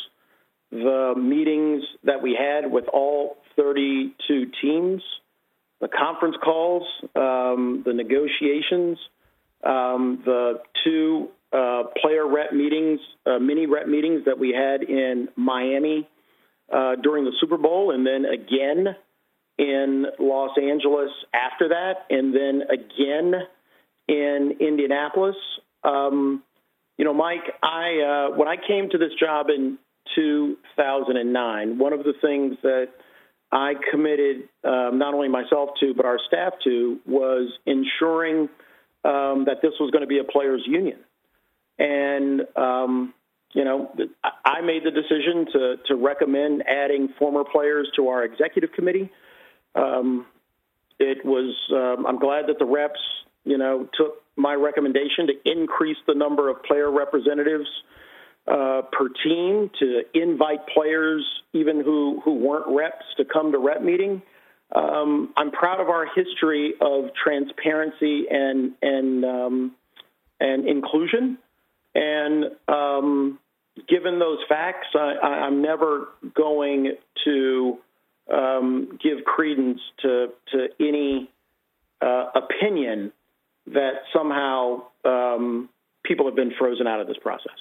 the 0.72 1.14
meetings 1.18 1.84
that 2.06 2.22
we 2.22 2.38
had 2.40 2.72
with 2.72 2.86
all 2.88 3.38
32 3.58 4.52
teams, 4.62 5.02
the 5.82 5.90
conference 5.90 6.38
calls, 6.44 6.84
um, 7.16 7.84
the 7.86 7.94
negotiations, 7.94 8.98
um, 9.63 10.22
the 10.26 10.62
two 10.84 11.30
uh, 11.52 11.84
player 12.02 12.28
rep 12.28 12.54
meetings, 12.54 13.00
uh, 13.26 13.39
mini 13.39 13.65
rep 13.65 13.88
meetings 13.88 14.26
that 14.26 14.38
we 14.38 14.50
had 14.50 14.84
in 14.84 15.30
Miami 15.36 16.08
uh, 16.72 16.96
during 17.02 17.26
the 17.26 17.34
Super 17.39 17.58
Bowl, 17.58 17.91
and 17.91 18.06
then 18.06 18.26
again 18.26 18.96
in 19.58 20.06
Los 20.20 20.58
Angeles 20.62 21.10
after 21.34 21.70
that, 21.70 22.06
and 22.10 22.36
then 22.36 22.63
again 22.70 23.34
in 24.08 24.58
Indianapolis. 24.60 25.36
Um, 25.84 26.44
you 26.98 27.06
know, 27.06 27.13
Mike, 27.13 27.54
I 27.63 28.30
uh, 28.32 28.36
when 28.36 28.48
I 28.48 28.56
came 28.56 28.89
to 28.89 28.98
this 28.98 29.12
job 29.20 29.48
in 29.50 29.78
2009, 30.15 31.78
one 31.78 31.94
of 31.94 32.00
the 32.00 32.13
things 32.22 32.56
that 32.63 32.88
I 33.52 33.74
committed 33.91 34.50
um, 34.63 34.98
not 34.98 35.13
only 35.13 35.30
myself 35.30 35.70
to, 35.80 35.94
but 35.94 36.06
our 36.06 36.20
staff 36.28 36.54
to, 36.63 37.00
was 37.06 37.52
ensuring 37.65 38.50
um, 39.06 39.46
that 39.46 39.62
this 39.62 39.74
was 39.80 39.91
going 39.91 40.02
to 40.02 40.08
be 40.08 40.20
a 40.20 40.24
players' 40.24 40.63
union. 40.65 41.00
And, 41.78 42.41
um, 42.56 43.13
you 43.54 43.63
know, 43.63 43.91
I 44.24 44.62
made 44.62 44.84
the 44.84 44.91
decision 44.91 45.46
to, 45.54 45.76
to 45.88 45.96
recommend 45.96 46.63
adding 46.68 47.10
former 47.20 47.44
players 47.44 47.89
to 47.98 48.08
our 48.10 48.24
executive 48.24 48.72
committee. 48.72 49.10
Um, 49.76 50.26
it 51.00 51.26
was, 51.26 51.56
um, 51.72 52.06
I'm 52.06 52.20
glad 52.20 52.48
that 52.48 52.60
the 52.60 52.65
reps, 52.65 53.00
you 53.44 53.58
know, 53.58 53.88
took 53.94 54.24
my 54.36 54.54
recommendation 54.54 55.28
to 55.28 55.34
increase 55.46 55.98
the 56.08 56.15
number 56.15 56.50
of 56.50 56.63
player 56.63 56.89
representatives 56.89 57.68
uh, 58.48 58.82
per 58.91 59.10
team, 59.24 59.70
to 59.80 60.02
invite 60.13 60.68
players, 60.68 61.26
even 61.54 61.84
who, 61.84 62.22
who 62.24 62.36
weren't 62.36 62.68
reps, 62.68 63.06
to 63.18 63.26
come 63.26 63.52
to 63.52 63.58
rep 63.58 63.82
meeting. 63.82 64.22
Um, 64.76 65.34
I'm 65.38 65.52
proud 65.52 65.80
of 65.80 65.90
our 65.90 66.06
history 66.14 66.74
of 66.82 67.06
transparency 67.22 68.26
and 68.30 68.74
and 68.82 69.24
um, 69.24 69.76
and 70.40 70.68
inclusion. 70.68 71.38
And 71.94 72.46
um, 72.68 73.40
given 73.88 74.20
those 74.20 74.40
facts, 74.50 74.88
I, 74.94 75.48
am 75.48 75.62
never 75.62 76.10
going 76.36 76.94
to 77.24 77.78
um, 78.34 79.00
give 79.02 79.24
credence 79.24 79.80
to 80.02 80.28
to 80.52 80.68
any 80.80 81.30
uh, 82.02 82.26
opinion 82.36 83.14
that 83.68 84.04
somehow 84.14 84.84
um, 85.06 85.70
people 86.04 86.26
have 86.26 86.36
been 86.36 86.54
frozen 86.60 86.86
out 86.86 87.00
of 87.00 87.08
this 87.08 87.18
process. 87.18 87.58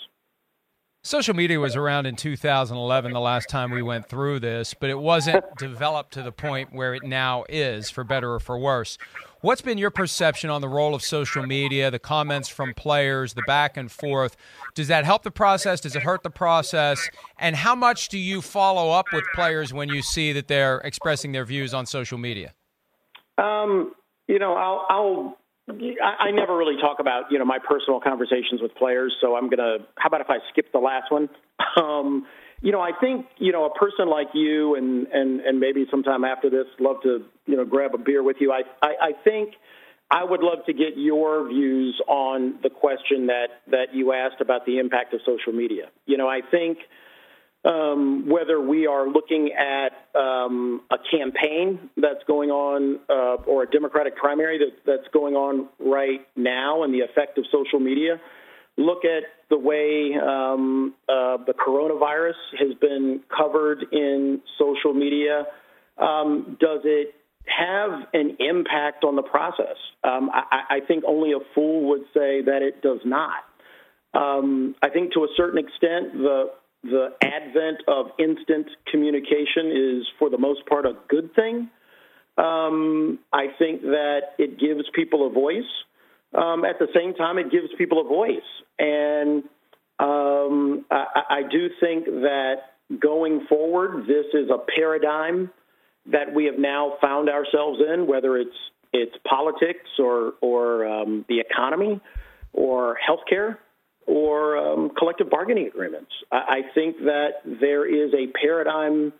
Social 1.07 1.37
media 1.37 1.61
was 1.61 1.77
around 1.77 2.07
in 2.07 2.17
2011, 2.17 3.13
the 3.13 3.21
last 3.21 3.51
time 3.51 3.71
we 3.71 3.83
went 3.83 4.09
through 4.09 4.41
this, 4.41 4.73
but 4.73 4.89
it 4.89 4.99
wasn't 4.99 5.45
developed 5.59 6.15
to 6.15 6.23
the 6.23 6.33
point 6.33 6.73
where 6.73 6.95
it 6.95 7.03
now 7.03 7.45
is, 7.47 7.91
for 7.91 8.05
better 8.05 8.33
or 8.33 8.41
for 8.41 8.59
worse. 8.59 8.97
What's 9.43 9.61
been 9.61 9.77
your 9.77 9.91
perception 9.91 10.49
on 10.49 10.63
the 10.63 10.69
role 10.69 10.95
of 10.95 11.03
social 11.03 11.45
media, 11.45 11.91
the 11.91 11.99
comments 11.99 12.49
from 12.49 12.73
players, 12.73 13.35
the 13.35 13.43
back 13.47 13.77
and 13.77 13.93
forth? 13.93 14.35
Does 14.75 14.89
that 14.89 15.05
help 15.05 15.25
the 15.25 15.31
process? 15.31 15.83
Does 15.83 15.95
it 15.95 16.05
hurt 16.05 16.23
the 16.23 16.31
process? 16.31 17.07
And 17.39 17.55
how 17.55 17.75
much 17.75 18.09
do 18.09 18.17
you 18.17 18.41
follow 18.41 18.91
up 18.91 19.13
with 19.13 19.25
players 19.35 19.75
when 19.75 19.91
you 19.91 20.01
see 20.01 20.33
that 20.33 20.49
they're 20.49 20.79
expressing 20.79 21.33
their 21.33 21.45
views 21.45 21.75
on 21.75 21.85
social 21.85 22.17
media? 22.17 22.55
Um, 23.37 23.93
you 24.27 24.39
know, 24.39 24.55
I'll, 24.55 24.87
I'll 24.89 25.39
I, 25.69 26.31
never 26.31 26.57
really 26.57 26.77
talk 26.81 27.01
about 27.01 27.31
you 27.31 27.39
know 27.39 27.45
my 27.45 27.59
personal 27.59 28.01
conversations 28.01 28.61
with 28.61 28.75
players, 28.75 29.15
so 29.21 29.35
I'm 29.35 29.49
gonna. 29.49 29.79
How 29.97 30.09
about 30.09 30.21
if 30.21 30.29
I 30.29 30.39
skip 30.51 30.73
the 30.73 30.79
last 30.81 31.11
one? 31.11 31.29
Um, 31.77 32.27
you 32.61 32.73
know, 32.73 32.81
I 32.81 32.93
think 33.01 33.27
you 33.39 33.53
know 33.53 33.65
a 33.65 33.75
person 33.75 34.09
like 34.09 34.29
you, 34.33 34.75
and 34.75 35.07
and 35.09 35.41
and 35.41 35.61
maybe 35.61 35.87
sometime 35.91 36.25
after 36.25 36.49
this, 36.49 36.67
love 36.79 36.97
to 37.03 37.25
you 37.47 37.57
know 37.57 37.65
grab 37.65 37.95
a 37.95 37.99
beer 37.99 38.23
with 38.23 38.37
you. 38.41 38.53
I 38.53 38.63
I, 38.83 38.95
I 39.01 39.13
think 39.25 39.55
I 40.11 40.23
would 40.25 40.41
love 40.41 40.65
to 40.67 40.73
get 40.73 40.97
your 40.97 41.49
views 41.49 42.01
on 42.07 42.59
the 42.63 42.71
question 42.71 43.27
that 43.27 43.49
that 43.69 43.95
you 43.95 44.13
asked 44.13 44.41
about 44.41 44.67
the 44.67 44.79
impact 44.79 45.15
of 45.15 45.21
social 45.27 45.53
media. 45.53 45.91
You 46.07 46.17
know, 46.17 46.29
I 46.29 46.41
think 46.49 46.79
um, 47.65 48.29
whether 48.29 48.61
we 48.61 48.87
are 48.87 49.09
looking 49.09 49.51
at 49.53 49.93
um, 50.19 50.83
a 50.91 50.97
campaign 51.11 51.91
that's 51.97 52.23
going 52.27 52.51
on 52.51 53.01
uh, 53.09 53.43
or 53.45 53.63
a 53.63 53.71
Democratic 53.71 54.17
primary 54.17 54.59
that, 54.59 54.73
that's 54.85 55.09
going 55.13 55.35
on 55.35 55.69
right 55.79 56.27
now 56.37 56.83
and 56.83 56.93
the 56.93 57.01
effect 57.01 57.39
of 57.39 57.45
social 57.51 57.81
media. 57.81 58.21
Look 58.77 59.05
at 59.05 59.23
the 59.51 59.59
way 59.59 60.13
um, 60.21 60.95
uh, 61.09 61.39
the 61.47 61.55
coronavirus 61.55 62.35
has 62.59 62.75
been 62.81 63.21
covered 63.35 63.85
in 63.93 64.43
social 64.59 64.93
media. 64.93 65.47
Um, 65.97 66.57
does 66.61 66.81
it 66.85 67.15
have 67.47 68.09
an 68.13 68.37
impact 68.41 69.05
on 69.05 69.17
the 69.17 69.23
process? 69.23 69.77
Um, 70.03 70.31
I, 70.33 70.77
I, 70.77 70.81
think 70.81 71.05
only 71.07 71.33
a 71.33 71.41
fool 71.55 71.89
would 71.91 72.03
say 72.13 72.43
that 72.43 72.63
it 72.63 72.83
does 72.83 73.01
not. 73.05 73.45
Um, 74.13 74.75
I 74.83 74.89
think 74.89 75.13
to 75.13 75.21
a 75.21 75.29
certain 75.37 75.59
extent, 75.59 76.15
the 76.15 76.51
the 76.85 77.09
advent 77.23 77.79
of 77.89 78.07
instant 78.19 78.69
communication 78.91 79.73
is, 79.73 80.07
for 80.19 80.29
the 80.29 80.39
most 80.39 80.67
part, 80.67 80.85
a 80.85 80.93
good 81.09 81.35
thing. 81.35 81.71
Um, 82.37 83.19
I 83.33 83.47
think 83.59 83.83
that 83.83 84.35
it 84.39 84.59
gives 84.59 84.83
people 84.95 85.27
a 85.27 85.31
voice. 85.31 85.71
Um, 86.35 86.65
at 86.65 86.79
the 86.79 86.89
same 86.95 87.15
time, 87.15 87.39
it 87.39 87.51
gives 87.51 87.69
people 87.79 88.01
a 88.01 88.05
voice. 88.05 88.51
And 88.79 89.45
um, 89.99 90.85
I, 90.91 91.23
I 91.31 91.43
do 91.51 91.71
think 91.81 92.07
that 92.07 92.57
going 93.01 93.47
forward, 93.49 94.07
this 94.07 94.27
is 94.35 94.51
a 94.51 94.59
paradigm 94.77 95.51
that 96.07 96.35
we 96.35 96.45
have 96.47 96.59
now 96.59 96.95
found 97.01 97.31
ourselves 97.31 97.81
in, 97.81 98.07
whether 98.07 98.37
it's 98.37 98.57
it's 98.93 99.17
politics 99.27 99.89
or 99.99 100.35
or 100.41 100.87
um, 100.87 101.25
the 101.29 101.41
economy 101.41 102.01
or 102.53 102.97
healthcare 103.09 103.57
or 104.07 104.57
um, 104.57 104.91
collective 104.97 105.31
bargaining 105.31 105.67
agreements. 105.67 106.11
I, 106.31 106.37
I, 106.37 106.61
think 106.75 106.99
that 106.99 107.43
there 107.45 107.87
is 107.87 108.13
a 108.13 108.27
paradigm 108.39 109.13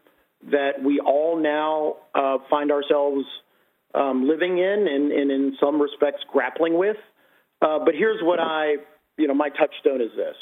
that 0.51 0.83
we 0.83 1.01
all 1.01 1.41
now 1.41 1.97
uh, 2.15 2.39
find 2.51 2.71
ourselves 2.71 3.25
um, 3.95 4.29
living 4.29 4.59
in 4.59 4.87
and, 4.89 5.13
and, 5.13 5.31
in 5.31 5.57
some 5.61 5.81
respects 5.81 6.23
grappling 6.31 6.77
with. 6.77 6.97
Uh, 7.63 7.79
but 7.85 7.95
here's 7.95 8.21
what 8.23 8.41
I, 8.41 8.77
you 9.17 9.27
know, 9.29 9.35
my 9.35 9.49
touchstone 9.49 10.03
is 10.03 10.11
this. 10.17 10.37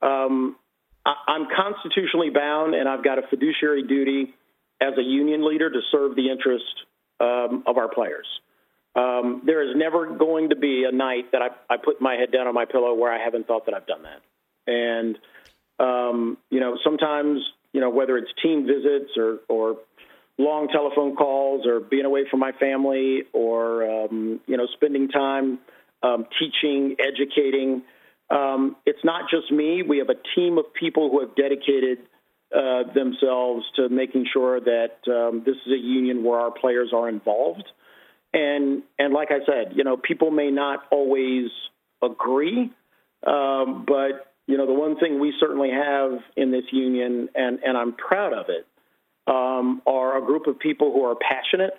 Um, 0.00 0.56
I, 1.04 1.14
I'm 1.28 1.46
constitutionally 1.54 2.30
bound 2.30 2.74
and 2.74 2.88
I've 2.88 3.04
got 3.04 3.18
a 3.18 3.22
fiduciary 3.28 3.82
duty 3.86 4.34
as 4.80 4.94
a 4.98 5.02
union 5.02 5.46
leader 5.46 5.70
to 5.70 5.80
serve 5.92 6.16
the 6.16 6.30
interest 6.30 6.64
um, 7.20 7.64
of 7.66 7.76
our 7.76 7.88
players. 7.88 8.26
Um, 8.96 9.42
there 9.44 9.68
is 9.68 9.76
never 9.76 10.06
going 10.16 10.50
to 10.50 10.56
be 10.56 10.84
a 10.88 10.94
night 10.94 11.32
that 11.32 11.42
I, 11.42 11.74
I 11.74 11.76
put 11.78 12.00
my 12.00 12.14
head 12.14 12.30
down 12.32 12.46
on 12.46 12.54
my 12.54 12.64
pillow 12.64 12.94
where 12.94 13.12
I 13.12 13.22
haven't 13.22 13.46
thought 13.46 13.66
that 13.66 13.74
I've 13.74 13.86
done 13.86 14.02
that. 14.04 14.20
And, 14.66 15.18
um, 15.80 16.38
you 16.50 16.60
know, 16.60 16.78
sometimes, 16.84 17.40
you 17.72 17.80
know, 17.80 17.90
whether 17.90 18.16
it's 18.16 18.30
team 18.42 18.66
visits 18.66 19.12
or, 19.16 19.40
or 19.48 19.78
long 20.38 20.68
telephone 20.68 21.16
calls 21.16 21.66
or 21.66 21.80
being 21.80 22.04
away 22.04 22.24
from 22.30 22.40
my 22.40 22.52
family 22.52 23.24
or, 23.32 24.04
um, 24.04 24.40
you 24.46 24.56
know, 24.56 24.66
spending 24.74 25.08
time 25.08 25.58
um, 26.02 26.26
teaching, 26.38 26.96
educating, 27.00 27.82
um, 28.30 28.76
it's 28.86 29.04
not 29.04 29.28
just 29.30 29.50
me. 29.50 29.82
We 29.82 29.98
have 29.98 30.08
a 30.08 30.20
team 30.34 30.58
of 30.58 30.72
people 30.72 31.10
who 31.10 31.20
have 31.20 31.34
dedicated 31.34 31.98
uh, 32.54 32.92
themselves 32.92 33.64
to 33.76 33.88
making 33.88 34.26
sure 34.32 34.60
that 34.60 34.96
um, 35.08 35.42
this 35.44 35.56
is 35.66 35.72
a 35.72 35.78
union 35.78 36.22
where 36.24 36.38
our 36.38 36.50
players 36.50 36.90
are 36.94 37.08
involved. 37.08 37.64
And 38.34 38.82
and 38.98 39.14
like 39.14 39.28
I 39.30 39.44
said, 39.46 39.76
you 39.76 39.84
know, 39.84 39.96
people 39.96 40.32
may 40.32 40.50
not 40.50 40.80
always 40.90 41.50
agree, 42.02 42.70
um, 43.24 43.84
but 43.86 44.32
you 44.46 44.58
know, 44.58 44.66
the 44.66 44.74
one 44.74 44.98
thing 44.98 45.20
we 45.20 45.32
certainly 45.38 45.70
have 45.70 46.18
in 46.36 46.50
this 46.50 46.64
union, 46.72 47.28
and 47.34 47.60
and 47.64 47.78
I'm 47.78 47.92
proud 47.92 48.32
of 48.32 48.46
it, 48.48 48.66
um, 49.28 49.82
are 49.86 50.18
a 50.18 50.26
group 50.26 50.48
of 50.48 50.58
people 50.58 50.92
who 50.92 51.04
are 51.04 51.14
passionate 51.14 51.74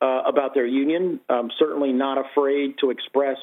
uh, 0.00 0.22
about 0.26 0.54
their 0.54 0.66
union. 0.66 1.18
Um, 1.28 1.50
certainly 1.58 1.92
not 1.92 2.18
afraid 2.18 2.76
to 2.82 2.90
express 2.90 3.38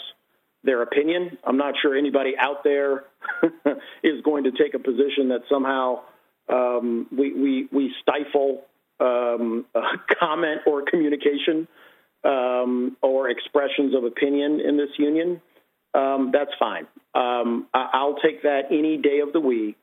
their 0.64 0.82
opinion. 0.82 1.38
I'm 1.44 1.58
not 1.58 1.76
sure 1.82 1.98
anybody 1.98 2.34
out 2.40 2.64
there 2.64 3.04
is 4.04 4.22
going 4.24 4.46
to 4.46 4.52
take 4.52 4.74
a 4.74 4.80
position 4.80 5.30
that 5.30 5.42
somehow 5.50 6.02
um, 6.50 7.08
we, 7.12 7.34
we, 7.34 7.68
we 7.72 7.94
stifle 8.02 8.64
um, 9.00 9.66
comment 10.20 10.62
or 10.66 10.84
communication 10.84 11.68
um, 12.28 12.98
or 13.02 13.30
expressions 13.30 13.96
of 13.96 14.04
opinion 14.04 14.60
in 14.60 14.78
this 14.78 14.90
union, 14.98 15.42
um, 15.94 16.32
that's 16.34 16.52
fine. 16.60 16.86
Um, 17.16 17.68
I- 17.74 18.04
will 18.04 18.18
take 18.24 18.44
that 18.44 18.64
any 18.70 18.98
day 18.98 19.20
of 19.20 19.34
the 19.34 19.40
week 19.40 19.78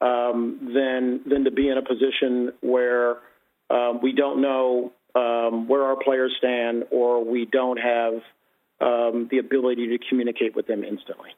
um, 0.00 0.72
than 0.74 1.20
than 1.26 1.44
to 1.44 1.50
be 1.50 1.68
in 1.68 1.78
a 1.78 1.82
position 1.82 2.52
where 2.60 3.16
um, 3.70 4.00
we 4.02 4.12
don't 4.12 4.42
know 4.42 4.92
um, 5.14 5.68
where 5.68 5.84
our 5.84 5.96
players 5.96 6.34
stand 6.38 6.84
or 6.90 7.24
we 7.24 7.46
don't 7.46 7.78
have 7.78 8.14
the 9.30 9.38
ability 9.38 9.88
to 9.88 9.98
communicate 10.08 10.54
with 10.54 10.66
them 10.66 10.84
instantly. 10.84 11.30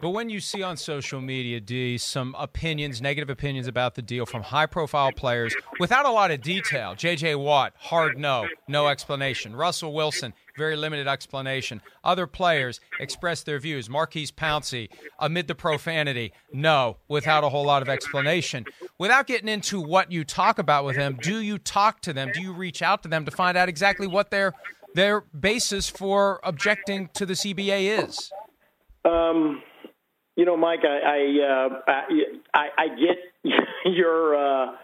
But 0.00 0.10
when 0.10 0.28
you 0.30 0.40
see 0.40 0.62
on 0.62 0.76
social 0.76 1.20
media, 1.20 1.60
D, 1.60 1.98
some 1.98 2.34
opinions, 2.38 3.00
negative 3.00 3.30
opinions 3.30 3.66
about 3.66 3.94
the 3.94 4.02
deal 4.02 4.26
from 4.26 4.42
high 4.42 4.66
profile 4.66 5.12
players 5.12 5.54
without 5.78 6.06
a 6.06 6.10
lot 6.10 6.30
of 6.30 6.40
detail, 6.40 6.94
JJ 6.94 7.38
Watt, 7.38 7.74
hard 7.78 8.18
no, 8.18 8.48
no 8.68 8.88
explanation. 8.88 9.54
Russell 9.54 9.92
Wilson, 9.92 10.34
very 10.56 10.76
limited 10.76 11.06
explanation. 11.06 11.80
Other 12.02 12.26
players 12.26 12.80
express 13.00 13.42
their 13.42 13.58
views. 13.58 13.88
Maurkice 13.88 14.30
Pouncey, 14.30 14.88
amid 15.18 15.46
the 15.46 15.54
profanity, 15.54 16.32
no, 16.52 16.96
without 17.08 17.44
a 17.44 17.48
whole 17.48 17.64
lot 17.64 17.82
of 17.82 17.88
explanation. 17.88 18.64
Without 18.98 19.26
getting 19.26 19.48
into 19.48 19.80
what 19.80 20.10
you 20.10 20.24
talk 20.24 20.58
about 20.58 20.84
with 20.84 20.96
them, 20.96 21.18
do 21.20 21.38
you 21.38 21.58
talk 21.58 22.00
to 22.02 22.12
them? 22.12 22.30
Do 22.32 22.40
you 22.40 22.52
reach 22.52 22.82
out 22.82 23.02
to 23.02 23.08
them 23.08 23.24
to 23.24 23.30
find 23.30 23.56
out 23.56 23.68
exactly 23.68 24.06
what 24.06 24.30
their 24.30 24.52
their 24.94 25.22
basis 25.22 25.88
for 25.88 26.40
objecting 26.42 27.08
to 27.14 27.24
the 27.24 27.34
CBA 27.34 28.06
is? 28.06 28.30
Um, 29.04 29.62
you 30.36 30.44
know, 30.44 30.56
Mike, 30.56 30.80
I 30.84 30.98
I, 30.98 31.72
uh, 31.88 31.92
I, 32.54 32.68
I 32.78 32.88
get 32.88 33.52
your 33.84 34.36
uh, 34.36 34.76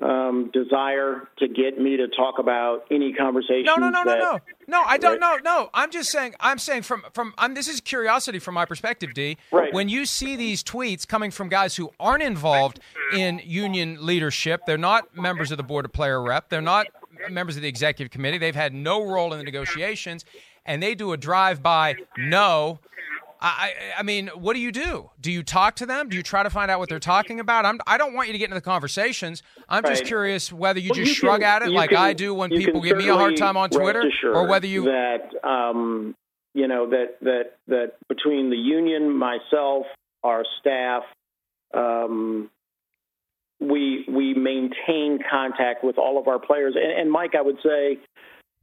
um, 0.00 0.50
desire 0.52 1.28
to 1.38 1.48
get 1.48 1.78
me 1.78 1.96
to 1.96 2.08
talk 2.08 2.38
about 2.38 2.84
any 2.90 3.12
conversation. 3.12 3.64
No, 3.64 3.76
no, 3.76 3.90
no, 3.90 4.04
that, 4.04 4.18
no, 4.18 4.32
no, 4.32 4.40
no. 4.68 4.82
I 4.86 4.96
don't. 4.96 5.20
Right? 5.20 5.40
No, 5.44 5.62
no. 5.62 5.70
I'm 5.74 5.90
just 5.90 6.10
saying. 6.10 6.34
I'm 6.40 6.58
saying 6.58 6.82
from 6.82 7.04
from. 7.12 7.34
I'm, 7.36 7.54
this 7.54 7.68
is 7.68 7.80
curiosity 7.80 8.38
from 8.38 8.54
my 8.54 8.64
perspective, 8.64 9.12
D. 9.14 9.36
Right. 9.52 9.72
When 9.72 9.88
you 9.88 10.06
see 10.06 10.36
these 10.36 10.62
tweets 10.62 11.06
coming 11.06 11.30
from 11.30 11.48
guys 11.48 11.76
who 11.76 11.90
aren't 11.98 12.22
involved 12.22 12.80
in 13.12 13.40
union 13.44 13.98
leadership, 14.00 14.62
they're 14.66 14.78
not 14.78 15.16
members 15.16 15.50
of 15.50 15.56
the 15.56 15.64
board 15.64 15.84
of 15.84 15.92
player 15.92 16.22
rep. 16.22 16.48
They're 16.48 16.60
not 16.60 16.86
members 17.28 17.56
of 17.56 17.62
the 17.62 17.68
executive 17.68 18.12
committee. 18.12 18.38
They've 18.38 18.54
had 18.54 18.72
no 18.72 19.04
role 19.04 19.32
in 19.32 19.38
the 19.38 19.44
negotiations 19.44 20.24
and 20.68 20.82
they 20.82 20.94
do 20.94 21.12
a 21.12 21.16
drive-by 21.16 21.96
no, 22.18 22.78
I, 23.40 23.72
I 23.98 24.02
mean, 24.02 24.28
what 24.34 24.54
do 24.54 24.60
you 24.60 24.72
do? 24.72 25.10
Do 25.20 25.30
you 25.30 25.42
talk 25.44 25.76
to 25.76 25.86
them? 25.86 26.08
Do 26.08 26.16
you 26.16 26.22
try 26.24 26.42
to 26.42 26.50
find 26.50 26.70
out 26.70 26.80
what 26.80 26.88
they're 26.88 26.98
talking 26.98 27.38
about? 27.38 27.64
I'm, 27.64 27.78
I 27.86 27.96
don't 27.96 28.12
want 28.14 28.26
you 28.28 28.32
to 28.32 28.38
get 28.38 28.46
into 28.46 28.56
the 28.56 28.60
conversations. 28.60 29.42
I'm 29.68 29.84
just 29.84 30.02
Right. 30.02 30.08
curious 30.08 30.52
whether 30.52 30.80
you 30.80 30.90
Well, 30.90 30.96
just 30.96 31.08
you 31.10 31.14
shrug 31.14 31.40
can- 31.42 31.62
at 31.62 31.68
it 31.68 31.70
like 31.70 31.90
can- 31.90 31.98
I 31.98 32.12
do 32.14 32.34
when 32.34 32.50
people 32.50 32.80
give 32.80 32.96
me 32.96 33.08
a 33.08 33.14
hard 33.14 33.36
time 33.36 33.56
on 33.56 33.70
Twitter, 33.70 34.10
or 34.24 34.46
whether 34.48 34.66
you. 34.66 34.84
that 34.86 35.30
um, 35.44 36.14
you 36.54 36.66
know 36.66 36.88
that 36.90 37.18
that 37.22 37.56
that 37.68 37.92
between 38.08 38.50
the 38.50 38.56
union, 38.56 39.16
myself, 39.16 39.86
our 40.24 40.44
staff, 40.60 41.04
um, 41.74 42.50
we 43.60 44.04
we 44.08 44.34
maintain 44.34 45.18
contact 45.30 45.84
with 45.84 45.98
all 45.98 46.18
of 46.18 46.26
our 46.28 46.38
players. 46.38 46.74
And, 46.76 46.90
and 47.00 47.10
Mike, 47.10 47.34
I 47.36 47.42
would 47.42 47.58
say 47.62 47.98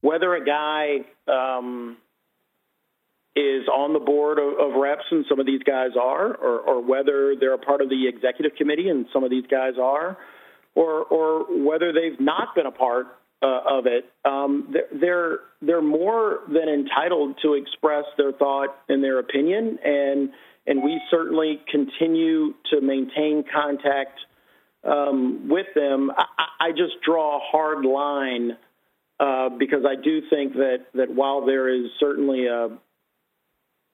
whether 0.02 0.34
a 0.36 0.44
guy 0.44 1.06
um, 1.28 1.98
is 3.36 3.68
on 3.68 3.94
the 3.94 4.00
board 4.00 4.40
of, 4.40 4.54
of 4.60 4.80
reps, 4.80 5.04
and 5.12 5.26
some 5.28 5.40
of 5.40 5.46
these 5.46 5.62
guys 5.64 5.92
are, 6.00 6.34
or, 6.36 6.60
or 6.60 6.82
whether 6.82 7.36
they're 7.40 7.54
a 7.54 7.58
part 7.58 7.82
of 7.82 7.90
the 7.90 8.08
executive 8.08 8.56
committee, 8.58 8.90
and 8.90 9.06
some 9.12 9.24
of 9.24 9.30
these 9.30 9.46
guys 9.50 9.74
are, 9.82 10.18
or 10.74 11.04
or 11.04 11.44
whether 11.66 11.92
they've 11.92 12.20
not 12.20 12.56
been 12.56 12.66
a 12.66 12.72
part 12.72 13.08
uh, 13.42 13.60
of 13.70 13.86
it, 13.86 14.06
um, 14.24 14.74
they're- 14.94 15.40
they're 15.62 15.82
more 15.82 16.40
than 16.48 16.70
entitled 16.70 17.36
to 17.42 17.54
express 17.56 18.06
their 18.18 18.32
thought 18.32 18.76
and 18.88 19.04
their 19.04 19.20
opinion, 19.20 19.78
and 19.84 20.32
and 20.68 20.84
we 20.84 21.00
certainly 21.12 21.62
continue 21.70 22.54
to 22.72 22.82
maintain 22.82 23.44
contact 23.54 24.18
um, 24.84 25.48
with 25.50 25.68
them. 25.76 26.12
I, 26.12 26.26
I 26.38 26.68
I 26.68 26.72
just 26.72 27.02
draw 27.06 27.38
a 27.38 27.40
hard 27.40 27.86
line 27.86 28.58
uh, 29.20 29.50
because 29.50 29.84
I 29.86 29.96
do 30.02 30.22
think 30.30 30.54
that 30.54 30.86
that 30.94 31.10
while 31.14 31.46
there 31.46 31.68
is 31.70 31.92
certainly 32.00 32.48
a 32.48 32.70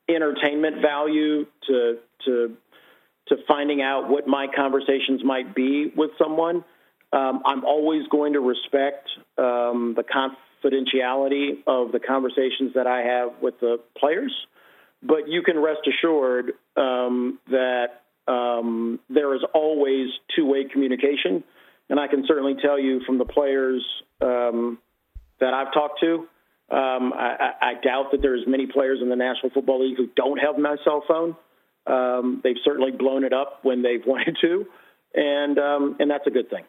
entertainment 0.09 0.81
value 0.81 1.45
to 1.67 1.97
to 2.25 2.57
to 3.27 3.35
finding 3.47 3.81
out 3.81 4.09
what 4.09 4.27
my 4.27 4.47
conversations 4.53 5.23
might 5.23 5.55
be 5.55 5.91
with 5.95 6.11
someone. 6.17 6.63
Um, 7.13 7.41
I'm 7.45 7.65
always 7.65 8.07
going 8.07 8.33
to 8.33 8.39
respect 8.39 9.09
um, 9.37 9.95
the 9.95 10.03
confidentiality 10.03 11.59
of 11.67 11.91
the 11.91 11.99
conversations 11.99 12.73
that 12.75 12.87
I 12.87 13.01
have 13.01 13.41
with 13.41 13.59
the 13.59 13.79
players, 13.97 14.33
but 15.03 15.27
you 15.27 15.43
can 15.43 15.59
rest 15.59 15.81
assured 15.87 16.53
um, 16.77 17.39
that 17.49 18.01
um, 18.27 18.99
there 19.09 19.35
is 19.35 19.41
always 19.53 20.09
two-way 20.35 20.65
communication, 20.65 21.43
and 21.89 21.99
I 21.99 22.07
can 22.07 22.23
certainly 22.27 22.55
tell 22.61 22.79
you 22.79 23.01
from 23.05 23.17
the 23.17 23.25
players 23.25 23.85
um, 24.21 24.77
that 25.39 25.53
I've 25.53 25.73
talked 25.73 25.99
to. 26.01 26.27
Um, 26.71 27.12
I, 27.13 27.51
I 27.62 27.73
doubt 27.84 28.12
that 28.12 28.21
there's 28.21 28.43
many 28.47 28.65
players 28.65 28.99
in 29.01 29.10
the 29.10 29.15
National 29.15 29.49
Football 29.53 29.86
League 29.88 29.97
who 29.97 30.07
don't 30.15 30.38
have 30.38 30.57
my 30.57 30.77
cell 30.86 31.03
phone. 31.07 31.36
Um, 31.86 32.39
they've 32.43 32.55
certainly 32.63 32.91
blown 32.91 33.23
it 33.23 33.34
up 33.34 33.60
when 33.63 33.81
they've 33.81 34.03
wanted 34.05 34.38
to, 34.41 34.65
and 35.13 35.57
um, 35.60 35.97
and 35.99 36.10
that's 36.10 36.25
a 36.27 36.29
good 36.31 36.49
thing. 36.49 36.63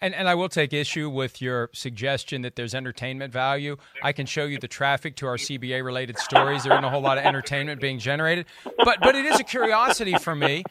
And 0.00 0.14
and 0.14 0.28
I 0.28 0.34
will 0.34 0.48
take 0.48 0.72
issue 0.72 1.10
with 1.10 1.40
your 1.42 1.70
suggestion 1.74 2.42
that 2.42 2.56
there's 2.56 2.74
entertainment 2.74 3.32
value. 3.32 3.76
I 4.02 4.12
can 4.12 4.26
show 4.26 4.44
you 4.46 4.58
the 4.58 4.66
traffic 4.68 5.14
to 5.16 5.26
our 5.26 5.36
CBA 5.36 5.84
related 5.84 6.18
stories. 6.18 6.64
There 6.64 6.72
isn't 6.72 6.84
a 6.84 6.90
whole 6.90 7.02
lot 7.02 7.18
of 7.18 7.24
entertainment 7.24 7.80
being 7.80 7.98
generated, 7.98 8.46
but 8.78 8.98
but 9.02 9.14
it 9.14 9.26
is 9.26 9.38
a 9.38 9.44
curiosity 9.44 10.16
for 10.16 10.34
me 10.34 10.64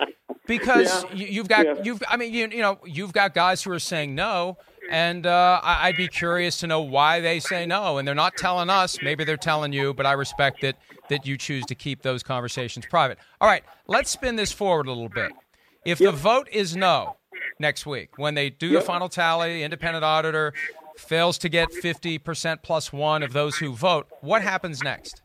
because 0.47 1.03
Yeah. 1.05 1.13
you, 1.13 1.27
you've 1.27 1.47
got 1.47 1.65
Yeah. 1.65 1.73
you've 1.83 2.01
I 2.09 2.17
mean 2.17 2.33
you 2.33 2.47
you 2.49 2.61
know 2.61 2.79
you've 2.85 3.13
got 3.13 3.33
guys 3.33 3.63
who 3.63 3.71
are 3.71 3.79
saying 3.79 4.15
no. 4.15 4.57
And 4.89 5.25
uh, 5.25 5.59
I- 5.63 5.87
I'd 5.87 5.97
be 5.97 6.07
curious 6.07 6.57
to 6.59 6.67
know 6.67 6.81
why 6.81 7.19
they 7.19 7.39
say 7.39 7.65
no, 7.65 7.97
and 7.97 8.07
they're 8.07 8.15
not 8.15 8.35
telling 8.37 8.69
us. 8.69 8.97
Maybe 9.01 9.23
they're 9.23 9.37
telling 9.37 9.73
you, 9.73 9.93
but 9.93 10.05
I 10.05 10.13
respect 10.13 10.61
that 10.61 10.77
that 11.09 11.25
you 11.25 11.37
choose 11.37 11.65
to 11.67 11.75
keep 11.75 12.01
those 12.01 12.21
conversations 12.21 12.85
private. 12.85 13.17
All 13.39 13.47
right, 13.47 13.63
let's 13.87 14.09
spin 14.09 14.35
this 14.35 14.51
forward 14.51 14.87
a 14.87 14.91
little 14.91 15.07
bit. 15.09 15.31
If 15.85 15.99
the 15.99 16.11
vote 16.11 16.49
is 16.51 16.75
no 16.75 17.15
next 17.59 17.85
week, 17.85 18.17
when 18.17 18.33
they 18.33 18.49
do 18.49 18.69
the 18.73 18.81
final 18.81 19.07
tally, 19.07 19.63
independent 19.63 20.03
auditor 20.03 20.53
fails 20.97 21.37
to 21.37 21.47
get 21.49 21.69
50% 21.71 22.61
plus 22.61 22.91
one 22.91 23.23
of 23.23 23.31
those 23.31 23.55
who 23.57 23.71
vote, 23.73 24.07
what 24.21 24.41
happens 24.41 24.83
next? 24.83 25.21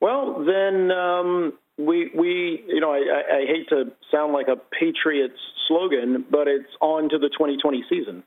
Well, 0.00 0.44
then 0.44 0.90
um, 0.90 1.52
we 1.78 2.10
we 2.14 2.64
you 2.66 2.80
know 2.80 2.92
I, 2.92 2.98
I, 2.98 3.36
I 3.38 3.46
hate 3.46 3.68
to 3.68 3.92
sound 4.10 4.32
like 4.32 4.48
a 4.48 4.56
Patriots 4.56 5.38
slogan, 5.68 6.24
but 6.30 6.48
it's 6.48 6.68
on 6.80 7.08
to 7.10 7.18
the 7.18 7.28
2020 7.28 7.84
season. 7.88 8.22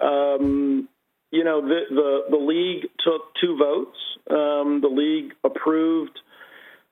Um, 0.00 0.88
you 1.30 1.44
know 1.44 1.60
the, 1.60 1.80
the 1.90 2.20
the 2.30 2.36
league 2.36 2.90
took 3.04 3.22
two 3.40 3.56
votes. 3.56 3.98
Um, 4.28 4.80
the 4.80 4.88
league 4.88 5.32
approved 5.44 6.18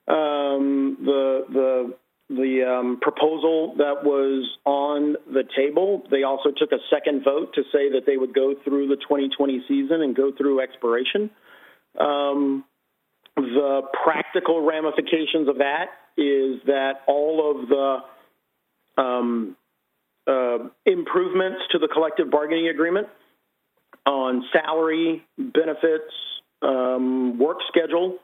um, 0.07 0.97
the 1.05 1.45
the 1.53 1.95
the 2.31 2.65
um, 2.69 2.99
proposal 3.01 3.75
that 3.79 4.05
was 4.05 4.49
on 4.67 5.17
the 5.33 5.45
table. 5.57 6.03
They 6.11 6.25
also 6.25 6.51
took 6.51 6.73
a 6.73 6.79
second 6.91 7.25
vote 7.25 7.55
to 7.55 7.63
say 7.73 7.91
that 7.93 8.03
they 8.07 8.17
would 8.17 8.35
go 8.35 8.55
through 8.65 8.89
the 8.89 8.97
2020 8.97 9.65
season 9.67 10.03
and 10.03 10.15
go 10.15 10.31
through 10.37 10.61
expiration. 10.61 11.31
Um, 11.99 12.65
the 13.35 13.83
practical 14.05 14.61
ramifications 14.61 15.49
of 15.49 15.59
that 15.59 15.87
is 16.17 16.61
that 16.67 17.01
all 17.07 17.51
of 17.51 17.69
the 17.69 19.03
um, 19.03 19.57
uh, 20.29 20.59
improvements 20.85 21.61
to 21.73 21.79
the 21.79 21.89
collective 21.89 22.31
bargaining 22.31 22.69
agreement 22.69 23.09
on 24.07 24.45
salary, 24.53 25.25
benefits, 25.39 26.13
um, 26.63 27.39
work 27.39 27.59
schedule, 27.69 28.19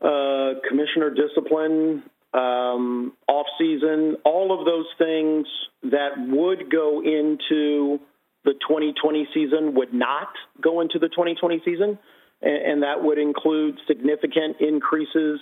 uh, 0.00 0.60
commissioner 0.68 1.10
discipline, 1.10 2.02
um, 2.34 3.12
off 3.28 3.46
season, 3.58 4.16
all 4.24 4.58
of 4.58 4.66
those 4.66 4.86
things 4.98 5.46
that 5.84 6.10
would 6.18 6.70
go 6.70 7.00
into 7.00 8.00
the 8.44 8.52
2020 8.52 9.28
season 9.32 9.74
would 9.74 9.94
not 9.94 10.28
go 10.60 10.80
into 10.80 10.98
the 10.98 11.08
2020 11.08 11.62
season, 11.64 11.98
and, 12.42 12.72
and 12.72 12.82
that 12.82 13.02
would 13.02 13.18
include 13.18 13.78
significant 13.86 14.56
increases 14.60 15.40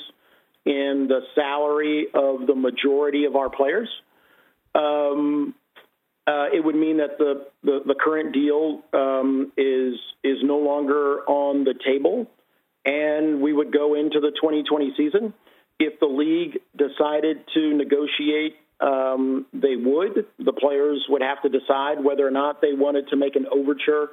in 0.64 1.07
the 1.09 1.21
salary 1.35 2.07
of 2.14 2.47
the 2.47 2.55
majority 2.55 3.25
of 3.25 3.35
our 3.35 3.51
players. 3.51 3.88
Um, 4.75 5.55
uh, 6.27 6.47
it 6.53 6.65
would 6.65 6.77
mean 6.77 6.99
that 6.99 7.19
the, 7.19 7.47
the, 7.65 7.81
the 7.85 7.95
current 7.95 8.33
deal 8.33 8.83
um, 8.93 9.53
is 9.57 9.95
is 10.23 10.39
no 10.43 10.59
longer 10.59 11.21
on 11.27 11.65
the 11.65 11.75
table, 11.85 12.31
and 12.85 13.43
we 13.43 13.53
would 13.53 13.73
go 13.73 13.95
into 13.95 14.21
the 14.21 14.31
2020 14.31 14.95
season. 14.97 15.35
If 15.81 15.99
the 15.99 16.07
league 16.07 16.61
decided 16.77 17.39
to 17.55 17.75
negotiate, 17.75 18.55
um, 18.81 19.47
they 19.53 19.75
would. 19.75 20.27
The 20.39 20.53
players 20.53 21.05
would 21.09 21.23
have 21.23 21.43
to 21.43 21.49
decide 21.49 22.05
whether 22.05 22.27
or 22.27 22.31
not 22.31 22.61
they 22.61 22.73
wanted 22.73 23.09
to 23.09 23.17
make 23.17 23.35
an 23.35 23.47
overture 23.51 24.11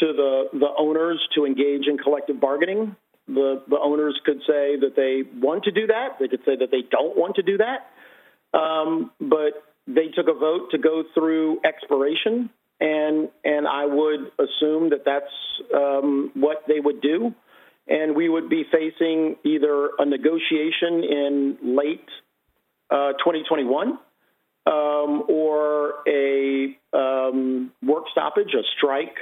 to 0.00 0.12
the 0.12 0.44
the 0.52 0.68
owners 0.78 1.20
to 1.34 1.44
engage 1.44 1.86
in 1.86 1.98
collective 1.98 2.40
bargaining. 2.40 2.96
The 3.26 3.62
the 3.68 3.78
owners 3.78 4.18
could 4.24 4.38
say 4.46 4.76
that 4.80 4.94
they 4.96 5.24
want 5.38 5.64
to 5.64 5.72
do 5.72 5.88
that. 5.88 6.18
They 6.20 6.28
could 6.28 6.44
say 6.46 6.56
that 6.56 6.70
they 6.70 6.82
don't 6.90 7.16
want 7.18 7.36
to 7.36 7.42
do 7.42 7.58
that. 7.58 7.90
Um, 8.58 9.10
but 9.20 9.62
they 9.88 10.08
took 10.08 10.28
a 10.28 10.38
vote 10.38 10.70
to 10.72 10.78
go 10.78 11.02
through 11.14 11.60
expiration, 11.64 12.50
and 12.78 13.28
and 13.44 13.66
I 13.66 13.86
would 13.86 14.30
assume 14.38 14.90
that 14.90 15.04
that's 15.04 15.32
um, 15.74 16.30
what 16.34 16.64
they 16.68 16.78
would 16.78 17.00
do, 17.00 17.34
and 17.88 18.14
we 18.14 18.28
would 18.28 18.48
be 18.48 18.64
facing 18.70 19.36
either 19.44 19.90
a 19.98 20.04
negotiation 20.04 21.02
in 21.04 21.58
late 21.62 22.08
uh, 22.90 23.12
2021 23.14 23.98
um, 24.66 25.24
or 25.28 25.94
a 26.06 26.76
um, 26.92 27.72
work 27.82 28.04
stoppage, 28.12 28.52
a 28.54 28.62
strike, 28.76 29.16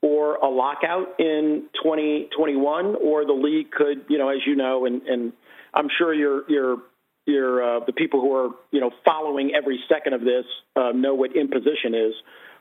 or 0.00 0.36
a 0.36 0.48
lockout 0.48 1.20
in 1.20 1.64
2021, 1.82 2.96
or 3.02 3.24
the 3.26 3.32
league 3.32 3.70
could, 3.70 4.06
you 4.08 4.18
know, 4.18 4.30
as 4.30 4.38
you 4.46 4.56
know, 4.56 4.86
and, 4.86 5.02
and 5.02 5.32
I'm 5.74 5.88
sure 5.98 6.14
you're 6.14 6.50
you're 6.50 6.78
you're 7.26 7.62
uh, 7.62 7.84
the 7.84 7.92
people 7.92 8.20
who 8.20 8.34
are 8.34 8.50
you 8.70 8.80
know 8.80 8.90
following 9.04 9.52
every 9.54 9.80
second 9.88 10.14
of 10.14 10.20
this 10.20 10.44
uh, 10.76 10.92
know 10.94 11.14
what 11.14 11.36
imposition 11.36 11.94
is, 11.94 12.14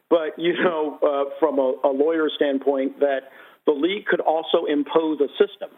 but 0.10 0.38
you 0.38 0.54
know 0.54 1.00
uh, 1.02 1.30
from 1.40 1.60
a, 1.60 1.76
a 1.86 1.92
lawyer 1.92 2.30
standpoint 2.36 3.00
that 3.00 3.30
the 3.66 3.72
league 3.72 4.06
could 4.06 4.20
also 4.20 4.66
impose 4.68 5.20
a 5.22 5.30
system, 5.38 5.70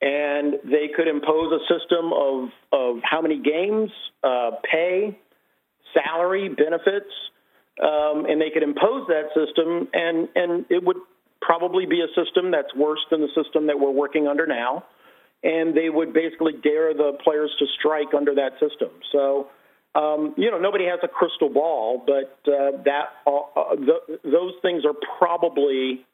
and 0.00 0.54
they 0.64 0.88
could 0.94 1.06
impose 1.06 1.52
a 1.52 1.60
system 1.72 2.12
of 2.12 2.48
of 2.72 2.96
how 3.04 3.20
many 3.20 3.38
games, 3.38 3.90
uh, 4.24 4.52
pay, 4.70 5.18
salary, 5.92 6.48
benefits, 6.48 7.12
um, 7.82 8.24
and 8.26 8.40
they 8.40 8.50
could 8.50 8.62
impose 8.62 9.06
that 9.08 9.28
system, 9.34 9.88
and 9.92 10.28
and 10.34 10.64
it 10.70 10.82
would 10.82 10.96
probably 11.42 11.84
be 11.84 12.00
a 12.00 12.08
system 12.14 12.52
that's 12.52 12.74
worse 12.74 13.04
than 13.10 13.20
the 13.20 13.28
system 13.34 13.66
that 13.66 13.78
we're 13.78 13.90
working 13.90 14.26
under 14.28 14.46
now 14.46 14.84
and 15.42 15.76
they 15.76 15.88
would 15.88 16.12
basically 16.12 16.52
dare 16.52 16.94
the 16.94 17.18
players 17.22 17.50
to 17.58 17.66
strike 17.78 18.14
under 18.16 18.34
that 18.34 18.52
system. 18.60 18.90
So, 19.10 19.48
um, 19.94 20.34
you 20.36 20.50
know, 20.50 20.58
nobody 20.58 20.86
has 20.86 21.00
a 21.02 21.08
crystal 21.08 21.48
ball, 21.48 22.02
but 22.06 22.38
uh, 22.50 22.82
that 22.84 23.06
uh, 23.26 23.38
uh, 23.56 23.76
th- 23.76 24.20
those 24.24 24.54
things 24.62 24.84
are 24.84 24.94
probably 25.18 26.06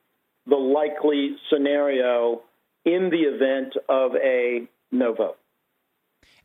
the 0.46 0.56
likely 0.56 1.36
scenario 1.52 2.42
in 2.84 3.10
the 3.10 3.22
event 3.22 3.74
of 3.88 4.12
a 4.16 4.66
no 4.90 5.12
vote. 5.14 5.38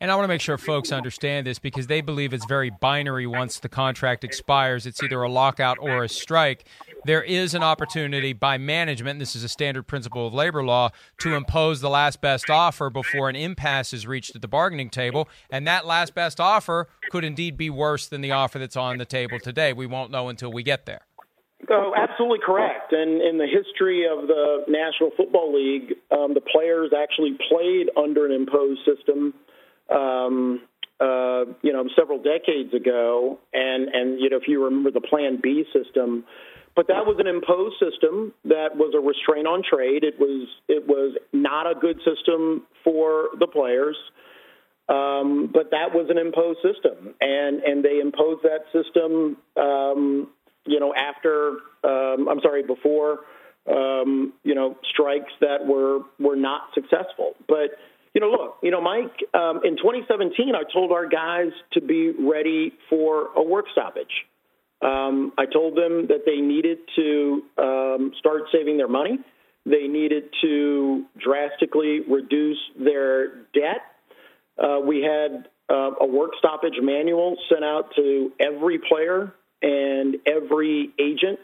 And 0.00 0.10
I 0.10 0.16
want 0.16 0.24
to 0.24 0.28
make 0.28 0.40
sure 0.40 0.58
folks 0.58 0.92
understand 0.92 1.46
this 1.46 1.58
because 1.58 1.86
they 1.86 2.00
believe 2.00 2.34
it's 2.34 2.44
very 2.46 2.68
binary 2.68 3.26
once 3.26 3.60
the 3.60 3.68
contract 3.68 4.24
expires. 4.24 4.86
It's 4.86 5.02
either 5.02 5.22
a 5.22 5.30
lockout 5.30 5.78
or 5.80 6.04
a 6.04 6.08
strike. 6.08 6.66
There 7.04 7.22
is 7.22 7.54
an 7.54 7.62
opportunity 7.62 8.32
by 8.32 8.58
management, 8.58 9.18
this 9.18 9.36
is 9.36 9.44
a 9.44 9.48
standard 9.48 9.84
principle 9.84 10.26
of 10.26 10.34
labor 10.34 10.64
law, 10.64 10.90
to 11.20 11.34
impose 11.34 11.80
the 11.80 11.90
last 11.90 12.20
best 12.20 12.50
offer 12.50 12.90
before 12.90 13.28
an 13.28 13.36
impasse 13.36 13.92
is 13.92 14.06
reached 14.06 14.34
at 14.34 14.42
the 14.42 14.48
bargaining 14.48 14.90
table. 14.90 15.28
And 15.50 15.66
that 15.66 15.86
last 15.86 16.14
best 16.14 16.40
offer 16.40 16.88
could 17.10 17.24
indeed 17.24 17.56
be 17.56 17.70
worse 17.70 18.06
than 18.06 18.20
the 18.20 18.32
offer 18.32 18.58
that's 18.58 18.76
on 18.76 18.98
the 18.98 19.04
table 19.04 19.38
today. 19.38 19.72
We 19.72 19.86
won't 19.86 20.10
know 20.10 20.28
until 20.28 20.52
we 20.52 20.62
get 20.62 20.86
there. 20.86 21.02
Oh, 21.70 21.94
absolutely 21.96 22.40
correct. 22.44 22.92
And 22.92 23.22
in 23.22 23.38
the 23.38 23.46
history 23.46 24.06
of 24.06 24.26
the 24.26 24.64
National 24.68 25.10
Football 25.16 25.54
League, 25.54 25.94
um, 26.10 26.34
the 26.34 26.42
players 26.42 26.90
actually 26.96 27.38
played 27.48 27.88
under 27.96 28.26
an 28.26 28.32
imposed 28.32 28.80
system 28.84 29.32
um, 29.90 30.62
uh, 31.00 31.44
you 31.62 31.72
know, 31.72 31.88
several 31.96 32.18
decades 32.22 32.72
ago, 32.72 33.38
and 33.52 33.88
and 33.88 34.20
you 34.20 34.30
know, 34.30 34.36
if 34.36 34.48
you 34.48 34.64
remember 34.64 34.90
the 34.90 35.00
Plan 35.00 35.38
B 35.42 35.64
system, 35.72 36.24
but 36.76 36.88
that 36.88 37.06
was 37.06 37.16
an 37.18 37.26
imposed 37.26 37.76
system 37.78 38.32
that 38.44 38.76
was 38.76 38.94
a 38.94 39.00
restraint 39.00 39.46
on 39.46 39.62
trade. 39.62 40.04
It 40.04 40.18
was 40.18 40.48
it 40.68 40.86
was 40.86 41.16
not 41.32 41.70
a 41.70 41.74
good 41.74 41.98
system 41.98 42.66
for 42.82 43.30
the 43.38 43.46
players, 43.46 43.96
um, 44.88 45.50
but 45.52 45.70
that 45.70 45.94
was 45.94 46.06
an 46.10 46.18
imposed 46.18 46.60
system, 46.62 47.14
and 47.20 47.62
and 47.62 47.84
they 47.84 48.00
imposed 48.00 48.42
that 48.42 48.66
system, 48.72 49.36
um, 49.56 50.28
you 50.66 50.80
know, 50.80 50.94
after 50.94 51.58
um, 51.84 52.28
I'm 52.28 52.40
sorry, 52.40 52.62
before 52.62 53.20
um, 53.70 54.32
you 54.42 54.54
know 54.54 54.76
strikes 54.92 55.32
that 55.40 55.66
were 55.66 56.00
were 56.18 56.36
not 56.36 56.68
successful, 56.74 57.34
but 57.46 57.78
you 58.14 58.20
know, 58.20 58.28
look, 58.28 58.58
you 58.62 58.70
know, 58.70 58.80
Mike, 58.80 59.16
um, 59.34 59.60
in 59.64 59.76
2017, 59.76 60.54
I 60.54 60.62
told 60.72 60.92
our 60.92 61.08
guys 61.08 61.50
to 61.72 61.80
be 61.80 62.12
ready 62.12 62.72
for 62.88 63.30
a 63.36 63.42
work 63.42 63.66
stoppage. 63.72 64.26
Um, 64.82 65.32
I 65.36 65.46
told 65.46 65.76
them 65.76 66.06
that 66.08 66.22
they 66.24 66.36
needed 66.36 66.78
to 66.96 67.42
um, 67.58 68.12
start 68.18 68.42
saving 68.52 68.76
their 68.76 68.88
money. 68.88 69.18
They 69.66 69.88
needed 69.88 70.24
to 70.42 71.04
drastically 71.18 72.00
reduce 72.08 72.58
their 72.78 73.34
debt. 73.52 73.82
Uh, 74.62 74.78
we 74.86 75.02
had 75.02 75.48
uh, 75.68 75.92
a 76.00 76.06
work 76.06 76.32
stoppage 76.38 76.74
manual 76.80 77.36
sent 77.50 77.64
out 77.64 77.94
to 77.96 78.30
every 78.38 78.78
player 78.78 79.32
and 79.62 80.16
every 80.26 80.90
agent 81.00 81.40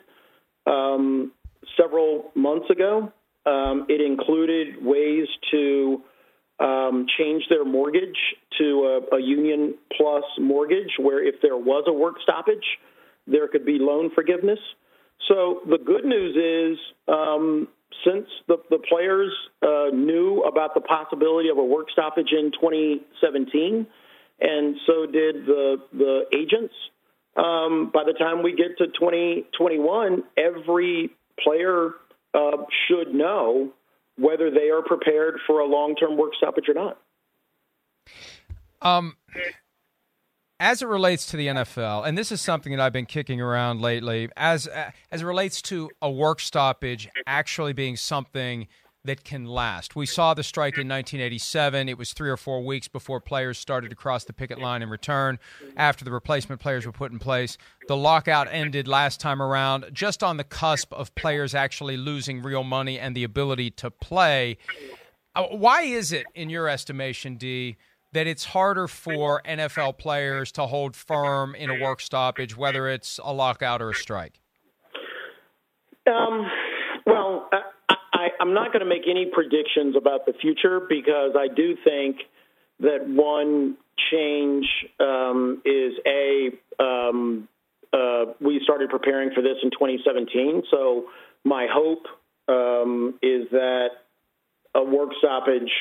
um, 0.67 1.33
several 1.81 2.31
months 2.35 2.69
ago. 2.71 3.13
Um, 3.47 3.87
it 3.89 4.03
included 4.03 4.85
ways 4.85 5.27
to 5.51 6.03
um, 6.61 7.07
change 7.19 7.45
their 7.49 7.65
mortgage 7.65 8.19
to 8.59 9.01
a, 9.13 9.17
a 9.17 9.21
union 9.21 9.75
plus 9.97 10.25
mortgage, 10.39 10.93
where 10.99 11.27
if 11.27 11.37
there 11.43 11.57
was 11.57 11.85
a 11.87 11.93
work 11.93 12.17
stoppage, 12.23 12.65
there 13.27 13.49
could 13.49 13.65
be 13.65 13.79
loan 13.79 14.11
forgiveness. 14.15 14.59
So 15.29 15.61
the 15.69 15.79
good 15.79 16.05
news 16.05 16.37
is, 16.37 16.79
um, 17.09 17.69
since 18.05 18.27
the, 18.49 18.57
the 18.69 18.79
players 18.79 19.33
uh, 19.63 19.95
knew 19.95 20.43
about 20.43 20.75
the 20.75 20.81
possibility 20.81 21.49
of 21.49 21.59
a 21.59 21.65
work 21.65 21.91
stoppage 21.91 22.33
in 22.33 22.51
2017, 22.53 23.87
and 24.41 24.77
so 24.87 25.07
did 25.07 25.47
the 25.47 25.77
the 25.93 26.25
agents. 26.35 26.75
Um, 27.37 27.91
by 27.93 28.05
the 28.05 28.13
time 28.13 28.43
we 28.43 28.53
get 28.55 28.79
to 28.79 28.87
2021, 28.87 30.25
every 30.37 31.11
player 31.43 31.91
uh, 32.35 32.65
should 32.89 33.15
know 33.15 33.73
whether 34.17 34.51
they 34.51 34.71
are 34.71 34.83
prepared 34.83 35.39
for 35.47 35.61
a 35.61 35.67
long 35.67 35.95
term 35.95 36.17
work 36.17 36.35
stoppage 36.37 36.69
or 36.69 36.75
not. 36.75 36.99
Um, 38.83 39.17
as 40.59 40.83
it 40.83 40.89
relates 40.89 41.27
to 41.27 41.37
the 41.37 41.49
NFL, 41.49 42.07
and 42.07 42.17
this 42.17 42.31
is 42.31 42.41
something 42.41 42.73
that 42.73 42.81
I've 42.81 42.93
been 42.93 43.07
kicking 43.07 43.41
around 43.41 43.81
lately, 43.81 44.29
as 44.37 44.67
as 45.11 45.23
it 45.23 45.25
relates 45.25 45.63
to 45.63 45.91
a 46.03 46.11
work 46.11 46.41
stoppage 46.41 47.09
actually 47.27 47.73
being 47.73 47.97
something 47.97 48.69
that 49.05 49.25
can 49.25 49.47
last. 49.47 49.97
We 49.97 50.07
saw 50.07 50.35
the 50.35 50.43
strike 50.43 50.75
in 50.75 50.89
1987. 50.89 51.89
It 51.89 51.97
was 51.97 52.13
three 52.13 52.29
or 52.29 52.37
four 52.37 52.63
weeks 52.63 52.89
before 52.89 53.21
players 53.21 53.59
started 53.59 53.89
to 53.91 53.97
cross 53.97 54.25
the 54.25 54.33
picket 54.33 54.59
line 54.59 54.83
and 54.83 54.91
return 54.91 55.39
after 55.77 56.05
the 56.05 56.11
replacement 56.11 56.61
players 56.61 56.85
were 56.85 56.93
put 56.93 57.11
in 57.11 57.19
place. 57.19 57.57
The 57.89 57.97
lockout 57.97 58.49
ended 58.51 58.87
last 58.87 59.21
time 59.21 59.41
around 59.41 59.87
just 59.93 60.23
on 60.23 60.37
the 60.37 60.45
cusp 60.45 60.93
of 60.93 61.15
players 61.15 61.55
actually 61.55 61.97
losing 61.97 62.43
real 62.43 62.65
money 62.65 62.99
and 62.99 63.17
the 63.17 63.25
ability 63.25 63.71
to 63.73 63.91
play. 63.91 64.59
Uh, 65.35 65.45
why 65.45 65.83
is 65.83 66.13
it, 66.13 66.27
in 66.35 66.51
your 66.51 66.69
estimation, 66.69 67.37
D, 67.37 67.77
that 68.13 68.27
it's 68.27 68.47
harder 68.47 68.89
for 68.89 69.41
NFL 69.47 69.97
players 69.99 70.51
to 70.53 70.67
hold 70.67 70.97
firm 70.97 71.55
in 71.55 71.71
a 71.71 71.81
work 71.81 72.01
stoppage, 72.01 72.57
whether 72.57 72.89
it's 72.89 73.21
a 73.23 73.33
lockout 73.33 73.81
or 73.81 73.91
a 73.91 73.95
strike? 73.95 74.41
Um, 76.07 76.47
well, 77.07 77.49
uh, 77.53 77.59
I, 78.21 78.29
I'm 78.39 78.53
not 78.53 78.73
going 78.73 78.81
to 78.81 78.87
make 78.87 79.09
any 79.09 79.27
predictions 79.33 79.97
about 79.97 80.27
the 80.27 80.35
future 80.35 80.81
because 80.87 81.33
I 81.37 81.49
do 81.49 81.75
think 81.83 82.17
that 82.81 83.09
one 83.09 83.77
change 84.11 84.67
um, 84.99 85.63
is 85.65 85.95
a 86.07 86.51
um, 86.83 87.49
uh, 87.93 88.33
we 88.41 88.61
started 88.63 88.91
preparing 88.91 89.31
for 89.35 89.43
this 89.43 89.57
in 89.63 89.71
2017. 89.71 90.63
So 90.71 91.07
my 91.45 91.67
hope 91.71 92.07
um, 92.49 93.19
is 93.23 93.49
that 93.53 93.89
a 94.75 94.85
work 94.85 95.11
stoppage 95.19 95.73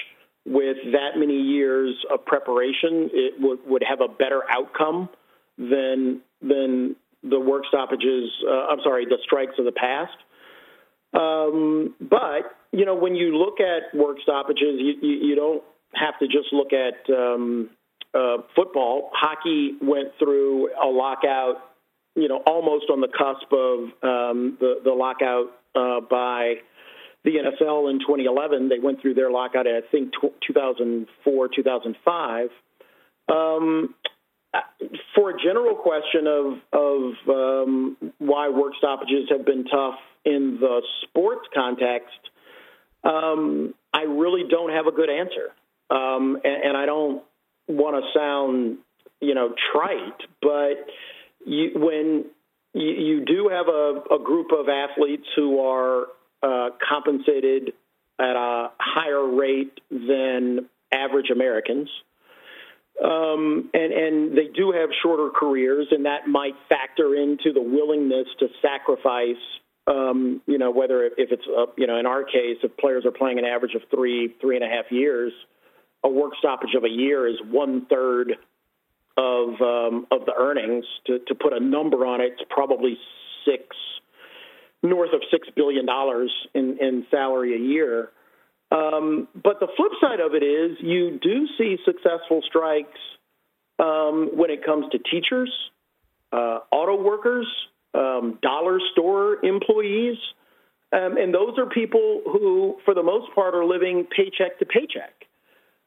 with 0.46 0.78
that 0.94 1.18
many 1.18 1.40
years 1.42 1.94
of 2.12 2.26
preparation 2.26 3.10
it 3.14 3.34
would, 3.40 3.60
would 3.68 3.84
have 3.88 4.02
a 4.02 4.08
better 4.08 4.42
outcome 4.50 5.10
than 5.58 6.22
than 6.42 6.96
the 7.22 7.40
work 7.40 7.64
stoppages. 7.68 8.32
Uh, 8.48 8.68
I'm 8.72 8.80
sorry, 8.82 9.06
the 9.06 9.18
strikes 9.24 9.54
of 9.60 9.66
the 9.66 9.74
past. 9.74 10.16
Um, 11.14 11.96
but 12.00 12.56
you 12.72 12.86
know, 12.86 12.96
when 12.96 13.16
you 13.16 13.38
look 13.38 13.60
at 13.60 13.98
work 13.98 14.18
stoppages, 14.22 14.76
you, 14.78 14.94
you, 15.02 15.28
you 15.30 15.36
don't 15.36 15.64
have 15.94 16.18
to 16.20 16.28
just 16.28 16.54
look 16.54 16.72
at 16.72 17.12
um, 17.12 17.70
uh, 18.14 18.38
football. 18.56 19.10
Hockey 19.14 19.74
went 19.82 20.10
through 20.20 20.70
a 20.76 20.88
lockout, 20.88 21.56
you 22.16 22.28
know, 22.28 22.42
almost 22.46 22.86
on 22.92 23.02
the 23.02 23.08
cusp 23.08 23.52
of 23.52 23.80
um, 24.04 24.58
the 24.60 24.82
the 24.84 24.92
lockout 24.92 25.48
uh, 25.76 26.02
by 26.02 26.56
the 27.24 27.32
NFL 27.32 27.90
in 27.90 28.00
2011. 28.00 28.70
They 28.70 28.80
went 28.80 29.02
through 29.02 29.16
their 29.16 29.32
lockout, 29.32 29.68
I 29.68 29.82
think, 29.92 30.14
2004, 30.46 31.48
2005. 31.56 32.50
Um, 33.30 33.96
for 35.14 35.30
a 35.30 35.38
general 35.42 35.76
question 35.76 36.28
of 36.28 36.58
of 36.74 37.14
um, 37.28 37.98
why 38.20 38.50
work 38.50 38.74
stoppages 38.78 39.30
have 39.30 39.46
been 39.46 39.66
tough 39.66 40.00
in 40.26 40.58
the 40.60 40.82
sports 41.04 41.48
context, 41.54 42.20
um, 43.04 43.74
I 43.94 44.02
really 44.02 44.44
don't 44.50 44.72
have 44.72 44.88
a 44.88 44.92
good 44.92 45.10
answer, 45.10 45.50
um, 45.90 46.38
and, 46.44 46.64
and, 46.64 46.78
I 46.78 46.86
don't 46.86 47.24
want 47.68 48.04
to 48.04 48.20
sound, 48.20 48.78
you 49.22 49.34
know, 49.34 49.54
trite, 49.72 50.20
but 50.42 50.86
you, 51.46 51.72
when 51.76 52.26
you, 52.74 52.90
you, 52.92 53.26
do 53.26 53.50
have 53.50 53.68
a, 53.68 54.16
a, 54.16 54.24
group 54.24 54.52
of 54.52 54.68
athletes 54.68 55.26
who 55.36 55.62
are 55.62 56.08
uh, 56.44 56.70
compensated 56.88 57.74
at 58.20 58.36
a 58.36 58.72
higher 58.78 59.26
rate 59.26 59.80
than 59.90 60.68
average 60.92 61.30
Americans. 61.32 61.90
Um, 63.04 63.70
and, 63.74 63.94
and 63.94 64.38
they 64.38 64.48
do 64.54 64.74
have 64.74 64.90
shorter 65.02 65.30
careers, 65.34 65.88
and 65.92 66.06
that 66.06 66.28
might 66.28 66.56
factor 66.68 67.16
into 67.16 67.54
the 67.54 67.62
willingness 67.62 68.28
to 68.40 68.48
sacrifice 68.62 69.42
um, 69.90 70.42
you 70.46 70.58
know, 70.58 70.72
whether 70.72 71.04
if 71.06 71.32
it's, 71.32 71.44
uh, 71.48 71.66
you 71.76 71.88
know, 71.88 71.98
in 71.98 72.06
our 72.06 72.24
case, 72.24 72.58
if 72.64 72.78
players 72.78 73.06
are 73.06 73.12
playing 73.12 73.40
an 73.40 73.46
average 73.46 73.74
of 73.74 73.82
three, 73.90 74.36
three 74.40 74.56
and 74.56 74.64
a 74.64 74.68
half 74.68 74.92
years, 74.92 75.34
a 76.04 76.10
work 76.10 76.34
stoppage 76.38 76.76
of 76.78 76.84
a 76.84 76.90
year 76.90 77.28
is 77.28 77.36
one 77.50 77.86
third 77.88 78.34
of 79.18 79.62
um, 79.62 80.08
of 80.12 80.26
the 80.26 80.34
earnings. 80.38 80.86
To, 81.08 81.20
to 81.28 81.36
put 81.36 81.54
a 81.54 81.60
number 81.60 82.06
on 82.06 82.22
it, 82.22 82.34
it's 82.34 82.44
probably 82.50 82.98
six, 83.46 83.76
north 84.84 85.10
of 85.14 85.22
six 85.32 85.48
billion 85.56 85.86
dollars 85.86 86.32
in, 86.54 86.78
in 86.80 87.06
salary 87.10 87.56
a 87.56 87.60
year. 87.60 88.12
Um, 88.72 89.28
but 89.34 89.60
the 89.60 89.68
flip 89.76 89.92
side 90.00 90.20
of 90.20 90.36
it 90.36 90.44
is 90.44 90.78
you 90.80 91.20
do 91.22 91.48
see 91.58 91.78
successful 91.84 92.42
strikes 92.48 93.00
um, 93.80 94.30
when 94.36 94.52
it 94.52 94.64
comes 94.64 94.86
to 94.92 95.00
teachers, 95.00 95.52
uh, 96.32 96.60
auto 96.72 97.02
workers, 97.02 97.48
um, 97.94 98.40
dollar 98.42 98.80
store 98.92 99.44
employees. 99.44 100.18
Um, 100.92 101.18
and 101.18 101.34
those 101.34 101.58
are 101.58 101.68
people 101.68 102.22
who, 102.26 102.78
for 102.86 102.94
the 102.94 103.04
most 103.04 103.34
part, 103.36 103.54
are 103.54 103.66
living 103.66 104.08
paycheck 104.16 104.58
to 104.60 104.66
paycheck. 104.66 105.14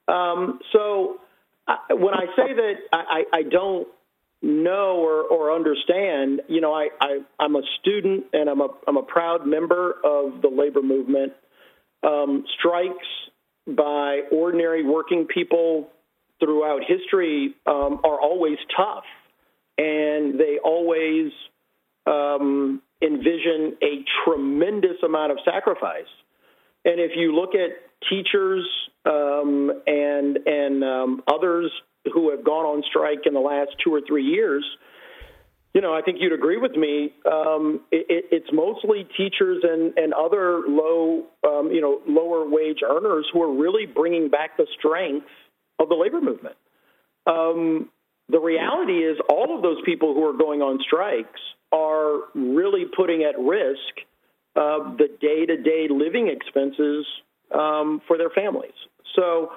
Um, 0.09 0.61
so 0.73 1.21
I, 1.67 1.95
when 1.95 2.15
I 2.15 2.27
say 2.37 2.55
that 2.55 2.75
I, 2.93 3.25
I 3.33 3.43
don't 3.43 3.89
know 4.43 4.97
or, 4.99 5.23
or, 5.23 5.55
understand, 5.55 6.43
you 6.49 6.61
know, 6.61 6.73
I, 6.73 6.89
I, 7.01 7.21
am 7.41 7.55
a 7.55 7.63
student 7.81 8.25
and 8.33 8.51
I'm 8.51 8.61
a, 8.61 8.69
I'm 8.89 8.97
a 8.97 9.03
proud 9.03 9.47
member 9.47 9.95
of 10.05 10.43
the 10.43 10.49
labor 10.49 10.83
movement. 10.83 11.33
Um, 12.03 12.45
strikes 12.59 13.07
by 13.67 14.23
ordinary 14.33 14.85
working 14.85 15.27
people 15.27 15.91
throughout 16.41 16.81
history 16.85 17.55
um, 17.67 18.01
are 18.03 18.21
always 18.21 18.59
tough, 18.77 19.05
and 19.79 20.41
they 20.41 20.59
always 20.63 21.31
um, 22.07 22.83
envision 23.03 23.77
a 23.83 24.05
tremendous 24.25 25.03
amount 25.05 25.33
of 25.33 25.39
sacrifice. 25.45 26.11
And 26.85 27.01
if 27.01 27.13
you 27.17 27.35
look 27.35 27.51
at 27.55 27.71
teachers 28.09 28.69
um, 29.05 29.71
and 29.87 30.39
and 30.47 30.85
um, 30.85 31.23
others 31.27 31.71
who 32.13 32.31
have 32.31 32.45
gone 32.45 32.67
on 32.67 32.83
strike 32.89 33.27
in 33.27 33.35
the 33.35 33.41
last 33.41 33.71
two 33.85 33.95
or 33.95 34.01
three 34.07 34.25
years, 34.25 34.65
you 35.75 35.81
know, 35.81 35.95
I 35.95 36.03
think 36.03 36.19
you'd 36.21 36.33
agree 36.33 36.59
with 36.59 36.73
me. 36.73 37.13
Um, 37.31 37.81
it, 37.91 38.27
it's 38.31 38.53
mostly 38.53 39.07
teachers 39.17 39.63
and, 39.63 39.97
and 39.97 40.13
other 40.13 40.63
low, 40.67 41.27
um, 41.47 41.71
you 41.73 41.81
know, 41.81 42.01
lower 42.07 42.49
wage 42.49 42.81
earners 42.85 43.27
who 43.33 43.43
are 43.43 43.55
really 43.55 43.87
bringing 43.87 44.29
back 44.29 44.57
the 44.57 44.67
strength 44.79 45.27
of 45.79 45.89
the 45.89 45.95
labor 45.95 46.21
movement. 46.21 46.57
Um, 47.27 47.89
the 48.29 48.41
reality 48.41 48.99
is, 48.99 49.19
all 49.29 49.57
of 49.57 49.63
those 49.63 49.79
people 49.85 50.15
who 50.15 50.25
are 50.25 50.37
going 50.37 50.61
on 50.61 50.79
strikes 50.81 51.41
are 51.73 52.21
really 52.35 52.85
putting 52.97 53.23
at 53.23 53.39
risk 53.39 54.07
uh, 54.55 54.95
the 54.97 55.09
day-to-day 55.21 55.89
living 55.91 56.29
expenses 56.29 57.07
um, 57.55 58.03
for 58.07 58.19
their 58.19 58.31
families. 58.31 58.73
So 59.17 59.53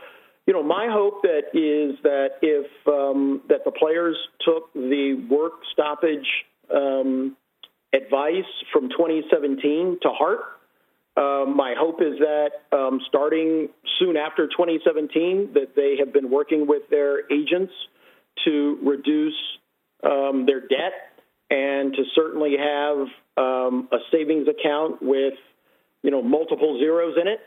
you 0.48 0.54
know, 0.54 0.62
my 0.62 0.88
hope 0.90 1.24
that 1.24 1.50
is 1.54 1.98
that 2.04 2.38
if 2.42 2.68
um, 2.88 3.42
that 3.50 3.64
the 3.66 3.72
players 3.72 4.16
took 4.42 4.72
the 4.74 5.26
work 5.30 5.54
stoppage 5.74 6.28
um, 6.74 7.36
advice 7.94 8.44
from 8.72 8.90
2017 8.90 10.00
to 10.02 10.10
heart. 10.10 10.42
Um, 11.18 11.56
my 11.56 11.74
hope 11.78 12.02
is 12.02 12.20
that 12.20 12.78
um, 12.78 13.00
starting 13.08 13.70
soon 14.00 14.18
after 14.18 14.48
2017, 14.48 15.54
that 15.54 15.76
they 15.76 15.96
have 15.98 16.12
been 16.12 16.30
working 16.30 16.68
with 16.68 16.84
their 16.90 17.32
agents 17.32 17.72
to 18.44 18.78
reduce 18.84 19.36
um, 20.04 20.46
their 20.46 20.60
debt 20.60 21.15
and 21.50 21.94
to 21.94 22.04
certainly 22.14 22.56
have 22.58 23.08
um, 23.38 23.88
a 23.92 23.98
savings 24.12 24.48
account 24.48 25.02
with 25.02 25.34
you 26.04 26.12
know 26.12 26.22
multiple 26.22 26.78
zeros 26.80 27.16
in 27.20 27.28
it 27.28 27.40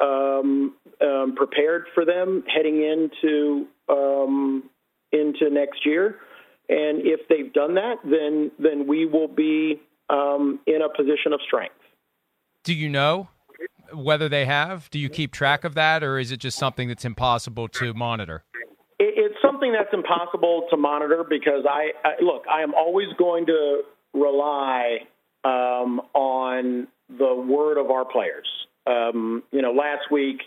um, 0.00 0.74
um, 1.00 1.34
prepared 1.36 1.86
for 1.94 2.04
them 2.04 2.44
heading 2.46 2.82
into 2.82 3.66
um, 3.88 4.68
into 5.12 5.50
next 5.50 5.84
year. 5.86 6.16
And 6.68 7.02
if 7.04 7.20
they've 7.28 7.52
done 7.52 7.74
that, 7.74 7.96
then 8.04 8.50
then 8.58 8.86
we 8.86 9.06
will 9.06 9.28
be 9.28 9.80
um, 10.08 10.60
in 10.66 10.80
a 10.82 10.88
position 10.88 11.32
of 11.32 11.40
strength. 11.46 11.74
Do 12.64 12.74
you 12.74 12.88
know 12.88 13.28
whether 13.92 14.28
they 14.28 14.46
have? 14.46 14.88
Do 14.90 14.98
you 14.98 15.08
keep 15.08 15.32
track 15.32 15.64
of 15.64 15.74
that, 15.74 16.02
or 16.02 16.18
is 16.18 16.32
it 16.32 16.38
just 16.38 16.58
something 16.58 16.88
that's 16.88 17.04
impossible 17.04 17.68
to 17.68 17.92
monitor? 17.94 18.44
Something 19.62 19.72
that's 19.72 19.92
impossible 19.92 20.66
to 20.70 20.76
monitor 20.76 21.24
because 21.28 21.64
I, 21.68 21.92
I 22.04 22.22
look. 22.22 22.44
I 22.50 22.62
am 22.62 22.74
always 22.74 23.08
going 23.18 23.46
to 23.46 23.82
rely 24.12 24.98
um, 25.44 26.00
on 26.14 26.88
the 27.08 27.34
word 27.34 27.78
of 27.78 27.90
our 27.90 28.04
players. 28.04 28.48
Um, 28.86 29.42
you 29.52 29.62
know, 29.62 29.72
last 29.72 30.10
week 30.10 30.38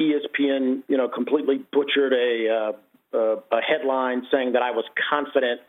ESPN, 0.00 0.82
you 0.88 0.96
know, 0.96 1.08
completely 1.08 1.64
butchered 1.72 2.12
a, 2.12 2.72
uh, 3.14 3.36
a 3.52 3.60
headline 3.60 4.22
saying 4.32 4.52
that 4.52 4.62
I 4.62 4.72
was 4.72 4.84
confident 5.10 5.60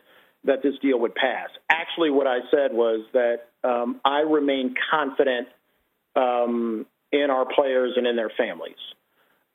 that 0.44 0.62
this 0.62 0.74
deal 0.82 0.98
would 1.00 1.14
pass. 1.14 1.48
Actually, 1.70 2.10
what 2.10 2.26
I 2.26 2.38
said 2.50 2.72
was 2.72 3.04
that 3.12 3.48
um, 3.64 4.00
I 4.04 4.20
remain 4.20 4.74
confident 4.90 5.48
um, 6.16 6.86
in 7.12 7.30
our 7.30 7.46
players 7.46 7.92
and 7.96 8.06
in 8.06 8.16
their 8.16 8.30
families, 8.36 8.78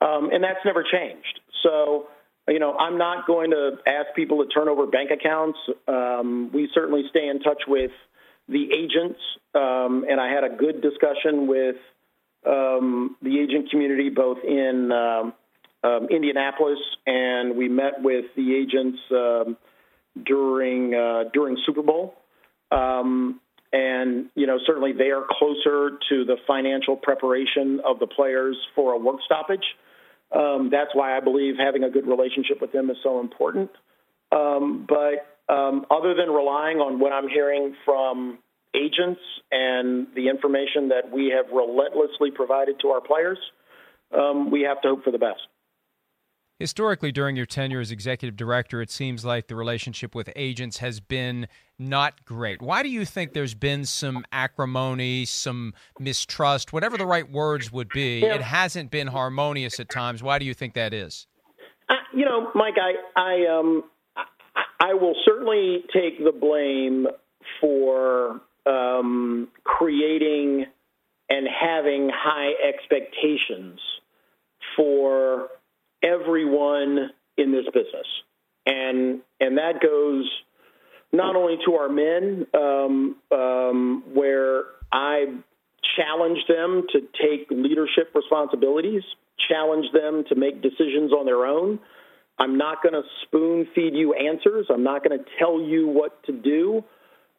um, 0.02 0.30
and 0.32 0.44
that's 0.44 0.64
never 0.66 0.84
changed. 0.84 1.40
So, 1.62 2.08
you 2.48 2.60
know, 2.60 2.74
I'm 2.74 2.98
not 2.98 3.26
going 3.26 3.52
to 3.52 3.78
ask 3.88 4.16
people 4.16 4.44
to 4.44 4.50
turn 4.50 4.68
over 4.68 4.86
bank 4.88 5.12
accounts. 5.12 5.58
Um, 5.88 6.52
we 6.54 6.70
certainly 6.74 7.04
stay 7.10 7.28
in 7.28 7.40
touch 7.40 7.64
with 7.68 7.92
the 8.50 8.66
agents, 8.74 9.20
um, 9.56 10.06
and 10.10 10.20
I 10.20 10.30
had 10.30 10.44
a 10.44 10.50
good 10.50 10.82
discussion 10.82 11.48
with 11.48 11.78
um, 12.46 13.16
the 13.22 13.40
agent 13.40 13.70
community, 13.70 14.10
both 14.10 14.40
in 14.44 14.92
um, 14.92 15.34
um, 15.84 16.08
Indianapolis, 16.10 16.80
and 17.08 17.56
we 17.56 17.70
met 17.70 18.02
with 18.02 18.26
the 18.36 18.56
agents 18.56 19.00
um, 19.12 19.58
during 20.26 20.94
uh, 20.94 21.30
during 21.34 21.58
Super 21.66 21.82
Bowl. 21.82 22.16
Um, 22.72 23.40
and 23.72 24.30
you 24.36 24.48
know, 24.48 24.60
certainly 24.66 24.92
they 24.94 25.12
are 25.12 25.24
closer 25.30 25.98
to 26.10 26.26
the 26.26 26.38
financial 26.46 26.96
preparation 26.96 27.82
of 27.86 28.00
the 28.00 28.08
players 28.08 28.58
for 28.76 28.94
a 28.94 28.98
work 28.98 29.18
stoppage. 29.26 29.64
Um, 30.34 30.70
that's 30.72 30.92
why 30.94 31.16
I 31.16 31.20
believe 31.20 31.56
having 31.58 31.84
a 31.84 31.90
good 31.90 32.08
relationship 32.08 32.60
with 32.60 32.72
them 32.72 32.90
is 32.90 32.98
so 33.04 33.20
important. 33.20 33.70
Um, 34.32 34.88
but 34.88 35.28
other 35.48 36.16
than 36.16 36.30
relying 36.30 36.78
on 36.78 37.00
what 37.00 37.14
I'm 37.14 37.28
hearing 37.28 37.76
from 37.86 38.40
agents 38.76 39.22
and 39.52 40.08
the 40.16 40.30
information 40.30 40.90
that 40.90 41.12
we 41.12 41.34
have 41.36 41.54
relentlessly 41.54 42.32
provided 42.32 42.80
to 42.82 42.88
our 42.90 43.02
players, 43.02 43.38
um, 44.12 44.50
we 44.50 44.62
have 44.62 44.82
to 44.82 44.90
hope 44.90 45.04
for 45.04 45.12
the 45.12 45.20
best. 45.20 45.42
Historically, 46.64 47.12
during 47.12 47.36
your 47.36 47.46
tenure 47.46 47.82
as 47.82 47.92
executive 47.92 48.38
director, 48.38 48.82
it 48.82 48.90
seems 48.90 49.26
like 49.26 49.48
the 49.48 49.56
relationship 49.58 50.16
with 50.16 50.30
agents 50.34 50.78
has 50.78 51.02
been 51.02 51.46
not 51.78 52.24
great. 52.24 52.62
Why 52.62 52.84
do 52.84 52.88
you 52.88 53.04
think 53.04 53.34
there's 53.34 53.54
been 53.54 53.84
some 53.84 54.24
acrimony, 54.32 55.26
some 55.26 55.74
mistrust, 56.00 56.72
whatever 56.72 56.98
the 56.98 57.06
right 57.06 57.30
words 57.30 57.70
would 57.74 57.90
be? 57.90 58.20
Yeah. 58.20 58.36
It 58.36 58.42
hasn't 58.44 58.92
been 58.92 59.08
harmonious 59.08 59.78
at 59.82 59.90
times. 59.90 60.24
Why 60.24 60.40
do 60.40 60.46
you 60.46 60.54
think 60.54 60.74
that 60.76 60.94
is? 60.94 61.28
Uh, 61.90 61.96
you 62.14 62.24
know, 62.24 62.50
Mike, 62.56 62.76
I, 62.82 62.94
I, 63.18 63.46
um, 63.46 63.84
I, 64.16 64.24
I 64.80 64.94
will 64.94 65.16
certainly 65.26 65.84
take 65.92 66.24
the 66.24 66.32
blame 66.32 67.08
for 67.60 68.40
um, 68.66 69.50
creating 69.66 70.68
and 71.30 71.46
having 71.46 72.10
high 72.10 72.54
expectations 72.66 73.82
for 74.78 75.50
everyone 76.04 77.12
in 77.38 77.52
this 77.52 77.66
business, 77.74 78.08
and 78.66 79.22
and 79.40 79.58
that 79.58 79.82
goes 79.82 80.30
not 81.12 81.36
only 81.36 81.58
to 81.66 81.76
our 81.76 81.90
men, 81.90 82.48
um, 82.56 83.16
um, 83.32 84.04
where 84.14 84.64
I 84.92 85.26
challenge 85.96 86.40
them 86.48 86.88
to 86.92 87.02
take 87.22 87.50
leadership 87.52 88.12
responsibilities, 88.16 89.04
challenge 89.48 89.86
them 89.94 90.24
to 90.30 90.36
make 90.36 90.62
decisions 90.62 91.14
on 91.14 91.26
their 91.26 91.46
own. 91.46 91.80
I'm 92.40 92.58
not 92.58 92.82
going 92.82 92.94
to 92.94 93.04
spoon 93.22 93.68
feed 93.76 93.94
you 93.94 94.14
answers. 94.16 94.68
I'm 94.70 94.84
not 94.84 95.08
going 95.08 95.18
to 95.18 95.26
tell 95.38 95.62
you 95.62 95.88
what 95.88 96.24
to 96.24 96.32
do. 96.32 96.84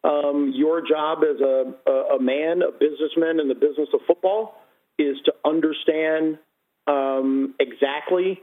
Um, 0.05 0.53
your 0.55 0.87
job 0.87 1.25
as 1.25 1.41
a, 1.41 1.91
a, 2.15 2.21
man, 2.21 2.63
a 2.63 2.71
businessman 2.71 3.41
in 3.41 3.49
the 3.49 3.55
business 3.55 3.89
of 3.93 4.01
football, 4.07 4.61
is 4.99 5.17
to 5.25 5.33
understand 5.45 6.39
um, 6.87 7.55
exactly 7.59 8.41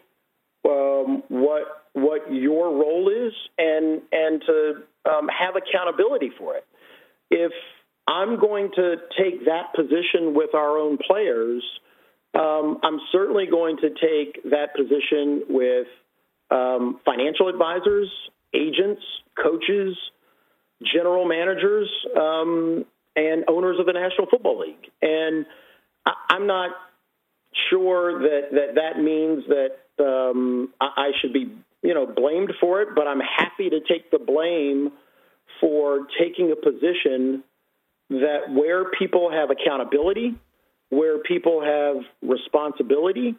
um, 0.68 1.24
what 1.30 1.64
what 1.94 2.34
your 2.34 2.68
role 2.70 3.10
is 3.10 3.34
and 3.58 4.02
and 4.12 4.42
to 4.46 4.74
um, 5.10 5.28
have 5.28 5.56
accountability 5.56 6.32
for 6.38 6.56
it. 6.56 6.66
If 7.30 7.52
I'm 8.08 8.40
going 8.40 8.72
to 8.76 8.96
take 9.18 9.46
that 9.46 9.74
position 9.76 10.34
with 10.34 10.54
our 10.54 10.78
own 10.78 10.98
players, 10.98 11.64
um, 12.38 12.80
I'm 12.84 13.00
certainly 13.12 13.46
going 13.50 13.78
to 13.78 13.90
take 13.90 14.44
that 14.52 14.76
position 14.76 15.44
with 15.50 15.88
um, 16.50 17.00
financial 17.06 17.48
advisors, 17.48 18.10
agents, 18.54 19.02
coaches 19.42 19.96
general 20.84 21.28
managers 21.28 21.90
um, 22.20 22.86
and 23.16 23.44
owners 23.48 23.78
of 23.80 23.86
the 23.86 23.94
National 23.94 24.28
Football 24.30 24.60
League. 24.60 24.92
And 25.02 25.46
I, 26.06 26.36
am 26.36 26.48
not 26.48 26.72
sure 27.70 28.20
that, 28.20 28.52
that 28.52 28.76
that 28.76 29.02
means 29.02 29.44
that 29.48 30.04
um, 30.04 30.74
I, 30.80 30.88
I 30.98 31.12
should 31.20 31.34
be, 31.34 31.52
you 31.82 31.94
know, 31.94 32.06
blamed 32.06 32.54
for 32.60 32.82
it, 32.82 32.90
but 32.96 33.08
I'm 33.08 33.20
happy 33.20 33.70
to 33.70 33.80
take 33.80 34.12
the 34.12 34.20
blame 34.20 34.92
for 35.60 36.08
taking 36.20 36.52
a 36.52 36.56
position 36.56 37.44
that 38.10 38.50
where 38.50 38.90
people 38.92 39.32
have 39.32 39.50
accountability, 39.52 40.36
where 40.90 41.20
people 41.20 41.62
have 41.64 42.04
responsibility, 42.22 43.36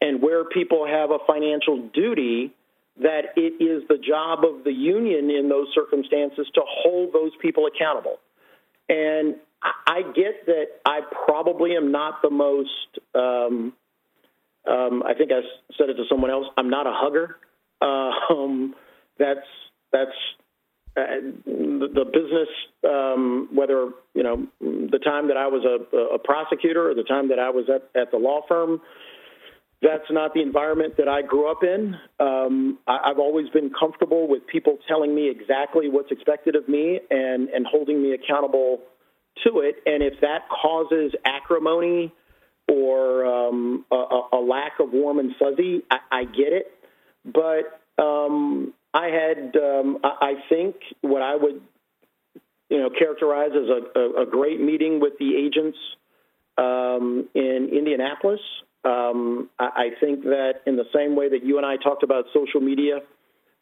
and 0.00 0.22
where 0.22 0.44
people 0.44 0.86
have 0.86 1.10
a 1.10 1.18
financial 1.26 1.88
duty 1.88 2.54
that 3.00 3.32
it 3.36 3.62
is 3.62 3.86
the 3.88 3.98
job 3.98 4.40
of 4.44 4.64
the 4.64 4.72
union 4.72 5.30
in 5.30 5.48
those 5.48 5.68
circumstances 5.74 6.48
to 6.54 6.60
hold 6.66 7.12
those 7.12 7.30
people 7.40 7.66
accountable. 7.66 8.18
And 8.88 9.36
I 9.62 10.02
get 10.02 10.46
that 10.46 10.66
I 10.84 11.00
probably 11.26 11.76
am 11.76 11.90
not 11.90 12.22
the 12.22 12.30
most, 12.30 12.98
um, 13.14 13.72
um, 14.68 15.02
I 15.06 15.14
think 15.14 15.32
I 15.32 15.40
said 15.76 15.88
it 15.90 15.94
to 15.94 16.04
someone 16.08 16.30
else, 16.30 16.46
I'm 16.56 16.70
not 16.70 16.86
a 16.86 16.92
hugger. 16.92 17.36
Um, 17.80 18.74
that's, 19.18 19.46
that's, 19.92 20.12
uh, 20.96 21.20
the, 21.46 22.04
business, 22.12 22.48
um, 22.84 23.48
whether 23.52 23.90
you 24.14 24.22
know 24.22 24.46
the 24.60 24.98
time 24.98 25.28
that 25.28 25.36
I 25.36 25.46
was 25.46 25.64
a, 25.64 25.96
a 26.14 26.18
prosecutor 26.18 26.90
or 26.90 26.94
the 26.94 27.04
time 27.04 27.28
that 27.28 27.38
I 27.38 27.50
was 27.50 27.66
at, 27.68 27.88
at 28.00 28.10
the 28.10 28.16
law 28.16 28.40
firm, 28.48 28.80
that's 29.80 30.10
not 30.10 30.34
the 30.34 30.42
environment 30.42 30.96
that 30.96 31.06
I 31.06 31.22
grew 31.22 31.50
up 31.50 31.62
in. 31.62 31.94
Um, 32.18 32.78
I, 32.86 32.98
I, 33.04 33.08
have 33.08 33.20
always 33.20 33.48
been 33.50 33.70
comfortable 33.78 34.26
with 34.26 34.46
people 34.46 34.78
telling 34.88 35.14
me 35.14 35.30
exactly 35.30 35.88
what's 35.88 36.10
expected 36.10 36.56
of 36.56 36.68
me 36.68 36.98
and, 37.10 37.48
and 37.48 37.64
holding 37.64 38.02
me 38.02 38.12
accountable 38.12 38.80
to 39.44 39.60
it. 39.60 39.76
And 39.86 40.02
if 40.02 40.20
that 40.20 40.48
causes 40.48 41.12
acrimony 41.24 42.12
or 42.68 43.24
um, 43.24 43.84
a, 43.90 44.20
a, 44.34 44.40
lack 44.40 44.78
of 44.80 44.92
warm 44.92 45.18
and 45.18 45.34
fuzzy, 45.38 45.82
I, 45.90 45.98
I 46.10 46.24
get 46.24 46.52
it. 46.52 46.72
But 47.24 47.80
um, 48.02 48.74
I 48.92 49.06
had, 49.06 49.56
um, 49.56 49.98
I, 50.04 50.34
think, 50.48 50.76
what 51.00 51.22
I 51.22 51.34
would, 51.34 51.60
you 52.68 52.78
know, 52.78 52.90
characterize 52.90 53.50
as 53.52 53.68
a, 53.68 53.98
a, 53.98 54.22
a 54.22 54.26
great 54.26 54.60
meeting 54.60 55.00
with 55.00 55.14
the 55.18 55.34
agents 55.36 55.78
um, 56.58 57.28
in 57.34 57.70
Indianapolis. 57.72 58.40
Um, 58.84 59.48
I, 59.58 59.64
I 59.64 59.88
think 60.00 60.24
that 60.24 60.60
in 60.66 60.76
the 60.76 60.86
same 60.94 61.16
way 61.16 61.30
that 61.30 61.44
you 61.44 61.56
and 61.56 61.66
I 61.66 61.76
talked 61.76 62.02
about 62.02 62.26
social 62.34 62.60
media 62.60 63.00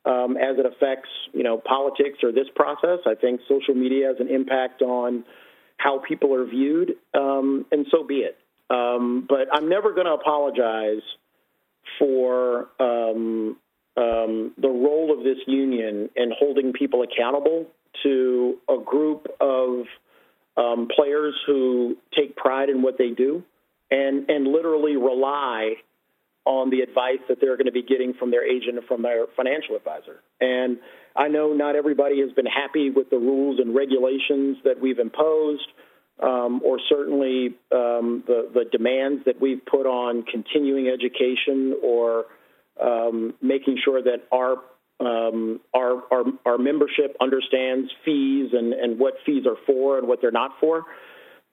um, 0.07 0.37
as 0.37 0.57
it 0.59 0.67
affects, 0.67 1.09
you 1.33 1.43
know, 1.43 1.59
politics 1.59 2.19
or 2.23 2.33
this 2.33 2.47
process, 2.55 3.01
I 3.07 3.15
think 3.15 3.41
social 3.49 3.75
media 3.75 4.09
has 4.09 4.17
an 4.21 4.29
impact 4.29 4.83
on 4.83 5.25
how 5.77 5.99
people 5.99 6.35
are 6.35 6.45
viewed, 6.45 6.95
um, 7.15 7.67
and 7.71 7.87
so 7.91 8.05
be 8.05 8.17
it. 8.17 8.39
Um, 8.69 9.27
but 9.29 9.49
I'm 9.53 9.69
never 9.69 9.93
going 9.93 10.07
to 10.07 10.15
apologize 10.15 11.03
for 11.99 12.69
um, 12.81 13.57
um, 13.97 14.53
the 14.59 14.69
role 14.69 15.15
of 15.17 15.25
this 15.25 15.39
union 15.47 16.11
in 16.17 16.33
holding 16.37 16.73
people 16.73 17.03
accountable 17.03 17.67
to 18.03 18.59
a 18.69 18.79
group 18.79 19.29
of 19.41 19.85
um, 20.57 20.89
players 20.95 21.35
who 21.47 21.97
take 22.17 22.37
pride 22.37 22.69
in 22.69 22.83
what 22.83 22.99
they 22.99 23.11
do 23.11 23.43
and 23.91 24.29
and 24.29 24.49
literally 24.49 24.97
rely 24.97 25.75
on 26.45 26.71
the 26.71 26.81
advice 26.81 27.19
that 27.29 27.39
they're 27.41 27.57
going 27.57 27.67
to 27.67 27.73
be 27.73 27.83
getting 27.83 28.15
from 28.15 28.31
their 28.31 28.47
agent 28.47 28.79
and 28.79 28.87
from 28.87 29.03
their 29.03 29.27
financial 29.37 29.75
advisor. 29.75 30.21
And 30.41 30.79
I 31.17 31.29
know 31.29 31.53
not 31.53 31.77
everybody 31.77 32.21
has 32.21 32.33
been 32.33 32.47
happy 32.47 32.91
with 32.91 33.11
the 33.11 33.19
rules 33.19 33.59
and 33.59 33.75
regulations 33.75 34.59
that 34.65 34.81
we've 34.81 34.99
imposed, 34.99 35.67
um, 36.23 36.61
or 36.65 36.79
certainly 36.89 37.55
um, 37.73 38.25
the 38.27 38.51
the 38.53 38.65
demands 38.71 39.25
that 39.27 39.41
we've 39.41 39.65
put 39.65 39.87
on 39.87 40.23
continuing 40.25 40.89
education 40.89 41.77
or 41.83 42.27
um, 42.83 43.35
making 43.41 43.79
sure 43.85 44.03
that 44.03 44.25
our 44.33 44.57
um, 44.99 45.61
our, 45.75 46.03
our, 46.11 46.25
our 46.47 46.59
membership 46.59 47.17
understands 47.21 47.91
fees 48.05 48.51
and, 48.55 48.73
and 48.73 48.99
what 48.99 49.15
fees 49.27 49.45
are 49.47 49.57
for 49.67 49.99
and 49.99 50.09
what 50.09 50.23
they're 50.23 50.31
not 50.31 50.53
for. 50.59 50.85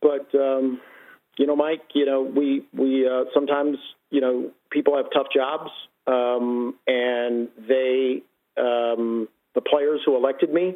But 0.01 0.33
um, 0.33 0.79
you 1.37 1.47
know, 1.47 1.55
Mike, 1.55 1.81
you 1.93 2.05
know, 2.05 2.21
we 2.21 2.65
we 2.73 3.07
uh, 3.07 3.25
sometimes 3.33 3.77
you 4.09 4.21
know 4.21 4.51
people 4.69 4.95
have 4.97 5.07
tough 5.13 5.27
jobs, 5.33 5.71
um, 6.07 6.75
and 6.87 7.49
they 7.67 8.23
um, 8.57 9.27
the 9.55 9.61
players 9.61 10.01
who 10.05 10.15
elected 10.15 10.53
me 10.53 10.75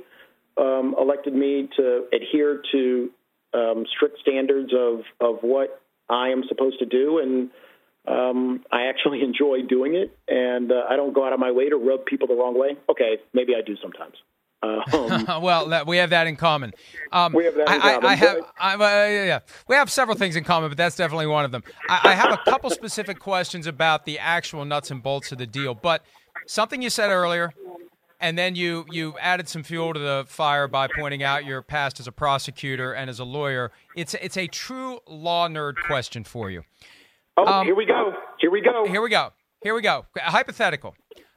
um, 0.57 0.95
elected 0.99 1.33
me 1.33 1.69
to 1.77 2.05
adhere 2.13 2.61
to 2.71 3.09
um, 3.53 3.85
strict 3.95 4.19
standards 4.19 4.71
of 4.73 5.01
of 5.21 5.41
what 5.41 5.81
I 6.09 6.29
am 6.29 6.43
supposed 6.47 6.79
to 6.79 6.85
do, 6.85 7.19
and 7.19 7.49
um, 8.07 8.63
I 8.71 8.87
actually 8.87 9.21
enjoy 9.23 9.61
doing 9.67 9.95
it, 9.95 10.17
and 10.27 10.71
uh, 10.71 10.83
I 10.89 10.95
don't 10.95 11.13
go 11.13 11.25
out 11.25 11.33
of 11.33 11.39
my 11.39 11.51
way 11.51 11.69
to 11.69 11.77
rub 11.77 12.05
people 12.05 12.27
the 12.27 12.35
wrong 12.35 12.57
way. 12.57 12.77
Okay, 12.89 13.17
maybe 13.33 13.53
I 13.55 13.61
do 13.65 13.75
sometimes. 13.81 14.15
Um, 14.63 14.81
well, 15.43 15.67
that, 15.67 15.85
we 15.85 15.97
have 15.97 16.09
that 16.09 16.25
in 16.25 16.35
common. 16.35 16.73
Um, 17.11 17.31
we 17.31 17.45
have 17.45 17.55
that 17.55 17.69
in 17.69 17.81
I, 17.81 17.93
common. 17.93 18.05
I, 18.05 18.07
I 18.07 18.15
have, 18.15 18.37
I, 18.59 18.73
uh, 18.73 19.07
yeah, 19.07 19.39
we 19.67 19.75
have 19.75 19.91
several 19.91 20.17
things 20.17 20.35
in 20.35 20.43
common, 20.43 20.71
but 20.71 20.77
that's 20.77 20.95
definitely 20.95 21.27
one 21.27 21.45
of 21.45 21.51
them. 21.51 21.63
I, 21.87 22.01
I 22.05 22.13
have 22.13 22.31
a 22.31 22.49
couple 22.49 22.71
specific 22.71 23.19
questions 23.19 23.67
about 23.67 24.05
the 24.05 24.17
actual 24.17 24.65
nuts 24.65 24.89
and 24.89 25.03
bolts 25.03 25.31
of 25.31 25.37
the 25.37 25.45
deal, 25.45 25.75
but 25.75 26.03
something 26.47 26.81
you 26.81 26.89
said 26.89 27.11
earlier, 27.11 27.53
and 28.19 28.37
then 28.37 28.55
you 28.55 28.85
you 28.89 29.15
added 29.19 29.47
some 29.47 29.63
fuel 29.63 29.93
to 29.93 29.99
the 29.99 30.25
fire 30.27 30.67
by 30.67 30.87
pointing 30.87 31.23
out 31.23 31.45
your 31.45 31.61
past 31.61 31.99
as 31.99 32.07
a 32.07 32.11
prosecutor 32.11 32.93
and 32.93 33.09
as 33.09 33.19
a 33.19 33.23
lawyer. 33.23 33.71
It's 33.95 34.13
it's 34.15 34.37
a 34.37 34.47
true 34.47 34.99
law 35.07 35.47
nerd 35.47 35.75
question 35.85 36.23
for 36.23 36.49
you. 36.49 36.63
Oh, 37.37 37.45
um, 37.45 37.65
here 37.65 37.75
we 37.75 37.85
go. 37.85 38.13
Here 38.39 38.49
we 38.49 38.61
go. 38.61 38.85
Here 38.87 39.01
we 39.01 39.09
go. 39.09 39.31
Here 39.61 39.75
we 39.75 39.81
go. 39.81 40.05
Hypothetical. 40.17 40.95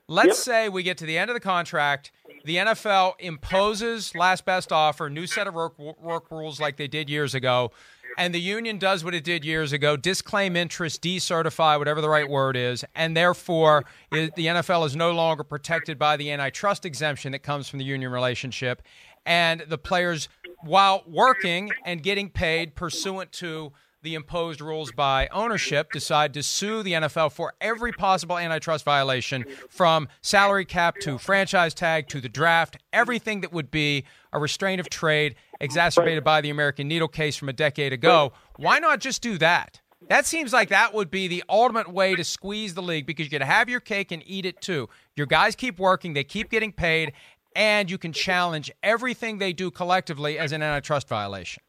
Let's 0.08 0.28
yep. 0.28 0.36
say 0.36 0.68
we 0.68 0.82
get 0.82 0.98
to 0.98 1.06
the 1.06 1.16
end 1.16 1.30
of 1.30 1.34
the 1.34 1.40
contract 1.40 2.10
the 2.44 2.56
NFL 2.56 3.14
imposes 3.18 4.14
last 4.14 4.44
best 4.44 4.72
offer, 4.72 5.10
new 5.10 5.26
set 5.26 5.46
of 5.46 5.54
work, 5.54 5.78
work 5.78 6.30
rules 6.30 6.60
like 6.60 6.76
they 6.76 6.88
did 6.88 7.10
years 7.10 7.34
ago, 7.34 7.72
and 8.18 8.34
the 8.34 8.40
union 8.40 8.78
does 8.78 9.04
what 9.04 9.14
it 9.14 9.24
did 9.24 9.44
years 9.44 9.72
ago 9.72 9.96
disclaim 9.96 10.56
interest, 10.56 11.02
decertify, 11.02 11.78
whatever 11.78 12.00
the 12.00 12.08
right 12.08 12.28
word 12.28 12.56
is, 12.56 12.84
and 12.94 13.16
therefore 13.16 13.84
the 14.10 14.30
NFL 14.36 14.86
is 14.86 14.96
no 14.96 15.12
longer 15.12 15.44
protected 15.44 15.98
by 15.98 16.16
the 16.16 16.30
antitrust 16.30 16.84
exemption 16.84 17.32
that 17.32 17.42
comes 17.42 17.68
from 17.68 17.78
the 17.78 17.84
union 17.84 18.10
relationship. 18.10 18.82
And 19.26 19.60
the 19.60 19.78
players, 19.78 20.28
while 20.62 21.04
working 21.06 21.70
and 21.84 22.02
getting 22.02 22.30
paid 22.30 22.74
pursuant 22.74 23.32
to 23.32 23.72
the 24.02 24.14
imposed 24.14 24.60
rules 24.60 24.92
by 24.92 25.28
ownership 25.32 25.92
decide 25.92 26.32
to 26.34 26.42
sue 26.42 26.82
the 26.82 26.92
NFL 26.92 27.32
for 27.32 27.54
every 27.60 27.92
possible 27.92 28.38
antitrust 28.38 28.84
violation 28.84 29.44
from 29.68 30.08
salary 30.22 30.64
cap 30.64 30.96
to 31.00 31.18
franchise 31.18 31.74
tag 31.74 32.08
to 32.08 32.20
the 32.20 32.28
draft, 32.28 32.78
everything 32.92 33.42
that 33.42 33.52
would 33.52 33.70
be 33.70 34.04
a 34.32 34.38
restraint 34.38 34.80
of 34.80 34.88
trade 34.88 35.34
exacerbated 35.60 36.24
by 36.24 36.40
the 36.40 36.50
American 36.50 36.88
Needle 36.88 37.08
case 37.08 37.36
from 37.36 37.48
a 37.48 37.52
decade 37.52 37.92
ago. 37.92 38.32
Why 38.56 38.78
not 38.78 39.00
just 39.00 39.22
do 39.22 39.36
that? 39.38 39.80
That 40.08 40.24
seems 40.26 40.52
like 40.52 40.70
that 40.70 40.94
would 40.94 41.10
be 41.10 41.28
the 41.28 41.44
ultimate 41.48 41.92
way 41.92 42.16
to 42.16 42.24
squeeze 42.24 42.74
the 42.74 42.82
league 42.82 43.06
because 43.06 43.26
you 43.26 43.38
can 43.38 43.46
have 43.46 43.68
your 43.68 43.80
cake 43.80 44.10
and 44.12 44.22
eat 44.26 44.46
it 44.46 44.60
too. 44.60 44.88
Your 45.14 45.26
guys 45.26 45.54
keep 45.54 45.78
working, 45.78 46.14
they 46.14 46.24
keep 46.24 46.50
getting 46.50 46.72
paid, 46.72 47.12
and 47.54 47.90
you 47.90 47.98
can 47.98 48.12
challenge 48.12 48.70
everything 48.82 49.38
they 49.38 49.52
do 49.52 49.70
collectively 49.70 50.38
as 50.38 50.52
an 50.52 50.62
antitrust 50.62 51.06
violation. 51.08 51.62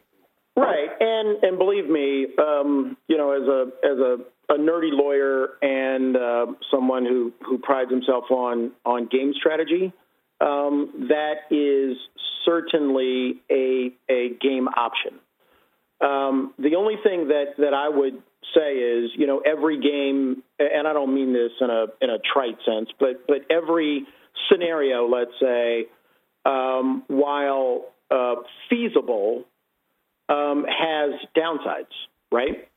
Right, 0.55 0.89
and 0.99 1.43
and 1.43 1.57
believe 1.57 1.89
me, 1.89 2.27
um, 2.37 2.97
you 3.07 3.17
know, 3.17 3.31
as 3.31 3.47
a 3.47 3.87
as 3.87 3.97
a, 3.97 4.53
a 4.53 4.57
nerdy 4.57 4.91
lawyer 4.91 5.51
and 5.61 6.17
uh, 6.17 6.45
someone 6.69 7.05
who 7.05 7.31
who 7.45 7.57
prides 7.57 7.89
himself 7.89 8.25
on 8.29 8.71
on 8.85 9.07
game 9.09 9.33
strategy, 9.33 9.93
um, 10.41 11.07
that 11.09 11.35
is 11.51 11.97
certainly 12.43 13.41
a 13.49 13.91
a 14.09 14.29
game 14.41 14.67
option. 14.67 15.19
Um, 16.01 16.53
the 16.59 16.75
only 16.75 16.95
thing 17.01 17.29
that 17.29 17.55
that 17.59 17.73
I 17.73 17.87
would 17.87 18.21
say 18.53 18.73
is, 18.73 19.11
you 19.15 19.27
know, 19.27 19.39
every 19.39 19.79
game, 19.79 20.43
and 20.59 20.85
I 20.85 20.91
don't 20.91 21.13
mean 21.13 21.31
this 21.31 21.51
in 21.61 21.69
a 21.69 21.85
in 22.01 22.09
a 22.09 22.17
trite 22.19 22.57
sense, 22.65 22.89
but 22.99 23.25
but 23.25 23.45
every 23.49 24.05
scenario, 24.51 25.07
let's 25.07 25.31
say, 25.39 25.87
um, 26.45 27.03
while 27.07 27.85
uh, 28.09 28.35
feasible 28.69 29.45
um, 30.31 30.65
has 30.65 31.11
downsides, 31.37 31.93
right? 32.31 32.67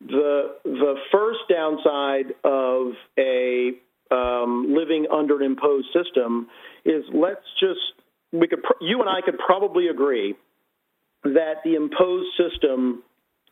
The 0.00 0.56
the 0.64 0.94
first 1.10 1.40
downside 1.50 2.34
of 2.44 2.92
a 3.18 3.70
um, 4.10 4.74
living 4.74 5.06
under 5.12 5.36
an 5.38 5.42
imposed 5.44 5.88
system 5.92 6.48
is 6.84 7.04
let's 7.12 7.44
just 7.58 7.80
we 8.32 8.46
could 8.46 8.60
you 8.80 9.00
and 9.00 9.08
I 9.08 9.22
could 9.22 9.38
probably 9.38 9.88
agree 9.88 10.36
that 11.24 11.62
the 11.64 11.74
imposed 11.74 12.28
system 12.36 13.02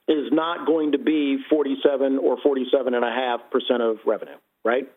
is 0.09 0.31
not 0.31 0.67
going 0.67 0.93
to 0.93 0.99
be 0.99 1.39
47 1.51 2.19
or 2.19 2.37
47 2.41 2.95
and 2.95 3.05
a 3.05 3.11
half 3.11 3.41
percent 3.51 3.83
of 3.83 3.97
revenue, 4.07 4.37
right? 4.65 4.89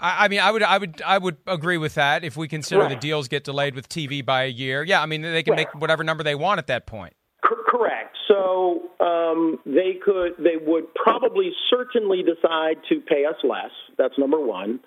I 0.00 0.28
mean, 0.28 0.38
I 0.38 0.50
would, 0.52 0.62
I 0.62 0.78
would, 0.78 1.02
I 1.02 1.18
would 1.18 1.38
agree 1.46 1.76
with 1.76 1.94
that 1.94 2.22
if 2.22 2.36
we 2.36 2.46
consider 2.46 2.82
right. 2.82 2.90
the 2.90 2.96
deals 2.96 3.26
get 3.26 3.42
delayed 3.42 3.74
with 3.74 3.88
TV 3.88 4.24
by 4.24 4.44
a 4.44 4.48
year. 4.48 4.84
Yeah, 4.84 5.02
I 5.02 5.06
mean, 5.06 5.22
they 5.22 5.42
can 5.42 5.52
right. 5.52 5.66
make 5.72 5.74
whatever 5.74 6.04
number 6.04 6.22
they 6.22 6.36
want 6.36 6.58
at 6.58 6.68
that 6.68 6.86
point. 6.86 7.14
C- 7.44 7.56
correct. 7.66 8.16
So 8.28 8.82
um, 9.00 9.58
they 9.66 9.94
could, 10.04 10.34
they 10.38 10.56
would 10.60 10.94
probably 10.94 11.50
certainly 11.68 12.22
decide 12.22 12.76
to 12.88 13.00
pay 13.00 13.24
us 13.24 13.36
less. 13.42 13.72
That's 13.96 14.16
number 14.18 14.38
one. 14.38 14.80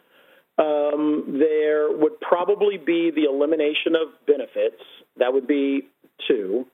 Um, 0.58 1.38
there 1.40 1.92
would 1.92 2.20
probably 2.22 2.78
be 2.78 3.12
the 3.14 3.24
elimination 3.24 3.96
of 3.96 4.14
benefits. 4.26 4.82
That 5.18 5.34
would 5.34 5.48
be 5.48 5.90
two. 6.28 6.66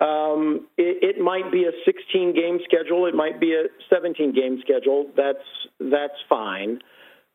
Um, 0.00 0.66
it, 0.76 1.16
it, 1.16 1.22
might 1.22 1.50
be 1.50 1.64
a 1.64 1.72
16 1.84 2.34
game 2.34 2.58
schedule. 2.64 3.06
It 3.06 3.14
might 3.14 3.40
be 3.40 3.54
a 3.54 3.68
17 3.88 4.34
game 4.34 4.60
schedule. 4.60 5.06
That's 5.16 5.38
that's 5.80 6.18
fine. 6.28 6.80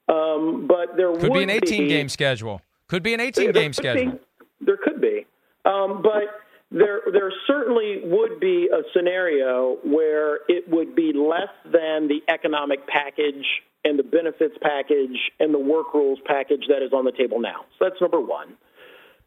Um, 0.09 0.65
but 0.67 0.97
there 0.97 1.15
could 1.15 1.33
be 1.33 1.43
an 1.43 1.49
18 1.49 1.83
be, 1.83 1.87
game 1.87 2.09
schedule. 2.09 2.61
Could 2.87 3.03
be 3.03 3.13
an 3.13 3.19
18 3.19 3.51
game 3.51 3.73
schedule. 3.73 4.13
Be, 4.13 4.19
there 4.61 4.77
could 4.77 4.99
be, 4.99 5.25
um, 5.65 6.01
but 6.01 6.41
there 6.71 7.01
there 7.11 7.31
certainly 7.47 8.01
would 8.03 8.39
be 8.39 8.69
a 8.71 8.81
scenario 8.95 9.77
where 9.83 10.39
it 10.47 10.67
would 10.69 10.95
be 10.95 11.13
less 11.13 11.53
than 11.65 12.07
the 12.07 12.19
economic 12.27 12.87
package 12.87 13.45
and 13.85 13.97
the 13.97 14.03
benefits 14.03 14.55
package 14.61 15.17
and 15.39 15.53
the 15.53 15.59
work 15.59 15.93
rules 15.93 16.19
package 16.25 16.65
that 16.67 16.83
is 16.83 16.91
on 16.93 17.05
the 17.05 17.11
table 17.11 17.39
now. 17.39 17.65
So 17.77 17.85
that's 17.85 18.01
number 18.01 18.19
one. 18.19 18.55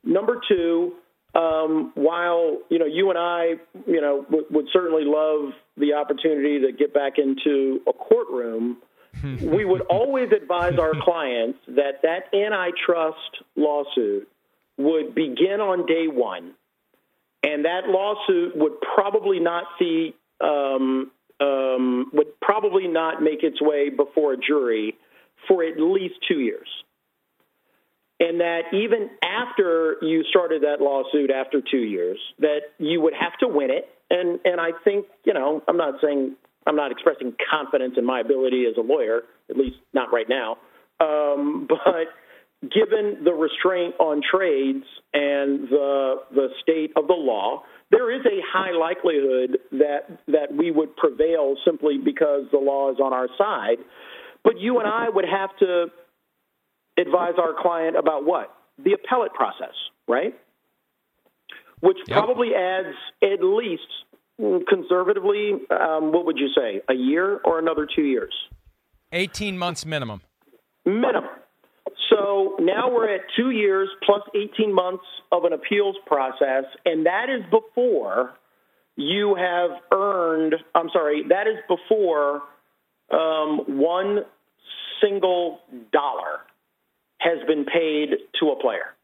Number 0.05 0.41
two, 0.49 0.95
um, 1.35 1.93
while 1.95 2.59
you 2.69 2.79
know 2.79 2.87
you 2.87 3.11
and 3.11 3.19
I, 3.19 3.55
you 3.87 4.01
know, 4.01 4.25
w- 4.25 4.47
would 4.51 4.67
certainly 4.73 5.05
love 5.05 5.53
the 5.77 5.95
opportunity 5.95 6.61
to 6.61 6.73
get 6.73 6.93
back 6.93 7.15
into 7.19 7.81
a 7.89 7.93
courtroom, 7.93 8.79
we 9.23 9.65
would 9.65 9.81
always 9.91 10.31
advise 10.33 10.79
our 10.79 10.93
clients 11.03 11.59
that 11.69 12.03
that 12.03 12.35
antitrust 12.35 13.43
lawsuit 13.57 14.29
would 14.77 15.15
begin 15.15 15.61
on 15.61 15.87
day 15.87 16.07
one, 16.09 16.55
and 17.43 17.65
that 17.65 17.89
lawsuit 17.89 18.57
would 18.57 18.81
probably 18.81 19.41
not 19.41 19.65
see 19.79 20.15
um, 20.41 21.11
um, 21.41 22.11
would 22.13 22.41
probably 22.41 22.89
not 22.89 23.23
make 23.23 23.43
its 23.43 23.61
way 23.61 23.91
before 23.91 24.35
a 24.35 24.37
jury 24.37 24.97
for 25.49 25.65
at 25.65 25.79
least 25.79 26.15
two 26.29 26.39
years 26.39 26.69
and 28.23 28.41
that 28.41 28.73
even 28.73 29.11
after 29.25 29.97
you 30.01 30.23
started 30.31 30.63
that 30.63 30.81
lawsuit 30.81 31.31
after 31.31 31.61
two 31.61 31.83
years, 31.83 32.19
that 32.39 32.61
you 32.79 33.01
would 33.01 33.15
have 33.15 33.37
to 33.41 33.49
win 33.49 33.71
it. 33.71 33.89
And 34.11 34.39
and 34.45 34.61
I 34.61 34.71
think 34.85 35.07
you 35.25 35.35
know 35.35 35.63
I'm 35.67 35.77
not 35.77 35.95
saying 36.01 36.37
I'm 36.67 36.77
not 36.77 36.93
expressing 36.93 37.35
confidence 37.51 37.95
in 37.97 38.05
my 38.05 38.21
ability 38.21 38.67
as 38.71 38.77
a 38.77 38.81
lawyer, 38.81 39.23
at 39.51 39.57
least 39.57 39.77
not 39.93 40.13
right 40.13 40.29
now. 40.29 40.59
Um, 41.01 41.67
but 41.69 42.09
given 42.63 43.25
the 43.25 43.33
restraint 43.33 43.95
on 43.99 44.23
trades 44.23 44.85
and 45.13 45.69
the 45.69 46.17
the 46.31 46.49
state 46.63 46.93
of 46.97 47.09
the 47.09 47.15
law, 47.15 47.63
there 47.91 48.15
is 48.15 48.25
a 48.25 48.41
high 48.53 48.73
likelihood 48.73 49.59
that 49.73 50.21
that 50.29 50.55
we 50.57 50.71
would 50.71 50.97
prevail 50.97 51.57
simply 51.65 51.99
because 51.99 52.45
the 52.53 52.59
law 52.59 52.91
is 52.93 52.99
on 53.03 53.13
our 53.13 53.29
side. 53.37 53.79
But 54.45 54.59
you 54.59 54.79
and 54.79 54.89
I 54.89 55.09
would 55.09 55.25
have 55.25 55.51
to 55.59 55.87
advise 56.99 57.35
our 57.39 57.55
client 57.61 57.97
about 57.97 58.25
what? 58.25 58.55
The 58.83 58.93
appellate 58.93 59.33
process, 59.35 59.75
right? 60.09 60.35
Which 61.81 61.99
yep. 62.07 62.19
probably 62.19 62.55
adds 62.55 62.95
at 63.23 63.43
least 63.43 63.83
conservatively, 64.39 65.53
um, 65.71 66.13
what 66.13 66.25
would 66.27 66.39
you 66.39 66.49
say, 66.57 66.81
a 66.89 66.95
year 66.95 67.41
or 67.45 67.59
another 67.59 67.87
two 67.95 68.03
years? 68.03 68.35
18 69.13 69.59
months 69.59 69.85
minimum. 69.85 70.23
Minimum. 70.85 71.31
So 72.11 72.57
now 72.61 72.91
we're 72.91 73.15
at 73.15 73.23
two 73.37 73.51
years 73.51 73.89
plus 74.05 74.23
18 74.35 74.75
months 74.75 75.05
of 75.31 75.45
an 75.45 75.53
appeals 75.53 75.97
process, 76.07 76.65
and 76.85 77.07
that 77.07 77.27
is 77.29 77.43
before 77.51 78.35
you 78.97 79.35
have 79.35 79.71
earned, 79.93 80.55
I'm 80.75 80.89
sorry, 80.93 81.25
that 81.29 81.47
is 81.47 81.57
before 81.69 82.43
um, 83.11 83.79
one 83.79 84.21
single 85.03 85.61
dollar 85.93 86.41
has 87.19 87.39
been 87.47 87.65
paid 87.65 88.11
to 88.41 88.51
a 88.51 88.61
player. 88.61 88.95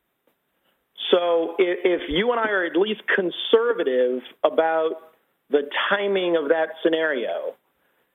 So 1.11 1.55
if, 1.59 2.03
you 2.09 2.31
and 2.33 2.41
I 2.41 2.49
are 2.49 2.65
at 2.65 2.77
least 2.77 3.01
conservative 3.15 4.21
about 4.45 5.08
the 5.51 5.63
timing 5.89 6.37
of 6.37 6.49
that 6.49 6.69
scenario, 6.83 7.55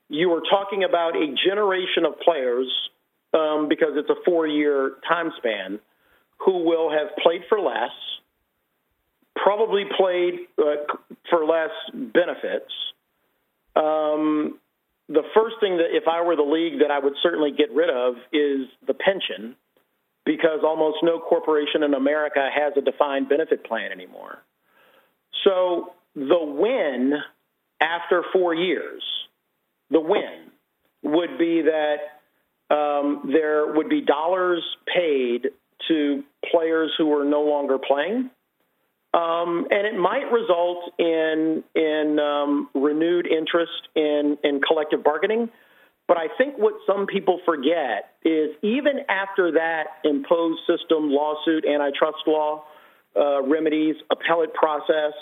you 0.08 0.32
are 0.32 0.42
talking 0.50 0.84
about 0.84 1.16
a 1.16 1.34
generation 1.46 2.04
of 2.04 2.20
players 2.20 2.68
um, 3.32 3.68
because 3.68 3.92
it's 3.96 4.10
a 4.10 4.22
four-year 4.24 4.92
time 5.08 5.32
span 5.38 5.80
who 6.38 6.64
will 6.64 6.90
have 6.90 7.16
played 7.22 7.42
for 7.48 7.58
less, 7.58 7.90
probably 9.34 9.84
played 9.96 10.34
uh, 10.58 10.94
for 11.30 11.44
less 11.44 11.70
benefits. 11.92 12.72
Um, 13.74 14.58
the 15.08 15.22
first 15.34 15.56
thing 15.60 15.78
that, 15.78 15.88
if 15.90 16.04
I 16.08 16.22
were 16.22 16.36
the 16.36 16.42
league, 16.42 16.80
that 16.80 16.90
I 16.90 16.98
would 16.98 17.14
certainly 17.22 17.50
get 17.50 17.72
rid 17.72 17.90
of 17.90 18.14
is 18.32 18.68
the 18.86 18.94
pension 18.94 19.56
because 20.24 20.60
almost 20.64 20.98
no 21.02 21.18
corporation 21.18 21.82
in 21.82 21.92
America 21.92 22.48
has 22.54 22.72
a 22.76 22.80
defined 22.80 23.28
benefit 23.28 23.64
plan 23.64 23.92
anymore. 23.92 24.38
So 25.44 25.92
the 26.14 26.38
win 26.42 27.14
after 27.80 28.24
four 28.32 28.54
years, 28.54 29.02
the 29.90 30.00
win 30.00 30.50
would 31.02 31.38
be 31.38 31.62
that 31.62 32.74
um, 32.74 33.30
there 33.32 33.72
would 33.72 33.88
be 33.88 34.00
dollars 34.00 34.64
paid 34.92 35.48
to 35.88 36.22
players 36.50 36.92
who 36.96 37.12
are 37.12 37.24
no 37.24 37.42
longer 37.42 37.78
playing. 37.78 38.30
Um, 39.12 39.68
and 39.70 39.86
it 39.86 39.96
might 39.96 40.32
result 40.32 40.92
in 40.98 41.62
in 41.74 42.18
um, 42.18 42.68
renewed 42.74 43.26
interest 43.26 43.88
in, 43.94 44.38
in 44.42 44.60
collective 44.60 45.04
bargaining 45.04 45.50
but 46.06 46.18
I 46.18 46.28
think 46.36 46.56
what 46.58 46.74
some 46.86 47.06
people 47.06 47.40
forget 47.46 48.12
is 48.24 48.50
even 48.62 49.00
after 49.08 49.52
that 49.52 49.84
imposed 50.04 50.60
system, 50.66 51.10
lawsuit, 51.10 51.64
antitrust 51.64 52.18
law, 52.26 52.64
uh, 53.16 53.42
remedies, 53.42 53.96
appellate 54.10 54.52
process, 54.52 55.14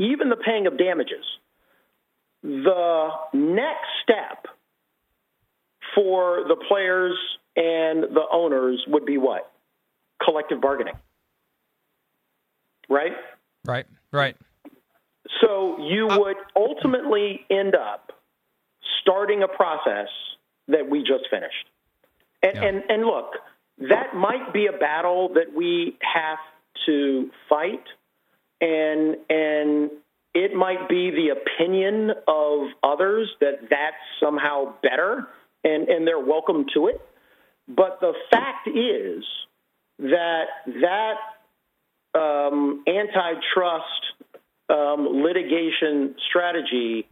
even 0.00 0.30
the 0.30 0.36
paying 0.36 0.66
of 0.66 0.78
damages, 0.78 1.24
the 2.42 3.08
next 3.34 3.88
step 4.02 4.46
for 5.94 6.44
the 6.48 6.56
players 6.68 7.16
and 7.54 8.04
the 8.04 8.24
owners 8.32 8.82
would 8.88 9.04
be 9.04 9.18
what? 9.18 9.52
Collective 10.24 10.60
bargaining. 10.60 10.94
Right? 12.88 13.12
Right, 13.66 13.86
right. 14.10 14.36
So 15.42 15.76
you 15.78 16.08
uh, 16.08 16.18
would 16.18 16.36
ultimately 16.56 17.44
end 17.50 17.74
up 17.74 18.12
starting 19.02 19.42
a 19.42 19.48
process 19.48 20.08
that 20.68 20.88
we 20.88 21.00
just 21.00 21.28
finished. 21.30 21.66
And, 22.42 22.54
yeah. 22.54 22.64
and, 22.64 22.82
and 22.88 23.04
look, 23.04 23.34
that 23.88 24.14
might 24.14 24.52
be 24.52 24.66
a 24.66 24.72
battle 24.76 25.30
that 25.34 25.54
we 25.54 25.98
have 26.00 26.38
to 26.86 27.30
fight, 27.48 27.84
and 28.60 29.16
and 29.28 29.90
it 30.34 30.54
might 30.54 30.88
be 30.88 31.10
the 31.10 31.30
opinion 31.30 32.10
of 32.28 32.68
others 32.82 33.30
that 33.40 33.68
that's 33.68 33.96
somehow 34.22 34.74
better, 34.82 35.26
and 35.64 35.88
and 35.88 36.06
they're 36.06 36.24
welcome 36.24 36.66
to 36.74 36.88
it. 36.88 37.00
But 37.68 37.98
the 38.00 38.12
fact 38.30 38.68
is 38.68 39.24
that 39.98 40.44
that 40.80 42.18
um, 42.18 42.84
antitrust 42.86 43.84
um, 44.68 45.22
litigation 45.22 46.14
strategy 46.28 47.08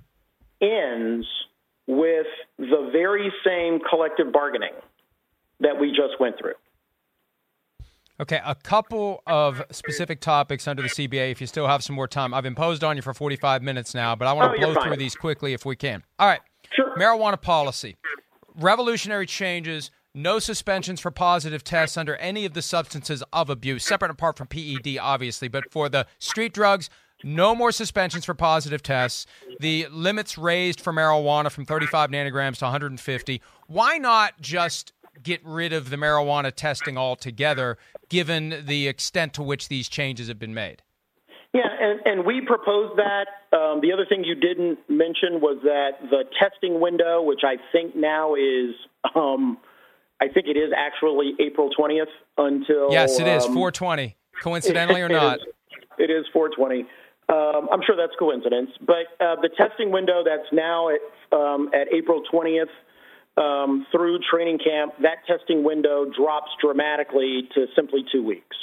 ends 0.61 1.27
with 1.87 2.27
the 2.59 2.91
very 2.93 3.33
same 3.45 3.81
collective 3.89 4.33
bargaining 4.33 4.75
that 5.61 5.81
we 5.81 5.89
just 5.89 6.21
went 6.21 6.39
through. 6.39 6.55
Okay, 8.21 8.41
a 8.45 8.57
couple 8.57 9.23
of 9.29 9.63
specific 9.71 10.21
topics 10.21 10.67
under 10.67 10.83
the 10.83 10.89
CBA. 10.89 11.31
If 11.31 11.41
you 11.41 11.47
still 11.47 11.69
have 11.69 11.85
some 11.85 11.95
more 11.95 12.09
time, 12.09 12.35
I've 12.35 12.47
imposed 12.47 12.83
on 12.83 12.97
you 12.97 13.03
for 13.03 13.15
45 13.15 13.63
minutes 13.63 13.95
now, 13.95 14.17
but 14.17 14.27
I 14.27 14.33
want 14.33 14.57
to 14.57 14.65
oh, 14.65 14.73
blow 14.73 14.83
through 14.83 14.97
these 14.97 15.15
quickly 15.15 15.53
if 15.53 15.65
we 15.65 15.77
can. 15.77 16.03
All 16.19 16.27
right. 16.27 16.41
Sure. 16.73 16.97
Marijuana 16.97 17.41
policy. 17.41 17.97
Revolutionary 18.57 19.27
changes. 19.27 19.93
No 20.15 20.41
suspensions 20.41 20.99
for 20.99 21.13
positive 21.13 21.63
tests 21.63 21.97
under 21.97 22.17
any 22.17 22.45
of 22.45 22.55
the 22.55 22.63
substances 22.63 23.23
of 23.33 23.51
abuse, 23.51 23.85
separate 23.85 24.11
apart 24.11 24.37
from 24.37 24.49
PED, 24.49 24.99
obviously. 25.01 25.47
But 25.47 25.71
for 25.71 25.89
the 25.89 26.07
street 26.19 26.53
drugs, 26.53 26.91
no 27.23 27.55
more 27.55 27.71
suspensions 27.71 28.25
for 28.25 28.35
positive 28.35 28.83
tests. 28.83 29.27
The 29.61 29.87
limits 29.93 30.37
raised 30.37 30.81
for 30.81 30.93
marijuana 30.93 31.53
from 31.53 31.67
35 31.67 32.11
nanograms 32.11 32.59
to 32.59 32.65
150. 32.65 33.43
Why 33.69 33.99
not 33.99 34.41
just 34.41 34.93
get 35.23 35.41
rid 35.45 35.73
of 35.73 35.91
the 35.91 35.97
marijuana 35.97 36.53
testing 36.53 36.97
altogether, 36.97 37.79
given 38.09 38.65
the 38.67 38.89
extent 38.89 39.35
to 39.35 39.43
which 39.43 39.69
these 39.69 39.89
changes 39.89 40.29
have 40.29 40.39
been 40.39 40.55
made? 40.55 40.83
Yeah, 41.55 41.63
and, 41.81 42.01
and 42.05 42.27
we 42.27 42.43
proposed 42.47 42.99
that. 42.99 43.57
Um, 43.57 43.81
the 43.81 43.93
other 43.93 44.05
thing 44.07 44.23
you 44.23 44.35
didn't 44.35 44.79
mention 44.89 45.41
was 45.41 45.59
that 45.63 45.93
the 46.11 46.25
testing 46.39 46.81
window, 46.81 47.23
which 47.23 47.41
I 47.43 47.57
think 47.73 47.97
now 47.97 48.35
is, 48.35 48.75
um, 49.15 49.57
I 50.21 50.29
think 50.29 50.47
it 50.47 50.59
is 50.59 50.73
actually 50.77 51.33
April 51.41 51.71
20th 51.71 52.05
until. 52.37 52.93
Yes, 52.93 53.19
it 53.19 53.27
is 53.27 53.45
um, 53.45 53.55
420. 53.55 54.17
Coincidentally 54.43 55.01
or 55.01 55.09
not? 55.09 55.39
It 55.99 56.11
is 56.11 56.27
420. 56.33 56.87
Um, 57.31 57.69
I'm 57.73 57.81
sure 57.85 57.97
that's 57.97 58.17
coincidence, 58.19 58.71
but 58.81 59.05
uh, 59.21 59.37
the 59.41 59.51
testing 59.57 59.91
window 59.91 60.23
that's 60.25 60.49
now 60.53 60.89
at 60.89 61.01
um, 61.31 61.71
at 61.75 61.93
April 61.93 62.23
20th 62.33 62.73
um, 63.39 63.87
through 63.93 64.19
training 64.31 64.59
camp, 64.59 64.95
that 65.03 65.19
testing 65.27 65.63
window 65.63 66.05
drops 66.05 66.51
dramatically 66.61 67.49
to 67.55 67.67
simply 67.77 68.05
two 68.11 68.23
weeks. 68.23 68.57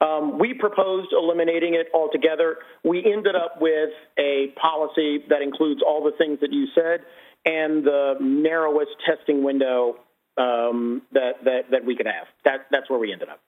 Um, 0.00 0.38
we 0.38 0.52
proposed 0.52 1.08
eliminating 1.12 1.74
it 1.74 1.86
altogether. 1.94 2.56
We 2.84 3.04
ended 3.04 3.36
up 3.36 3.60
with 3.60 3.90
a 4.18 4.48
policy 4.60 5.24
that 5.28 5.42
includes 5.42 5.80
all 5.86 6.02
the 6.02 6.10
things 6.18 6.40
that 6.40 6.52
you 6.52 6.66
said 6.74 7.06
and 7.44 7.84
the 7.84 8.14
narrowest 8.20 8.90
testing 9.06 9.44
window 9.44 9.96
um, 10.36 11.02
that, 11.12 11.44
that 11.44 11.70
that 11.70 11.84
we 11.84 11.94
could 11.94 12.06
have. 12.06 12.26
That 12.44 12.66
that's 12.70 12.90
where 12.90 12.98
we 12.98 13.12
ended 13.12 13.28
up. 13.28 13.40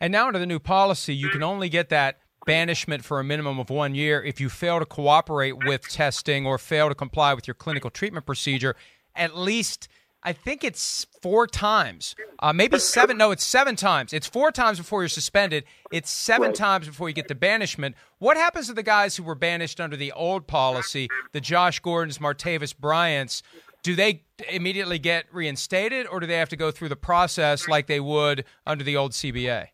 And 0.00 0.12
now 0.12 0.26
under 0.26 0.38
the 0.38 0.46
new 0.46 0.58
policy, 0.58 1.14
you 1.14 1.28
can 1.28 1.42
only 1.42 1.68
get 1.68 1.90
that 1.90 2.18
banishment 2.44 3.04
for 3.04 3.20
a 3.20 3.24
minimum 3.24 3.60
of 3.60 3.70
one 3.70 3.94
year 3.94 4.22
if 4.22 4.40
you 4.40 4.48
fail 4.48 4.80
to 4.80 4.86
cooperate 4.86 5.64
with 5.64 5.86
testing 5.88 6.44
or 6.44 6.58
fail 6.58 6.88
to 6.88 6.94
comply 6.94 7.34
with 7.34 7.46
your 7.46 7.54
clinical 7.54 7.88
treatment 7.88 8.26
procedure 8.26 8.74
at 9.16 9.36
least 9.36 9.88
I 10.24 10.32
think 10.32 10.62
it's 10.62 11.04
four 11.20 11.48
times, 11.48 12.14
uh, 12.38 12.52
maybe 12.52 12.78
seven. 12.78 13.18
No, 13.18 13.32
it's 13.32 13.42
seven 13.42 13.74
times. 13.74 14.12
It's 14.12 14.26
four 14.28 14.52
times 14.52 14.78
before 14.78 15.02
you're 15.02 15.08
suspended. 15.08 15.64
It's 15.90 16.10
seven 16.12 16.48
Right. 16.48 16.54
times 16.54 16.86
before 16.86 17.08
you 17.08 17.12
get 17.14 17.26
the 17.26 17.34
banishment. 17.34 17.96
What 18.18 18.36
happens 18.36 18.68
to 18.68 18.72
the 18.72 18.84
guys 18.84 19.16
who 19.16 19.24
were 19.24 19.34
banished 19.34 19.80
under 19.80 19.96
the 19.96 20.12
old 20.12 20.46
policy, 20.46 21.08
the 21.32 21.40
Josh 21.40 21.80
Gordons, 21.80 22.18
Martavis 22.18 22.72
Bryants? 22.76 23.42
Do 23.82 23.96
they 23.96 24.22
immediately 24.48 25.00
get 25.00 25.24
reinstated, 25.32 26.06
or 26.06 26.20
do 26.20 26.26
they 26.28 26.36
have 26.36 26.50
to 26.50 26.56
go 26.56 26.70
through 26.70 26.90
the 26.90 26.94
process 26.96 27.66
like 27.66 27.88
they 27.88 27.98
would 27.98 28.44
under 28.64 28.84
the 28.84 28.96
old 28.96 29.10
CBA? 29.14 29.70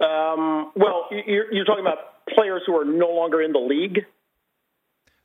Um, 0.00 0.72
well, 0.76 1.06
you're, 1.26 1.50
you're 1.52 1.64
talking 1.64 1.84
about 1.86 2.26
players 2.34 2.62
who 2.66 2.76
are 2.76 2.84
no 2.84 3.08
longer 3.08 3.40
in 3.40 3.52
the 3.52 3.58
league. 3.58 4.04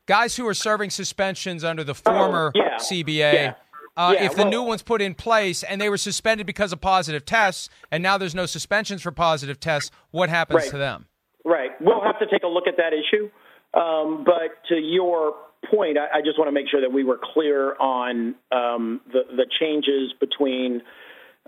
Guys 0.08 0.36
who 0.36 0.48
are 0.48 0.54
serving 0.54 0.90
suspensions 0.92 1.64
under 1.64 1.84
the 1.84 1.96
former 1.96 2.52
Oh, 2.56 2.60
yeah. 2.60 2.78
CBA. 2.78 3.34
Yeah. 3.34 3.54
Uh, 3.98 4.12
Yeah, 4.14 4.26
if 4.26 4.36
the 4.36 4.44
well- 4.44 4.52
new 4.52 4.62
one's 4.64 4.84
put 4.84 5.02
in 5.02 5.16
place 5.16 5.64
and 5.64 5.80
they 5.82 5.90
were 5.90 5.98
suspended 5.98 6.46
because 6.46 6.72
of 6.74 6.82
positive 6.82 7.26
tests, 7.26 7.70
and 7.92 8.04
now 8.04 8.18
there's 8.18 8.36
no 8.36 8.46
suspensions 8.46 9.02
for 9.02 9.12
positive 9.12 9.60
tests, 9.60 9.90
what 10.12 10.30
happens 10.30 10.64
Right. 10.64 10.72
to 10.72 10.78
them? 10.78 11.06
Right. 11.44 11.72
We'll 11.82 12.02
have 12.04 12.20
to 12.20 12.26
take 12.28 12.44
a 12.44 12.48
look 12.48 12.68
at 12.68 12.78
that 12.78 12.94
issue. 12.94 13.30
Um, 13.74 14.24
but 14.24 14.64
to 14.70 14.76
your 14.76 15.36
point, 15.72 15.98
I, 15.98 16.18
I 16.20 16.22
just 16.22 16.38
want 16.38 16.48
to 16.50 16.52
make 16.52 16.68
sure 16.70 16.82
that 16.82 16.92
we 16.92 17.04
were 17.04 17.20
clear 17.34 17.76
on 17.80 18.36
um, 18.52 19.02
the, 19.12 19.24
the 19.36 19.46
changes 19.60 20.14
between 20.20 20.82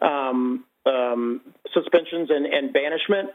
um, 0.02 0.64
um, 0.86 1.42
suspensions 1.74 2.30
and, 2.32 2.46
and 2.46 2.74
banishment. 2.74 3.30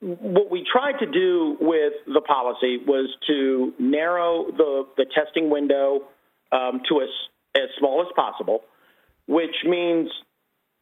What 0.00 0.50
we 0.50 0.64
tried 0.70 0.98
to 0.98 1.06
do 1.06 1.56
with 1.60 1.94
the 2.06 2.20
policy 2.20 2.78
was 2.86 3.08
to 3.28 3.72
narrow 3.78 4.46
the, 4.54 4.84
the 4.96 5.06
testing 5.14 5.48
window 5.50 6.02
um, 6.52 6.82
to 6.88 7.00
as, 7.00 7.08
as 7.54 7.68
small 7.78 8.02
as 8.02 8.08
possible, 8.14 8.60
which 9.26 9.54
means 9.64 10.08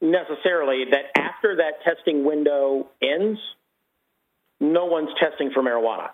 necessarily 0.00 0.84
that 0.90 1.20
after 1.20 1.56
that 1.56 1.84
testing 1.84 2.24
window 2.24 2.88
ends, 3.00 3.38
no 4.60 4.86
one's 4.86 5.10
testing 5.20 5.50
for 5.54 5.62
marijuana. 5.62 6.10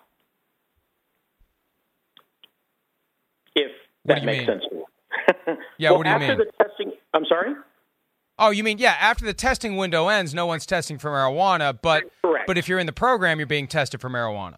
If 3.55 3.71
that 4.05 4.23
makes 4.23 4.39
mean? 4.39 4.47
sense 4.47 4.63
to 4.69 4.75
you. 4.75 4.85
Yeah, 5.77 5.89
well, 5.89 5.99
what 5.99 6.03
do 6.03 6.09
you 6.09 6.15
after 6.15 6.37
mean? 6.37 6.37
the 6.37 6.63
testing, 6.63 6.91
I'm 7.13 7.25
sorry. 7.27 7.53
Oh, 8.41 8.49
you 8.49 8.63
mean 8.63 8.79
yeah? 8.79 8.95
After 8.99 9.23
the 9.23 9.35
testing 9.35 9.77
window 9.77 10.07
ends, 10.07 10.33
no 10.33 10.47
one's 10.47 10.65
testing 10.65 10.97
for 10.97 11.11
marijuana, 11.11 11.77
but 11.79 12.05
but 12.47 12.57
if 12.57 12.67
you're 12.67 12.79
in 12.79 12.87
the 12.87 12.91
program, 12.91 13.37
you're 13.37 13.45
being 13.45 13.67
tested 13.67 14.01
for 14.01 14.09
marijuana. 14.09 14.57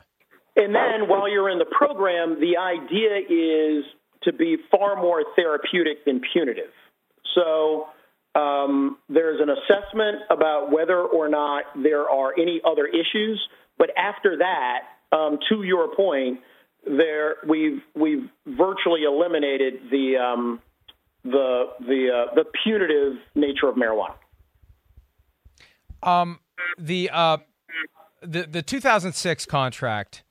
And 0.56 0.74
then 0.74 1.10
while 1.10 1.30
you're 1.30 1.50
in 1.50 1.60
the 1.60 1.66
program, 1.66 2.40
the 2.40 2.58
idea 2.58 3.18
is 3.18 3.84
to 4.24 4.32
be 4.32 4.56
far 4.72 4.96
more 4.96 5.24
therapeutic 5.36 6.06
than 6.06 6.22
punitive. 6.32 6.72
So 7.36 7.88
um, 8.36 8.98
there's 9.10 9.42
an 9.42 9.50
assessment 9.50 10.22
about 10.30 10.72
whether 10.72 11.02
or 11.02 11.28
not 11.28 11.66
there 11.76 12.10
are 12.10 12.34
any 12.40 12.62
other 12.64 12.86
issues. 12.86 13.46
But 13.78 13.90
after 13.98 14.38
that, 14.38 14.80
um, 15.12 15.40
to 15.50 15.64
your 15.64 15.94
point, 15.94 16.40
there 16.86 17.36
we've 17.46 17.82
we've 17.96 18.30
virtually 18.46 19.04
eliminated 19.04 19.90
the 19.92 20.18
um, 20.18 20.62
the 21.24 21.70
the 21.80 22.10
uh, 22.10 22.36
the 22.36 22.46
punitive 22.64 23.18
nature 23.36 23.68
of 23.68 23.76
marijuana. 23.76 24.16
Um, 26.02 26.40
the 26.78 27.10
uh, 27.12 27.38
the 28.22 28.44
the 28.44 28.62
2006 28.62 29.46
contract, 29.46 30.24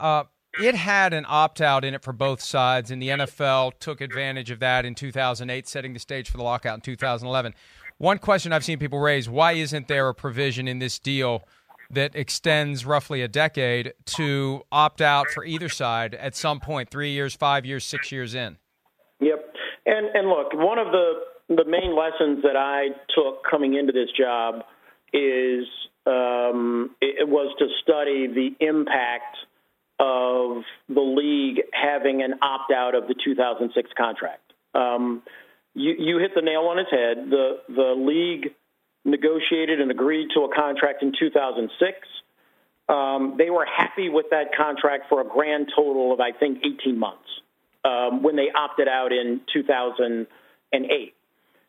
uh, 0.00 0.24
it 0.60 0.74
had 0.74 1.12
an 1.12 1.24
opt 1.28 1.60
out 1.60 1.84
in 1.84 1.94
it 1.94 2.02
for 2.02 2.12
both 2.12 2.40
sides, 2.40 2.90
and 2.90 3.00
the 3.00 3.08
NFL 3.08 3.78
took 3.78 4.00
advantage 4.00 4.50
of 4.50 4.58
that 4.60 4.84
in 4.84 4.94
2008, 4.94 5.68
setting 5.68 5.92
the 5.92 6.00
stage 6.00 6.28
for 6.28 6.36
the 6.36 6.42
lockout 6.42 6.74
in 6.74 6.80
2011. 6.80 7.54
One 7.98 8.18
question 8.18 8.52
I've 8.52 8.64
seen 8.64 8.78
people 8.78 8.98
raise: 8.98 9.28
Why 9.28 9.52
isn't 9.52 9.88
there 9.88 10.08
a 10.08 10.14
provision 10.14 10.66
in 10.66 10.80
this 10.80 10.98
deal 10.98 11.44
that 11.90 12.14
extends 12.14 12.86
roughly 12.86 13.20
a 13.22 13.28
decade 13.28 13.92
to 14.06 14.62
opt 14.70 15.00
out 15.00 15.28
for 15.28 15.44
either 15.44 15.68
side 15.68 16.14
at 16.14 16.36
some 16.36 16.60
point, 16.60 16.88
three 16.88 17.10
years, 17.10 17.34
five 17.34 17.64
years, 17.66 17.84
six 17.84 18.10
years 18.10 18.34
in? 18.34 18.56
And 19.90 20.06
and 20.14 20.28
look, 20.28 20.54
one 20.54 20.78
of 20.78 20.92
the 20.92 21.14
the 21.48 21.64
main 21.64 21.96
lessons 21.96 22.44
that 22.44 22.56
I 22.56 22.90
took 23.12 23.42
coming 23.50 23.74
into 23.74 23.92
this 23.92 24.08
job 24.16 24.62
is 25.12 25.66
um, 26.06 26.94
it, 27.00 27.22
it 27.22 27.28
was 27.28 27.52
to 27.58 27.66
study 27.82 28.28
the 28.28 28.50
impact 28.64 29.36
of 29.98 30.62
the 30.88 31.00
league 31.00 31.64
having 31.72 32.22
an 32.22 32.34
opt 32.40 32.72
out 32.72 32.94
of 32.94 33.08
the 33.08 33.16
2006 33.22 33.90
contract. 33.98 34.52
Um, 34.74 35.22
you, 35.74 35.94
you 35.98 36.18
hit 36.18 36.36
the 36.36 36.40
nail 36.40 36.70
on 36.70 36.78
its 36.78 36.90
head. 36.90 37.28
The 37.28 37.58
the 37.68 37.94
league 37.98 38.54
negotiated 39.04 39.80
and 39.80 39.90
agreed 39.90 40.28
to 40.34 40.42
a 40.42 40.54
contract 40.54 41.02
in 41.02 41.12
2006. 41.18 41.98
Um, 42.88 43.34
they 43.38 43.50
were 43.50 43.66
happy 43.66 44.08
with 44.08 44.26
that 44.30 44.54
contract 44.56 45.06
for 45.08 45.20
a 45.20 45.24
grand 45.24 45.72
total 45.74 46.12
of 46.12 46.20
I 46.20 46.30
think 46.30 46.58
18 46.64 46.96
months 46.96 47.26
um, 47.84 48.22
when 48.22 48.36
they 48.36 48.48
opted 48.54 48.88
out 48.88 49.12
in 49.12 49.40
2008. 49.52 51.14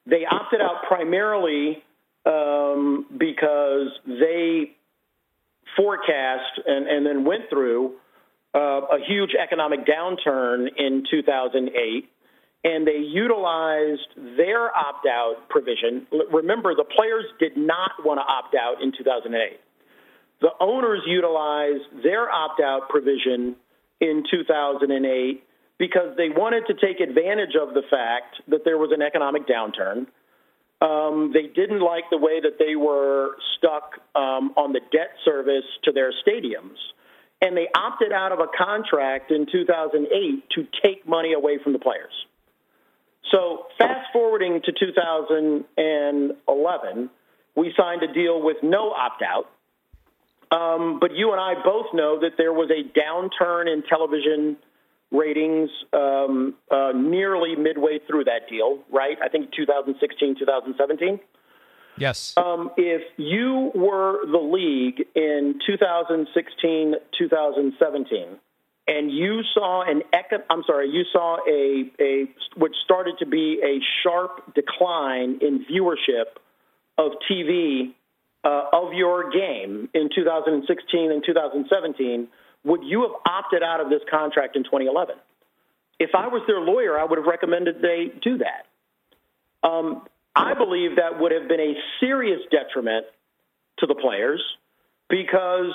They 0.08 0.26
opted 0.26 0.62
out 0.62 0.84
primarily 0.88 1.84
um, 2.26 3.06
because 3.18 3.88
they 4.06 4.76
forecast 5.76 6.60
and, 6.66 6.88
and 6.88 7.06
then 7.06 7.24
went 7.24 7.44
through 7.50 7.94
uh, 8.54 8.60
a 8.60 9.00
huge 9.08 9.32
economic 9.42 9.86
downturn 9.86 10.68
in 10.78 11.04
2008, 11.10 12.10
and 12.64 12.86
they 12.86 12.98
utilized 12.98 14.08
their 14.38 14.76
opt 14.76 15.08
out 15.08 15.50
provision. 15.50 16.06
Remember, 16.32 16.76
the 16.76 16.84
players 16.84 17.26
did 17.40 17.56
not 17.56 17.92
want 18.04 18.20
to 18.20 18.24
opt 18.24 18.56
out 18.56 18.84
in 18.84 18.92
2008. 18.92 19.60
The 20.42 20.50
owners 20.60 21.02
utilized 21.06 22.04
their 22.04 22.30
opt 22.30 22.60
out 22.60 22.90
provision 22.90 23.56
in 24.02 24.24
2008 24.30 25.44
because 25.82 26.16
they 26.16 26.30
wanted 26.30 26.66
to 26.68 26.76
take 26.76 27.02
advantage 27.02 27.56
of 27.60 27.74
the 27.74 27.82
fact 27.90 28.40
that 28.50 28.64
there 28.64 28.78
was 28.78 28.92
an 28.94 29.02
economic 29.02 29.48
downturn. 29.48 30.06
Um, 30.80 31.32
they 31.34 31.48
didn't 31.48 31.80
like 31.80 32.04
the 32.12 32.20
way 32.20 32.40
that 32.40 32.60
they 32.60 32.76
were 32.76 33.32
stuck 33.58 33.94
um, 34.14 34.54
on 34.56 34.74
the 34.74 34.82
debt 34.92 35.16
service 35.26 35.66
to 35.86 35.92
their 35.92 36.14
stadiums. 36.22 36.78
And 37.42 37.58
they 37.58 37.68
opted 37.76 38.12
out 38.12 38.32
of 38.32 38.38
a 38.38 38.46
contract 38.56 39.32
in 39.32 39.48
2008 39.52 40.48
to 40.52 40.68
take 40.84 41.08
money 41.08 41.34
away 41.34 41.58
from 41.64 41.74
the 41.74 41.80
players. 41.80 42.14
So, 43.32 43.66
fast 43.80 44.12
forwarding 44.14 44.62
to 44.66 44.72
2011, 44.72 47.10
we 47.56 47.74
signed 47.76 48.04
a 48.04 48.14
deal 48.14 48.40
with 48.40 48.58
no 48.62 48.92
opt 48.92 49.24
out. 49.24 49.50
Um, 50.52 51.00
but 51.00 51.16
you 51.16 51.32
and 51.32 51.42
I 51.42 51.56
both 51.64 51.92
know 51.96 52.20
that 52.20 52.38
there 52.38 52.54
was 52.54 52.70
a 52.70 52.84
downturn 52.96 53.68
in 53.72 53.82
television 53.82 54.58
ratings 55.12 55.70
um, 55.94 56.56
uh, 56.72 56.92
nearly 56.96 57.56
midway 57.56 58.00
through 58.08 58.24
that 58.26 58.50
deal, 58.50 58.80
right? 58.92 59.18
I 59.22 59.28
think 59.30 59.52
2016, 59.54 60.36
2017. 60.40 61.20
Yes. 61.98 62.34
Um, 62.38 62.72
if 62.78 63.02
you 63.18 63.72
were 63.76 64.26
the 64.26 64.40
league 64.40 65.06
in 65.14 65.60
2016, 65.68 66.96
2017, 67.18 68.28
and 68.88 69.12
you 69.12 69.42
saw 69.54 69.84
an 69.84 70.02
econ- 70.14 70.44
I'm 70.50 70.64
sorry, 70.66 70.90
you 70.90 71.04
saw 71.12 71.38
a, 71.48 71.92
a 72.02 72.26
which 72.58 72.74
started 72.84 73.16
to 73.20 73.26
be 73.26 73.62
a 73.64 73.80
sharp 74.02 74.54
decline 74.56 75.40
in 75.42 75.66
viewership 75.66 76.26
of 76.98 77.12
TV 77.30 77.94
uh, 78.44 78.64
of 78.74 78.94
your 78.94 79.30
game 79.30 79.90
in 79.94 80.10
2016 80.14 81.12
and 81.12 81.24
2017, 81.26 82.28
would 82.64 82.84
you 82.84 83.02
have 83.02 83.12
opted 83.26 83.64
out 83.64 83.80
of 83.80 83.90
this 83.90 84.02
contract 84.10 84.56
in 84.56 84.64
2011? 84.64 85.16
If 86.00 86.12
I 86.16 86.28
was 86.28 86.42
their 86.48 86.60
lawyer, 86.60 87.00
I 87.00 87.04
would 87.04 87.18
have 87.18 87.28
recommended 87.28 87.82
they 87.82 88.12
do 88.22 88.40
that. 88.40 89.68
Um, 89.68 90.04
I 90.36 90.54
believe 90.54 90.96
that 90.96 91.20
would 91.20 91.32
have 91.32 91.48
been 91.48 91.60
a 91.60 91.74
serious 92.00 92.40
detriment 92.52 93.06
to 93.80 93.86
the 93.86 93.96
players 93.96 94.42
because 95.10 95.74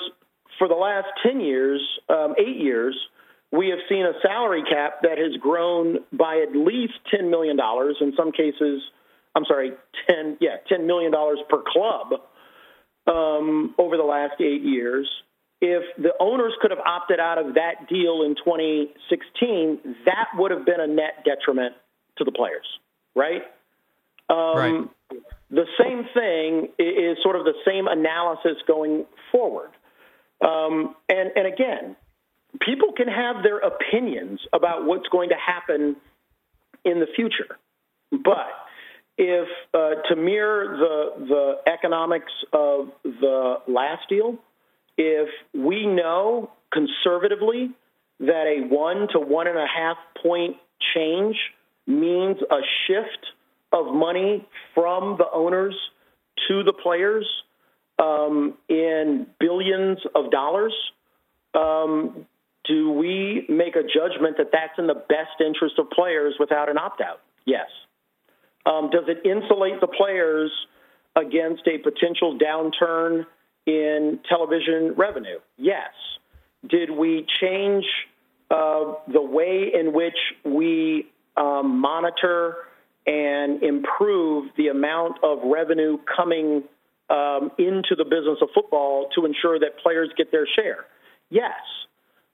for 0.57 0.67
the 0.67 0.75
last 0.75 1.07
10 1.23 1.39
years, 1.39 1.81
um, 2.09 2.35
eight 2.39 2.57
years, 2.57 2.97
we 3.51 3.69
have 3.69 3.79
seen 3.87 4.05
a 4.05 4.13
salary 4.21 4.63
cap 4.69 5.01
that 5.03 5.17
has 5.17 5.37
grown 5.39 5.99
by 6.11 6.43
at 6.47 6.55
least 6.55 6.93
$10 7.13 7.29
million, 7.29 7.57
in 8.01 8.13
some 8.17 8.31
cases, 8.31 8.81
I'm 9.35 9.45
sorry, 9.45 9.71
10, 10.09 10.37
yeah, 10.41 10.57
$10 10.69 10.85
million 10.85 11.13
per 11.49 11.63
club 11.65 12.21
um, 13.07 13.73
over 13.77 13.95
the 13.95 14.03
last 14.03 14.41
eight 14.41 14.63
years. 14.63 15.09
If 15.59 15.83
the 15.97 16.13
owners 16.19 16.53
could 16.61 16.71
have 16.71 16.79
opted 16.79 17.19
out 17.19 17.37
of 17.37 17.55
that 17.55 17.89
deal 17.89 18.21
in 18.23 18.35
2016, 18.35 19.95
that 20.05 20.27
would 20.35 20.51
have 20.51 20.65
been 20.65 20.79
a 20.79 20.87
net 20.87 21.25
detriment 21.25 21.73
to 22.17 22.23
the 22.23 22.31
players, 22.31 22.65
right? 23.15 23.41
Um, 24.29 24.55
Right. 24.55 24.89
The 25.49 25.65
same 25.81 26.03
thing 26.13 26.69
is 26.77 27.17
sort 27.23 27.37
of 27.37 27.45
the 27.45 27.53
same 27.65 27.87
analysis 27.87 28.57
going 28.67 29.05
forward. 29.31 29.69
Um, 30.45 30.95
and, 31.07 31.31
and 31.35 31.47
again, 31.47 31.95
people 32.59 32.91
can 32.91 33.07
have 33.07 33.43
their 33.43 33.59
opinions 33.59 34.41
about 34.53 34.85
what's 34.85 35.07
going 35.07 35.29
to 35.29 35.35
happen 35.35 35.95
in 36.83 36.99
the 36.99 37.07
future. 37.15 37.57
But 38.11 38.47
if 39.17 39.47
uh, 39.73 40.01
to 40.09 40.15
mirror 40.15 40.77
the 40.77 41.25
the 41.25 41.71
economics 41.71 42.31
of 42.53 42.89
the 43.03 43.55
last 43.67 44.07
deal, 44.09 44.37
if 44.97 45.29
we 45.53 45.85
know 45.85 46.51
conservatively 46.71 47.71
that 48.19 48.45
a 48.47 48.67
one 48.67 49.07
to 49.13 49.19
one 49.19 49.47
and 49.47 49.57
a 49.57 49.67
half 49.67 49.97
point 50.21 50.57
change 50.95 51.35
means 51.85 52.37
a 52.49 52.59
shift 52.87 53.25
of 53.71 53.93
money 53.93 54.45
from 54.73 55.17
the 55.17 55.25
owners 55.33 55.75
to 56.47 56.63
the 56.63 56.73
players 56.73 57.27
um, 57.99 58.55
in 58.69 59.27
billions 59.39 59.99
of 60.15 60.31
dollars, 60.31 60.73
um, 61.53 62.25
do 62.65 62.91
we 62.91 63.45
make 63.49 63.75
a 63.75 63.83
judgment 63.83 64.37
that 64.37 64.49
that's 64.51 64.77
in 64.77 64.87
the 64.87 64.93
best 64.93 65.39
interest 65.39 65.75
of 65.79 65.89
players 65.89 66.35
without 66.39 66.69
an 66.69 66.77
opt 66.77 67.01
out? 67.01 67.21
Yes. 67.45 67.67
Um, 68.65 68.89
does 68.89 69.05
it 69.07 69.25
insulate 69.25 69.79
the 69.79 69.87
players 69.87 70.51
against 71.15 71.63
a 71.67 71.77
potential 71.77 72.37
downturn 72.37 73.25
in 73.67 74.19
television 74.27 74.93
revenue? 74.97 75.39
Yes. 75.57 75.91
Did 76.67 76.89
we 76.89 77.27
change 77.39 77.85
uh, 78.49 78.93
the 79.11 79.21
way 79.21 79.71
in 79.77 79.93
which 79.93 80.17
we 80.43 81.07
um, 81.35 81.79
monitor 81.79 82.55
and 83.05 83.61
improve 83.61 84.49
the 84.57 84.69
amount 84.69 85.17
of 85.23 85.39
revenue 85.43 85.97
coming 86.15 86.63
um, 87.09 87.51
into 87.57 87.95
the 87.95 88.03
business 88.03 88.39
of 88.41 88.49
football 88.53 89.09
to 89.15 89.25
ensure 89.25 89.59
that 89.59 89.77
players 89.83 90.09
get 90.17 90.31
their 90.31 90.47
share? 90.55 90.85
Yes. 91.29 91.51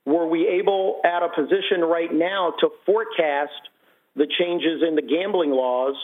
Were 0.06 0.28
we 0.28 0.48
able 0.48 1.02
at 1.04 1.24
a 1.24 1.30
position 1.30 1.82
right 1.82 2.14
now 2.14 2.54
to 2.60 2.70
forecast 2.86 3.70
the 4.16 4.28
changes 4.40 4.84
in 4.88 4.96
the 4.96 5.02
gambling 5.02 5.52
laws 5.52 5.96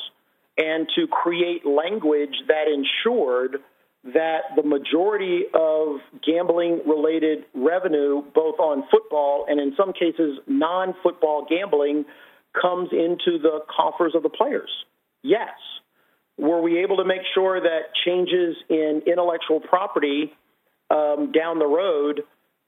and 0.57 0.87
to 0.95 1.07
create 1.07 1.65
language 1.65 2.35
that 2.47 2.65
ensured 2.67 3.57
that 4.03 4.55
the 4.55 4.63
majority 4.63 5.43
of 5.53 5.97
gambling 6.25 6.81
related 6.87 7.45
revenue, 7.53 8.21
both 8.33 8.59
on 8.59 8.83
football 8.89 9.45
and 9.47 9.59
in 9.59 9.73
some 9.75 9.93
cases 9.93 10.39
non 10.47 10.95
football 11.03 11.45
gambling, 11.49 12.05
comes 12.59 12.89
into 12.91 13.39
the 13.39 13.59
coffers 13.69 14.13
of 14.15 14.23
the 14.23 14.29
players? 14.29 14.69
Yes. 15.21 15.49
Were 16.37 16.61
we 16.61 16.79
able 16.79 16.97
to 16.97 17.05
make 17.05 17.21
sure 17.33 17.59
that 17.59 17.93
changes 18.05 18.55
in 18.69 19.01
intellectual 19.05 19.59
property 19.59 20.31
um, 20.89 21.31
down 21.33 21.59
the 21.59 21.67
road, 21.67 22.21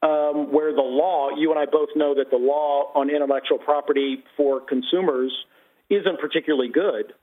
um, 0.03 0.51
where 0.51 0.73
the 0.73 0.81
law, 0.81 1.29
you 1.37 1.51
and 1.51 1.59
I 1.59 1.65
both 1.65 1.89
know 1.95 2.15
that 2.15 2.29
the 2.29 2.37
law 2.37 2.91
on 2.93 3.09
intellectual 3.09 3.57
property 3.57 4.23
for 4.35 4.59
consumers 4.59 5.31
isn't 5.89 6.19
particularly 6.19 6.69
good, 6.69 7.13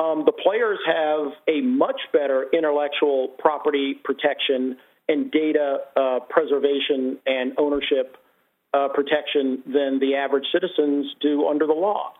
um, 0.00 0.24
the 0.24 0.32
players 0.32 0.78
have 0.86 1.32
a 1.46 1.60
much 1.60 2.00
better 2.12 2.46
intellectual 2.52 3.28
property 3.38 3.94
protection 4.02 4.78
and 5.08 5.30
data 5.30 5.78
uh, 5.96 6.20
preservation 6.28 7.18
and 7.26 7.52
ownership 7.58 8.16
uh, 8.72 8.88
protection 8.94 9.62
than 9.66 9.98
the 9.98 10.14
average 10.14 10.46
citizens 10.52 11.06
do 11.20 11.46
under 11.48 11.66
the 11.66 11.74
law. 11.74 12.12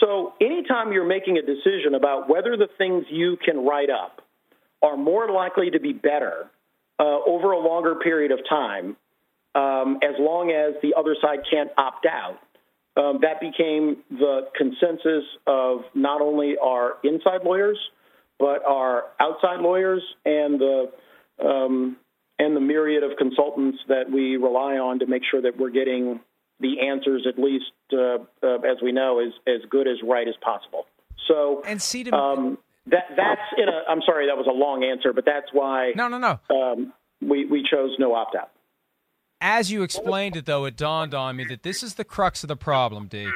So, 0.00 0.34
anytime 0.40 0.92
you're 0.92 1.06
making 1.06 1.38
a 1.38 1.42
decision 1.42 1.94
about 1.94 2.28
whether 2.28 2.56
the 2.56 2.68
things 2.76 3.04
you 3.10 3.38
can 3.42 3.64
write 3.64 3.90
up 3.90 4.20
are 4.82 4.96
more 4.96 5.30
likely 5.30 5.70
to 5.70 5.80
be 5.80 5.92
better 5.92 6.50
uh, 6.98 7.18
over 7.26 7.52
a 7.52 7.58
longer 7.58 7.94
period 7.94 8.32
of 8.32 8.40
time, 8.48 8.96
um, 9.54 9.98
as 10.02 10.16
long 10.18 10.50
as 10.50 10.74
the 10.82 10.94
other 10.98 11.16
side 11.22 11.38
can't 11.50 11.70
opt 11.78 12.06
out, 12.06 12.38
um, 12.96 13.18
that 13.22 13.40
became 13.40 13.96
the 14.10 14.48
consensus 14.56 15.24
of 15.46 15.80
not 15.94 16.20
only 16.20 16.54
our 16.62 16.94
inside 17.02 17.42
lawyers, 17.44 17.78
but 18.38 18.64
our 18.66 19.04
outside 19.20 19.60
lawyers 19.60 20.02
and 20.24 20.60
the 20.60 20.92
um, 21.44 21.96
and 22.38 22.54
the 22.54 22.60
myriad 22.60 23.02
of 23.02 23.16
consultants 23.16 23.78
that 23.88 24.10
we 24.10 24.36
rely 24.36 24.74
on 24.74 25.00
to 25.00 25.06
make 25.06 25.22
sure 25.28 25.42
that 25.42 25.56
we're 25.56 25.70
getting 25.70 26.20
the 26.60 26.86
answers, 26.88 27.26
at 27.28 27.38
least 27.38 27.72
uh, 27.92 28.18
uh, 28.42 28.58
as 28.58 28.78
we 28.82 28.92
know, 28.92 29.20
as 29.20 29.32
as 29.46 29.68
good 29.68 29.88
as 29.88 29.96
right 30.04 30.28
as 30.28 30.34
possible. 30.40 30.86
So 31.26 31.62
and 31.66 31.82
see 31.82 32.04
to 32.04 32.14
um, 32.14 32.58
that 32.86 33.04
that's 33.16 33.40
in 33.56 33.68
a. 33.68 33.82
I'm 33.88 34.02
sorry, 34.06 34.26
that 34.26 34.36
was 34.36 34.46
a 34.48 34.54
long 34.54 34.84
answer, 34.84 35.12
but 35.12 35.24
that's 35.24 35.52
why. 35.52 35.92
No, 35.96 36.06
no, 36.06 36.18
no. 36.18 36.38
Um, 36.48 36.92
we 37.20 37.44
we 37.46 37.66
chose 37.68 37.96
no 37.98 38.14
opt 38.14 38.36
out 38.36 38.50
as 39.44 39.70
you 39.70 39.82
explained 39.82 40.36
it, 40.36 40.46
though, 40.46 40.64
it 40.64 40.74
dawned 40.74 41.12
on 41.12 41.36
me 41.36 41.44
that 41.44 41.62
this 41.62 41.82
is 41.82 41.94
the 41.94 42.04
crux 42.04 42.42
of 42.42 42.48
the 42.48 42.56
problem, 42.56 43.06
D. 43.08 43.30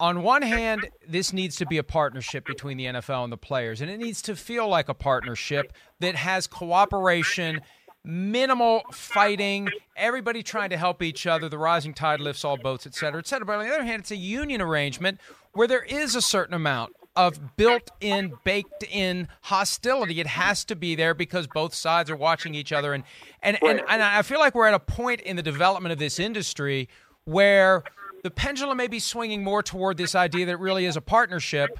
On 0.00 0.24
one 0.24 0.42
hand, 0.42 0.88
this 1.08 1.32
needs 1.32 1.54
to 1.56 1.66
be 1.66 1.78
a 1.78 1.84
partnership 1.84 2.44
between 2.44 2.76
the 2.76 2.86
NFL 2.86 3.22
and 3.22 3.32
the 3.32 3.36
players, 3.36 3.80
and 3.80 3.88
it 3.88 3.98
needs 3.98 4.20
to 4.22 4.34
feel 4.34 4.66
like 4.66 4.88
a 4.88 4.94
partnership 4.94 5.72
that 6.00 6.16
has 6.16 6.48
cooperation, 6.48 7.60
minimal 8.04 8.82
fighting, 8.90 9.68
everybody 9.96 10.42
trying 10.42 10.70
to 10.70 10.76
help 10.76 11.00
each 11.00 11.28
other, 11.28 11.48
the 11.48 11.58
rising 11.58 11.94
tide 11.94 12.18
lifts 12.18 12.44
all 12.44 12.56
boats, 12.56 12.84
et 12.84 12.96
cetera, 12.96 13.20
et 13.20 13.28
cetera. 13.28 13.46
But 13.46 13.58
on 13.58 13.64
the 13.64 13.72
other 13.72 13.84
hand, 13.84 14.00
it's 14.00 14.10
a 14.10 14.16
union 14.16 14.60
arrangement 14.60 15.20
where 15.52 15.68
there 15.68 15.84
is 15.84 16.16
a 16.16 16.22
certain 16.22 16.54
amount 16.54 16.96
of 17.14 17.56
built 17.56 17.90
in, 18.00 18.32
baked 18.44 18.84
in 18.90 19.28
hostility. 19.42 20.20
It 20.20 20.26
has 20.26 20.64
to 20.66 20.76
be 20.76 20.94
there 20.94 21.14
because 21.14 21.46
both 21.46 21.74
sides 21.74 22.10
are 22.10 22.16
watching 22.16 22.54
each 22.54 22.72
other. 22.72 22.94
And, 22.94 23.04
and, 23.42 23.58
and, 23.62 23.82
and 23.88 24.02
I 24.02 24.22
feel 24.22 24.38
like 24.38 24.54
we're 24.54 24.66
at 24.66 24.74
a 24.74 24.80
point 24.80 25.20
in 25.20 25.36
the 25.36 25.42
development 25.42 25.92
of 25.92 25.98
this 25.98 26.18
industry 26.18 26.88
where 27.24 27.82
the 28.22 28.30
pendulum 28.30 28.76
may 28.76 28.86
be 28.86 28.98
swinging 28.98 29.44
more 29.44 29.62
toward 29.62 29.96
this 29.96 30.14
idea 30.14 30.46
that 30.46 30.52
it 30.52 30.58
really 30.58 30.86
is 30.86 30.96
a 30.96 31.00
partnership, 31.00 31.78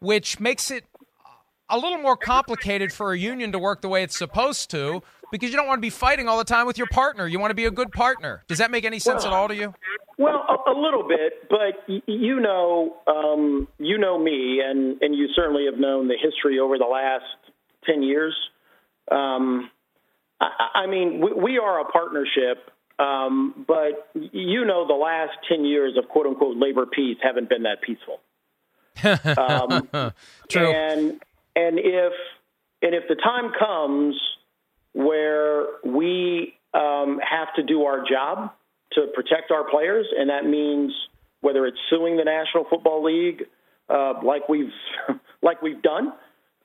which 0.00 0.40
makes 0.40 0.70
it 0.70 0.84
a 1.68 1.78
little 1.78 1.98
more 1.98 2.16
complicated 2.16 2.92
for 2.92 3.12
a 3.12 3.18
union 3.18 3.52
to 3.52 3.58
work 3.58 3.80
the 3.80 3.88
way 3.88 4.02
it's 4.02 4.16
supposed 4.16 4.70
to 4.70 5.02
because 5.32 5.50
you 5.50 5.56
don't 5.56 5.66
want 5.66 5.78
to 5.78 5.82
be 5.82 5.90
fighting 5.90 6.28
all 6.28 6.38
the 6.38 6.44
time 6.44 6.66
with 6.66 6.78
your 6.78 6.86
partner. 6.88 7.26
You 7.26 7.38
want 7.40 7.50
to 7.50 7.54
be 7.54 7.64
a 7.64 7.70
good 7.70 7.92
partner. 7.92 8.44
Does 8.46 8.58
that 8.58 8.70
make 8.70 8.84
any 8.84 8.98
sense 8.98 9.24
well, 9.24 9.32
at 9.32 9.36
all 9.36 9.48
to 9.48 9.54
you? 9.54 9.74
Well, 10.18 10.44
a, 10.48 10.70
a 10.70 10.76
little 10.78 11.06
bit, 11.06 11.48
but 11.50 11.82
y- 11.88 12.02
you 12.06 12.40
know, 12.40 12.96
um, 13.06 13.68
you 13.78 13.98
know 13.98 14.18
me, 14.18 14.60
and 14.64 15.00
and 15.02 15.14
you 15.14 15.28
certainly 15.34 15.66
have 15.70 15.78
known 15.78 16.08
the 16.08 16.16
history 16.20 16.58
over 16.58 16.78
the 16.78 16.84
last 16.84 17.24
ten 17.84 18.02
years. 18.02 18.34
Um, 19.10 19.70
I, 20.40 20.82
I 20.82 20.86
mean, 20.86 21.20
we, 21.20 21.32
we 21.32 21.58
are 21.58 21.80
a 21.80 21.84
partnership, 21.84 22.70
um, 22.98 23.64
but 23.66 24.08
you 24.14 24.64
know, 24.64 24.86
the 24.86 24.94
last 24.94 25.32
ten 25.48 25.64
years 25.64 25.96
of 25.98 26.08
quote 26.08 26.26
unquote 26.26 26.56
labor 26.56 26.86
peace 26.86 27.18
haven't 27.22 27.48
been 27.48 27.64
that 27.64 27.82
peaceful. 27.82 28.20
Um, 29.36 30.12
True. 30.48 30.72
And 30.72 31.20
and 31.56 31.78
if 31.78 32.12
and 32.82 32.94
if 32.94 33.04
the 33.08 33.16
time 33.16 33.50
comes 33.58 34.14
where 34.92 35.66
we 35.84 36.54
um, 36.74 37.18
have 37.28 37.52
to 37.56 37.62
do 37.62 37.84
our 37.84 38.04
job 38.08 38.52
to 38.92 39.06
protect 39.14 39.50
our 39.50 39.68
players, 39.68 40.06
and 40.16 40.30
that 40.30 40.46
means 40.46 40.92
whether 41.40 41.66
it's 41.66 41.78
suing 41.90 42.16
the 42.16 42.24
National 42.24 42.64
Football 42.68 43.02
League, 43.02 43.44
uh, 43.88 44.14
like 44.22 44.48
we've 44.48 44.72
like 45.42 45.62
we've 45.62 45.82
done, 45.82 46.12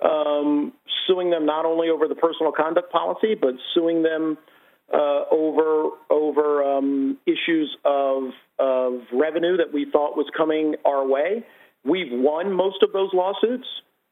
um, 0.03 0.73
suing 1.07 1.29
them 1.29 1.45
not 1.45 1.65
only 1.65 1.89
over 1.89 2.07
the 2.07 2.15
personal 2.15 2.51
conduct 2.51 2.91
policy, 2.91 3.35
but 3.39 3.53
suing 3.73 4.03
them 4.03 4.37
uh, 4.93 5.23
over 5.31 5.89
over 6.09 6.77
um, 6.77 7.17
issues 7.25 7.75
of 7.85 8.23
of 8.59 9.01
revenue 9.13 9.57
that 9.57 9.73
we 9.73 9.87
thought 9.89 10.17
was 10.17 10.27
coming 10.35 10.75
our 10.85 11.07
way. 11.07 11.45
We've 11.83 12.11
won 12.11 12.51
most 12.51 12.83
of 12.83 12.91
those 12.91 13.09
lawsuits. 13.13 13.67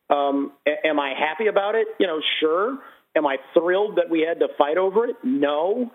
Um, 0.09 0.53
am 0.83 0.99
I 0.99 1.13
happy 1.17 1.47
about 1.47 1.75
it? 1.75 1.87
You 1.99 2.07
know, 2.07 2.19
sure. 2.39 2.79
Am 3.15 3.25
I 3.25 3.37
thrilled 3.53 3.97
that 3.97 4.09
we 4.09 4.21
had 4.21 4.39
to 4.39 4.47
fight 4.57 4.77
over 4.77 5.05
it? 5.05 5.15
No. 5.23 5.91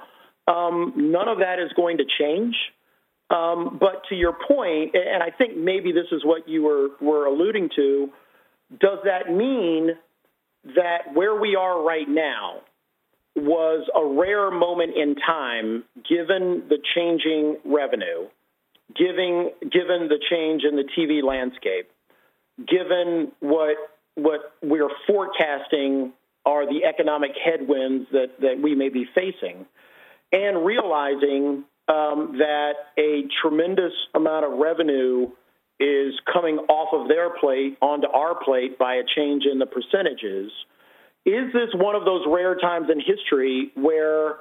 Um, 0.46 0.92
none 0.96 1.28
of 1.28 1.38
that 1.38 1.58
is 1.58 1.72
going 1.74 1.98
to 1.98 2.04
change. 2.18 2.54
Um, 3.30 3.78
but 3.80 4.02
to 4.10 4.14
your 4.14 4.32
point, 4.32 4.94
and 4.94 5.22
I 5.22 5.30
think 5.30 5.56
maybe 5.56 5.92
this 5.92 6.06
is 6.12 6.24
what 6.24 6.48
you 6.48 6.62
were, 6.62 6.88
were 7.00 7.26
alluding 7.26 7.70
to, 7.76 8.10
does 8.80 8.98
that 9.04 9.32
mean 9.32 9.90
that 10.64 11.14
where 11.14 11.38
we 11.38 11.56
are 11.56 11.82
right 11.82 12.08
now 12.08 12.60
was 13.36 13.88
a 13.94 14.04
rare 14.04 14.50
moment 14.50 14.92
in 14.96 15.16
time 15.16 15.84
given 16.08 16.64
the 16.68 16.78
changing 16.94 17.56
revenue, 17.64 18.28
given, 18.94 19.50
given 19.62 20.08
the 20.08 20.20
change 20.30 20.62
in 20.68 20.76
the 20.76 20.84
TV 20.96 21.22
landscape, 21.22 21.90
given 22.58 23.32
what, 23.40 23.76
what 24.14 24.54
we're 24.62 24.90
forecasting 25.06 26.12
are 26.46 26.66
the 26.66 26.84
economic 26.84 27.32
headwinds 27.42 28.06
that, 28.12 28.40
that 28.40 28.60
we 28.60 28.74
may 28.74 28.88
be 28.88 29.06
facing, 29.14 29.66
and 30.32 30.64
realizing 30.64 31.64
um, 31.88 32.36
that 32.38 32.74
a 32.98 33.24
tremendous 33.42 33.92
amount 34.14 34.44
of 34.44 34.58
revenue 34.58 35.28
is 35.80 36.14
coming 36.32 36.56
off 36.68 36.88
of 36.92 37.08
their 37.08 37.30
plate 37.30 37.76
onto 37.80 38.06
our 38.06 38.34
plate 38.44 38.78
by 38.78 38.94
a 38.94 39.02
change 39.16 39.44
in 39.50 39.58
the 39.58 39.66
percentages. 39.66 40.50
Is 41.26 41.52
this 41.52 41.70
one 41.74 41.94
of 41.94 42.04
those 42.04 42.22
rare 42.28 42.54
times 42.54 42.88
in 42.90 43.00
history 43.00 43.72
where 43.74 44.36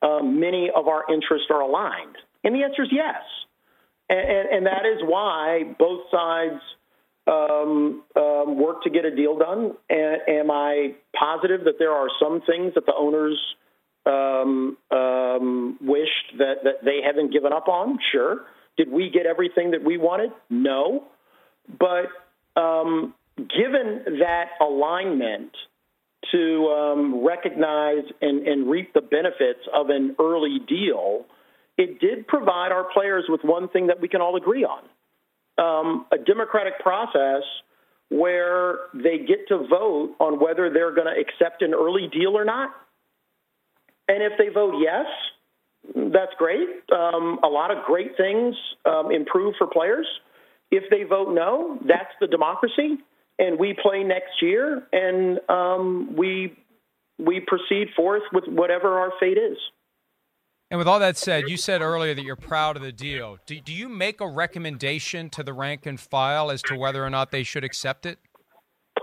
um, 0.00 0.40
many 0.40 0.70
of 0.74 0.88
our 0.88 1.04
interests 1.12 1.48
are 1.50 1.60
aligned? 1.60 2.16
And 2.42 2.54
the 2.54 2.64
answer 2.64 2.82
is 2.82 2.88
yes. 2.90 3.22
And, 4.08 4.18
and, 4.18 4.48
and 4.48 4.66
that 4.66 4.84
is 4.86 5.02
why 5.04 5.74
both 5.78 6.00
sides 6.10 6.60
um, 7.26 8.02
um, 8.16 8.58
work 8.58 8.82
to 8.82 8.90
get 8.90 9.04
a 9.04 9.14
deal 9.14 9.38
done? 9.38 9.72
And 9.88 10.20
am 10.28 10.50
I 10.50 10.94
positive 11.18 11.64
that 11.64 11.78
there 11.78 11.92
are 11.92 12.08
some 12.20 12.42
things 12.46 12.74
that 12.74 12.86
the 12.86 12.94
owners 12.94 13.38
um, 14.06 14.76
um, 14.90 15.78
wished 15.80 16.38
that, 16.38 16.64
that 16.64 16.84
they 16.84 17.00
haven't 17.04 17.32
given 17.32 17.52
up 17.52 17.68
on? 17.68 17.98
Sure. 18.10 18.42
Did 18.76 18.90
we 18.90 19.10
get 19.10 19.26
everything 19.26 19.72
that 19.72 19.84
we 19.84 19.98
wanted? 19.98 20.30
No. 20.50 21.04
But 21.78 22.08
um, 22.60 23.14
given 23.36 24.18
that 24.20 24.50
alignment 24.60 25.52
to 26.32 26.66
um, 26.68 27.24
recognize 27.24 28.04
and, 28.20 28.46
and 28.46 28.70
reap 28.70 28.94
the 28.94 29.00
benefits 29.00 29.60
of 29.72 29.90
an 29.90 30.16
early 30.18 30.58
deal, 30.66 31.26
it 31.76 32.00
did 32.00 32.26
provide 32.26 32.72
our 32.72 32.84
players 32.92 33.24
with 33.28 33.42
one 33.42 33.68
thing 33.68 33.88
that 33.88 34.00
we 34.00 34.08
can 34.08 34.20
all 34.20 34.36
agree 34.36 34.64
on 34.64 34.82
um, 35.58 36.06
a 36.12 36.18
democratic 36.18 36.78
process 36.80 37.42
where 38.08 38.76
they 38.94 39.18
get 39.18 39.48
to 39.48 39.66
vote 39.66 40.14
on 40.20 40.38
whether 40.38 40.70
they're 40.70 40.94
going 40.94 41.06
to 41.06 41.18
accept 41.18 41.62
an 41.62 41.72
early 41.72 42.08
deal 42.12 42.36
or 42.36 42.44
not. 42.44 42.70
And 44.08 44.22
if 44.22 44.32
they 44.38 44.48
vote 44.48 44.74
yes, 44.82 45.06
that's 46.12 46.32
great. 46.36 46.68
Um, 46.92 47.40
a 47.42 47.48
lot 47.48 47.70
of 47.70 47.84
great 47.84 48.16
things 48.16 48.54
um, 48.84 49.10
improve 49.10 49.54
for 49.58 49.66
players. 49.66 50.06
If 50.70 50.84
they 50.90 51.04
vote 51.04 51.34
no, 51.34 51.78
that's 51.86 52.12
the 52.20 52.26
democracy, 52.26 52.98
and 53.38 53.58
we 53.58 53.74
play 53.80 54.04
next 54.04 54.40
year, 54.40 54.82
and 54.92 55.38
um, 55.48 56.14
we 56.16 56.56
we 57.18 57.40
proceed 57.40 57.88
forth 57.94 58.22
with 58.32 58.44
whatever 58.46 58.98
our 58.98 59.12
fate 59.20 59.38
is. 59.38 59.58
And 60.72 60.78
with 60.78 60.88
all 60.88 61.00
that 61.00 61.18
said, 61.18 61.50
you 61.50 61.58
said 61.58 61.82
earlier 61.82 62.14
that 62.14 62.24
you're 62.24 62.34
proud 62.34 62.76
of 62.76 62.82
the 62.82 62.92
deal. 62.92 63.36
Do, 63.44 63.60
do 63.60 63.74
you 63.74 63.90
make 63.90 64.22
a 64.22 64.26
recommendation 64.26 65.28
to 65.28 65.42
the 65.42 65.52
rank 65.52 65.84
and 65.84 66.00
file 66.00 66.50
as 66.50 66.62
to 66.62 66.78
whether 66.78 67.04
or 67.04 67.10
not 67.10 67.30
they 67.30 67.42
should 67.42 67.62
accept 67.62 68.06
it? 68.06 68.18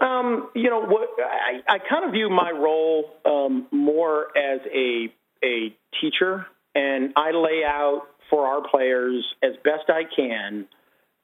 Um, 0.01 0.49
you 0.55 0.67
know, 0.72 0.82
what 0.82 1.09
I, 1.20 1.76
I 1.76 1.78
kind 1.78 2.05
of 2.05 2.11
view 2.11 2.28
my 2.28 2.49
role 2.49 3.11
um, 3.24 3.67
more 3.72 4.36
as 4.36 4.61
a 4.74 5.13
a 5.43 5.76
teacher, 6.01 6.47
and 6.74 7.13
I 7.15 7.32
lay 7.32 7.61
out 7.63 8.07
for 8.32 8.47
our 8.47 8.67
players 8.67 9.24
as 9.43 9.51
best 9.63 9.89
I 9.89 10.05
can, 10.15 10.65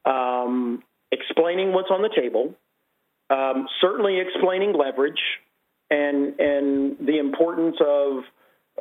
um, 0.05 0.83
explaining 1.11 1.73
what's 1.73 1.89
on 1.89 2.03
the 2.03 2.11
table, 2.15 2.53
um, 3.31 3.67
certainly 3.81 4.19
explaining 4.19 4.73
leverage, 4.73 5.21
and 5.89 6.39
and 6.39 6.97
the 6.99 7.17
importance 7.17 7.77
of 7.81 8.25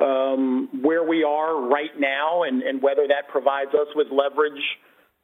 um, 0.01 0.81
where 0.81 1.03
we 1.03 1.23
are 1.23 1.67
right 1.69 1.97
now 1.97 2.43
and, 2.43 2.61
and, 2.61 2.81
whether 2.81 3.07
that 3.07 3.29
provides 3.29 3.69
us 3.69 3.87
with 3.95 4.07
leverage 4.11 4.61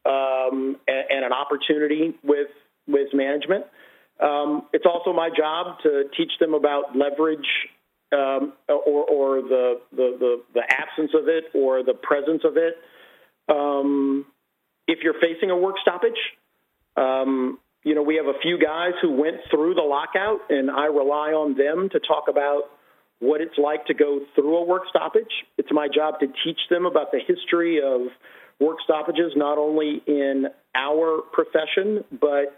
um, 0.05 0.77
and, 0.87 1.05
and, 1.09 1.25
an 1.25 1.33
opportunity 1.33 2.15
with 2.23 2.47
with 2.87 3.09
management. 3.13 3.65
Um, 4.21 4.67
it's 4.71 4.85
also 4.85 5.13
my 5.13 5.29
job 5.35 5.79
to 5.83 6.03
teach 6.15 6.31
them 6.39 6.53
about 6.53 6.95
leverage 6.95 7.47
um, 8.11 8.53
or, 8.67 9.05
or 9.05 9.41
the, 9.41 9.81
the, 9.91 10.17
the, 10.19 10.43
the, 10.53 10.61
absence 10.69 11.11
of 11.13 11.27
it 11.27 11.45
or 11.53 11.83
the 11.83 11.93
presence 11.93 12.43
of 12.43 12.57
it. 12.57 12.75
Um, 13.49 14.25
if 14.87 14.99
you're 15.03 15.19
facing 15.19 15.49
a 15.49 15.57
work 15.57 15.75
stoppage, 15.81 16.19
um, 16.97 17.57
you 17.83 17.95
know, 17.95 18.03
we 18.03 18.17
have 18.17 18.27
a 18.27 18.37
few 18.41 18.59
guys 18.59 18.91
who 19.01 19.11
went 19.13 19.37
through 19.49 19.73
the 19.75 19.81
lockout, 19.81 20.39
and 20.49 20.69
I 20.69 20.85
rely 20.85 21.31
on 21.31 21.55
them 21.55 21.89
to 21.91 21.99
talk 21.99 22.25
about 22.29 22.63
what 23.21 23.39
it's 23.39 23.57
like 23.57 23.85
to 23.85 23.93
go 23.93 24.19
through 24.35 24.57
a 24.57 24.65
work 24.65 24.83
stoppage. 24.89 25.31
It's 25.57 25.69
my 25.71 25.87
job 25.93 26.19
to 26.19 26.27
teach 26.43 26.59
them 26.69 26.85
about 26.85 27.11
the 27.11 27.19
history 27.25 27.79
of 27.79 28.07
work 28.59 28.77
stoppages, 28.83 29.31
not 29.35 29.57
only 29.57 30.01
in 30.07 30.47
our 30.75 31.21
profession, 31.31 32.03
but 32.11 32.57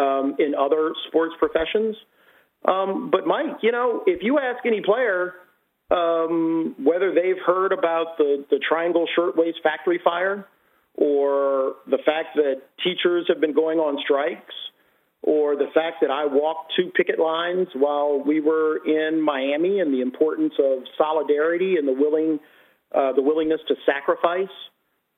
um, 0.00 0.36
in 0.38 0.54
other 0.58 0.92
sports 1.08 1.34
professions. 1.38 1.96
Um, 2.66 3.10
but, 3.10 3.26
Mike, 3.26 3.58
you 3.62 3.70
know, 3.70 4.02
if 4.04 4.22
you 4.22 4.38
ask 4.38 4.66
any 4.66 4.82
player 4.84 5.34
um, 5.90 6.74
whether 6.82 7.14
they've 7.14 7.40
heard 7.44 7.72
about 7.72 8.18
the, 8.18 8.44
the 8.50 8.60
Triangle 8.68 9.06
Shirtwaist 9.14 9.58
factory 9.62 10.00
fire 10.02 10.46
or 10.94 11.74
the 11.86 11.98
fact 12.04 12.34
that 12.34 12.62
teachers 12.82 13.26
have 13.28 13.40
been 13.40 13.54
going 13.54 13.78
on 13.78 13.96
strikes 14.04 14.54
or 15.22 15.54
the 15.56 15.68
fact 15.74 15.96
that 16.00 16.10
I 16.10 16.26
walked 16.26 16.72
two 16.76 16.90
picket 16.96 17.18
lines 17.18 17.68
while 17.74 18.22
we 18.24 18.40
were 18.40 18.78
in 18.84 19.20
Miami 19.20 19.80
and 19.80 19.92
the 19.92 20.00
importance 20.00 20.54
of 20.58 20.84
solidarity 20.96 21.76
and 21.76 21.86
the 21.86 21.92
willing 21.92 22.40
uh, 22.92 23.12
the 23.12 23.22
willingness 23.22 23.60
to 23.68 23.74
sacrifice 23.86 24.48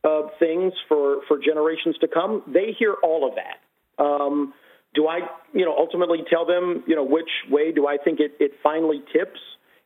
uh, 0.04 0.22
things 0.38 0.74
for, 0.88 1.22
for 1.26 1.38
generations 1.38 1.96
to 2.00 2.08
come. 2.08 2.42
They 2.46 2.74
hear 2.78 2.94
all 3.02 3.26
of 3.26 3.36
that. 3.36 4.02
Um, 4.02 4.52
do 4.94 5.06
I, 5.06 5.20
you 5.54 5.64
know, 5.64 5.74
ultimately 5.76 6.18
tell 6.28 6.44
them, 6.44 6.84
you 6.86 6.96
know, 6.96 7.04
which 7.04 7.30
way 7.48 7.72
do 7.72 7.86
I 7.86 7.96
think 7.96 8.20
it, 8.20 8.32
it 8.40 8.52
finally 8.62 9.02
tips? 9.12 9.40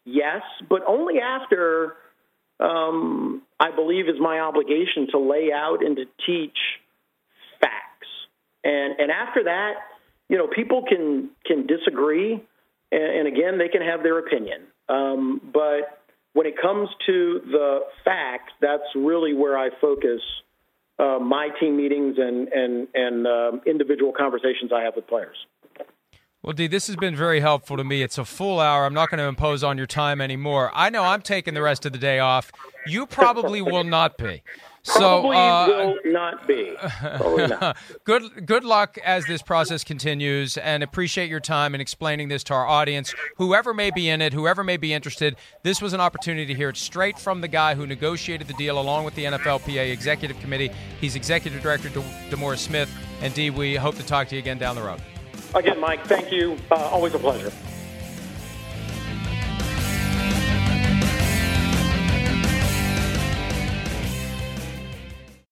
Yes, 0.04 0.42
but 0.68 0.82
only 0.88 1.20
after 1.20 1.94
um, 2.58 3.42
I 3.60 3.70
believe 3.70 4.08
is 4.08 4.16
my 4.20 4.40
obligation 4.40 5.08
to 5.12 5.18
lay 5.18 5.50
out 5.54 5.78
and 5.84 5.96
to 5.96 6.04
teach 6.26 6.56
facts. 7.60 8.08
And 8.64 8.98
and 8.98 9.10
after 9.10 9.44
that, 9.44 9.74
you 10.28 10.36
know, 10.36 10.46
people 10.46 10.82
can 10.88 11.30
can 11.44 11.66
disagree, 11.66 12.42
and, 12.92 13.02
and 13.02 13.28
again, 13.28 13.58
they 13.58 13.68
can 13.68 13.82
have 13.82 14.02
their 14.02 14.18
opinion. 14.18 14.62
Um, 14.88 15.40
but 15.52 16.02
when 16.32 16.46
it 16.46 16.54
comes 16.60 16.88
to 17.06 17.40
the 17.46 17.80
facts, 18.04 18.52
that's 18.60 18.84
really 18.94 19.34
where 19.34 19.58
I 19.58 19.70
focus 19.80 20.20
uh, 20.98 21.18
my 21.20 21.48
team 21.60 21.76
meetings 21.76 22.16
and 22.18 22.48
and 22.48 22.88
and 22.94 23.26
um, 23.26 23.60
individual 23.66 24.12
conversations 24.12 24.72
I 24.74 24.82
have 24.82 24.96
with 24.96 25.06
players. 25.06 25.36
Well, 26.42 26.52
Dee, 26.52 26.68
this 26.68 26.86
has 26.86 26.94
been 26.94 27.16
very 27.16 27.40
helpful 27.40 27.76
to 27.76 27.82
me. 27.82 28.02
It's 28.02 28.18
a 28.18 28.24
full 28.24 28.60
hour. 28.60 28.84
I'm 28.84 28.94
not 28.94 29.10
going 29.10 29.18
to 29.18 29.24
impose 29.24 29.64
on 29.64 29.76
your 29.76 29.86
time 29.88 30.20
anymore. 30.20 30.70
I 30.74 30.90
know 30.90 31.02
I'm 31.02 31.20
taking 31.20 31.54
the 31.54 31.62
rest 31.62 31.84
of 31.86 31.92
the 31.92 31.98
day 31.98 32.20
off. 32.20 32.52
You 32.86 33.04
probably 33.06 33.60
will 33.60 33.82
not 33.82 34.16
be. 34.16 34.42
Probably 34.86 35.36
so, 35.36 35.42
uh, 35.42 35.66
will 35.68 36.12
not 36.12 36.46
be. 36.46 36.76
Not. 36.80 37.76
good 38.04 38.46
good 38.46 38.64
luck 38.64 38.98
as 39.04 39.26
this 39.26 39.42
process 39.42 39.82
continues, 39.84 40.56
and 40.56 40.82
appreciate 40.82 41.28
your 41.28 41.40
time 41.40 41.74
in 41.74 41.80
explaining 41.80 42.28
this 42.28 42.44
to 42.44 42.54
our 42.54 42.66
audience. 42.66 43.14
Whoever 43.36 43.74
may 43.74 43.90
be 43.90 44.08
in 44.08 44.22
it, 44.22 44.32
whoever 44.32 44.62
may 44.62 44.76
be 44.76 44.92
interested, 44.92 45.36
this 45.62 45.82
was 45.82 45.92
an 45.92 46.00
opportunity 46.00 46.46
to 46.46 46.54
hear 46.54 46.68
it 46.68 46.76
straight 46.76 47.18
from 47.18 47.40
the 47.40 47.48
guy 47.48 47.74
who 47.74 47.86
negotiated 47.86 48.46
the 48.46 48.54
deal 48.54 48.78
along 48.78 49.04
with 49.04 49.14
the 49.14 49.24
NFLPA 49.24 49.90
Executive 49.92 50.38
Committee. 50.40 50.70
He's 51.00 51.16
Executive 51.16 51.60
Director 51.62 51.88
De- 51.88 52.00
DeMaurice 52.30 52.58
Smith, 52.58 52.90
and 53.22 53.34
Dee, 53.34 53.50
we 53.50 53.74
hope 53.76 53.96
to 53.96 54.06
talk 54.06 54.28
to 54.28 54.36
you 54.36 54.40
again 54.40 54.58
down 54.58 54.76
the 54.76 54.82
road. 54.82 55.00
Again, 55.54 55.80
Mike, 55.80 56.04
thank 56.06 56.30
you. 56.30 56.56
Uh, 56.70 56.74
always 56.74 57.14
a 57.14 57.18
pleasure. 57.18 57.52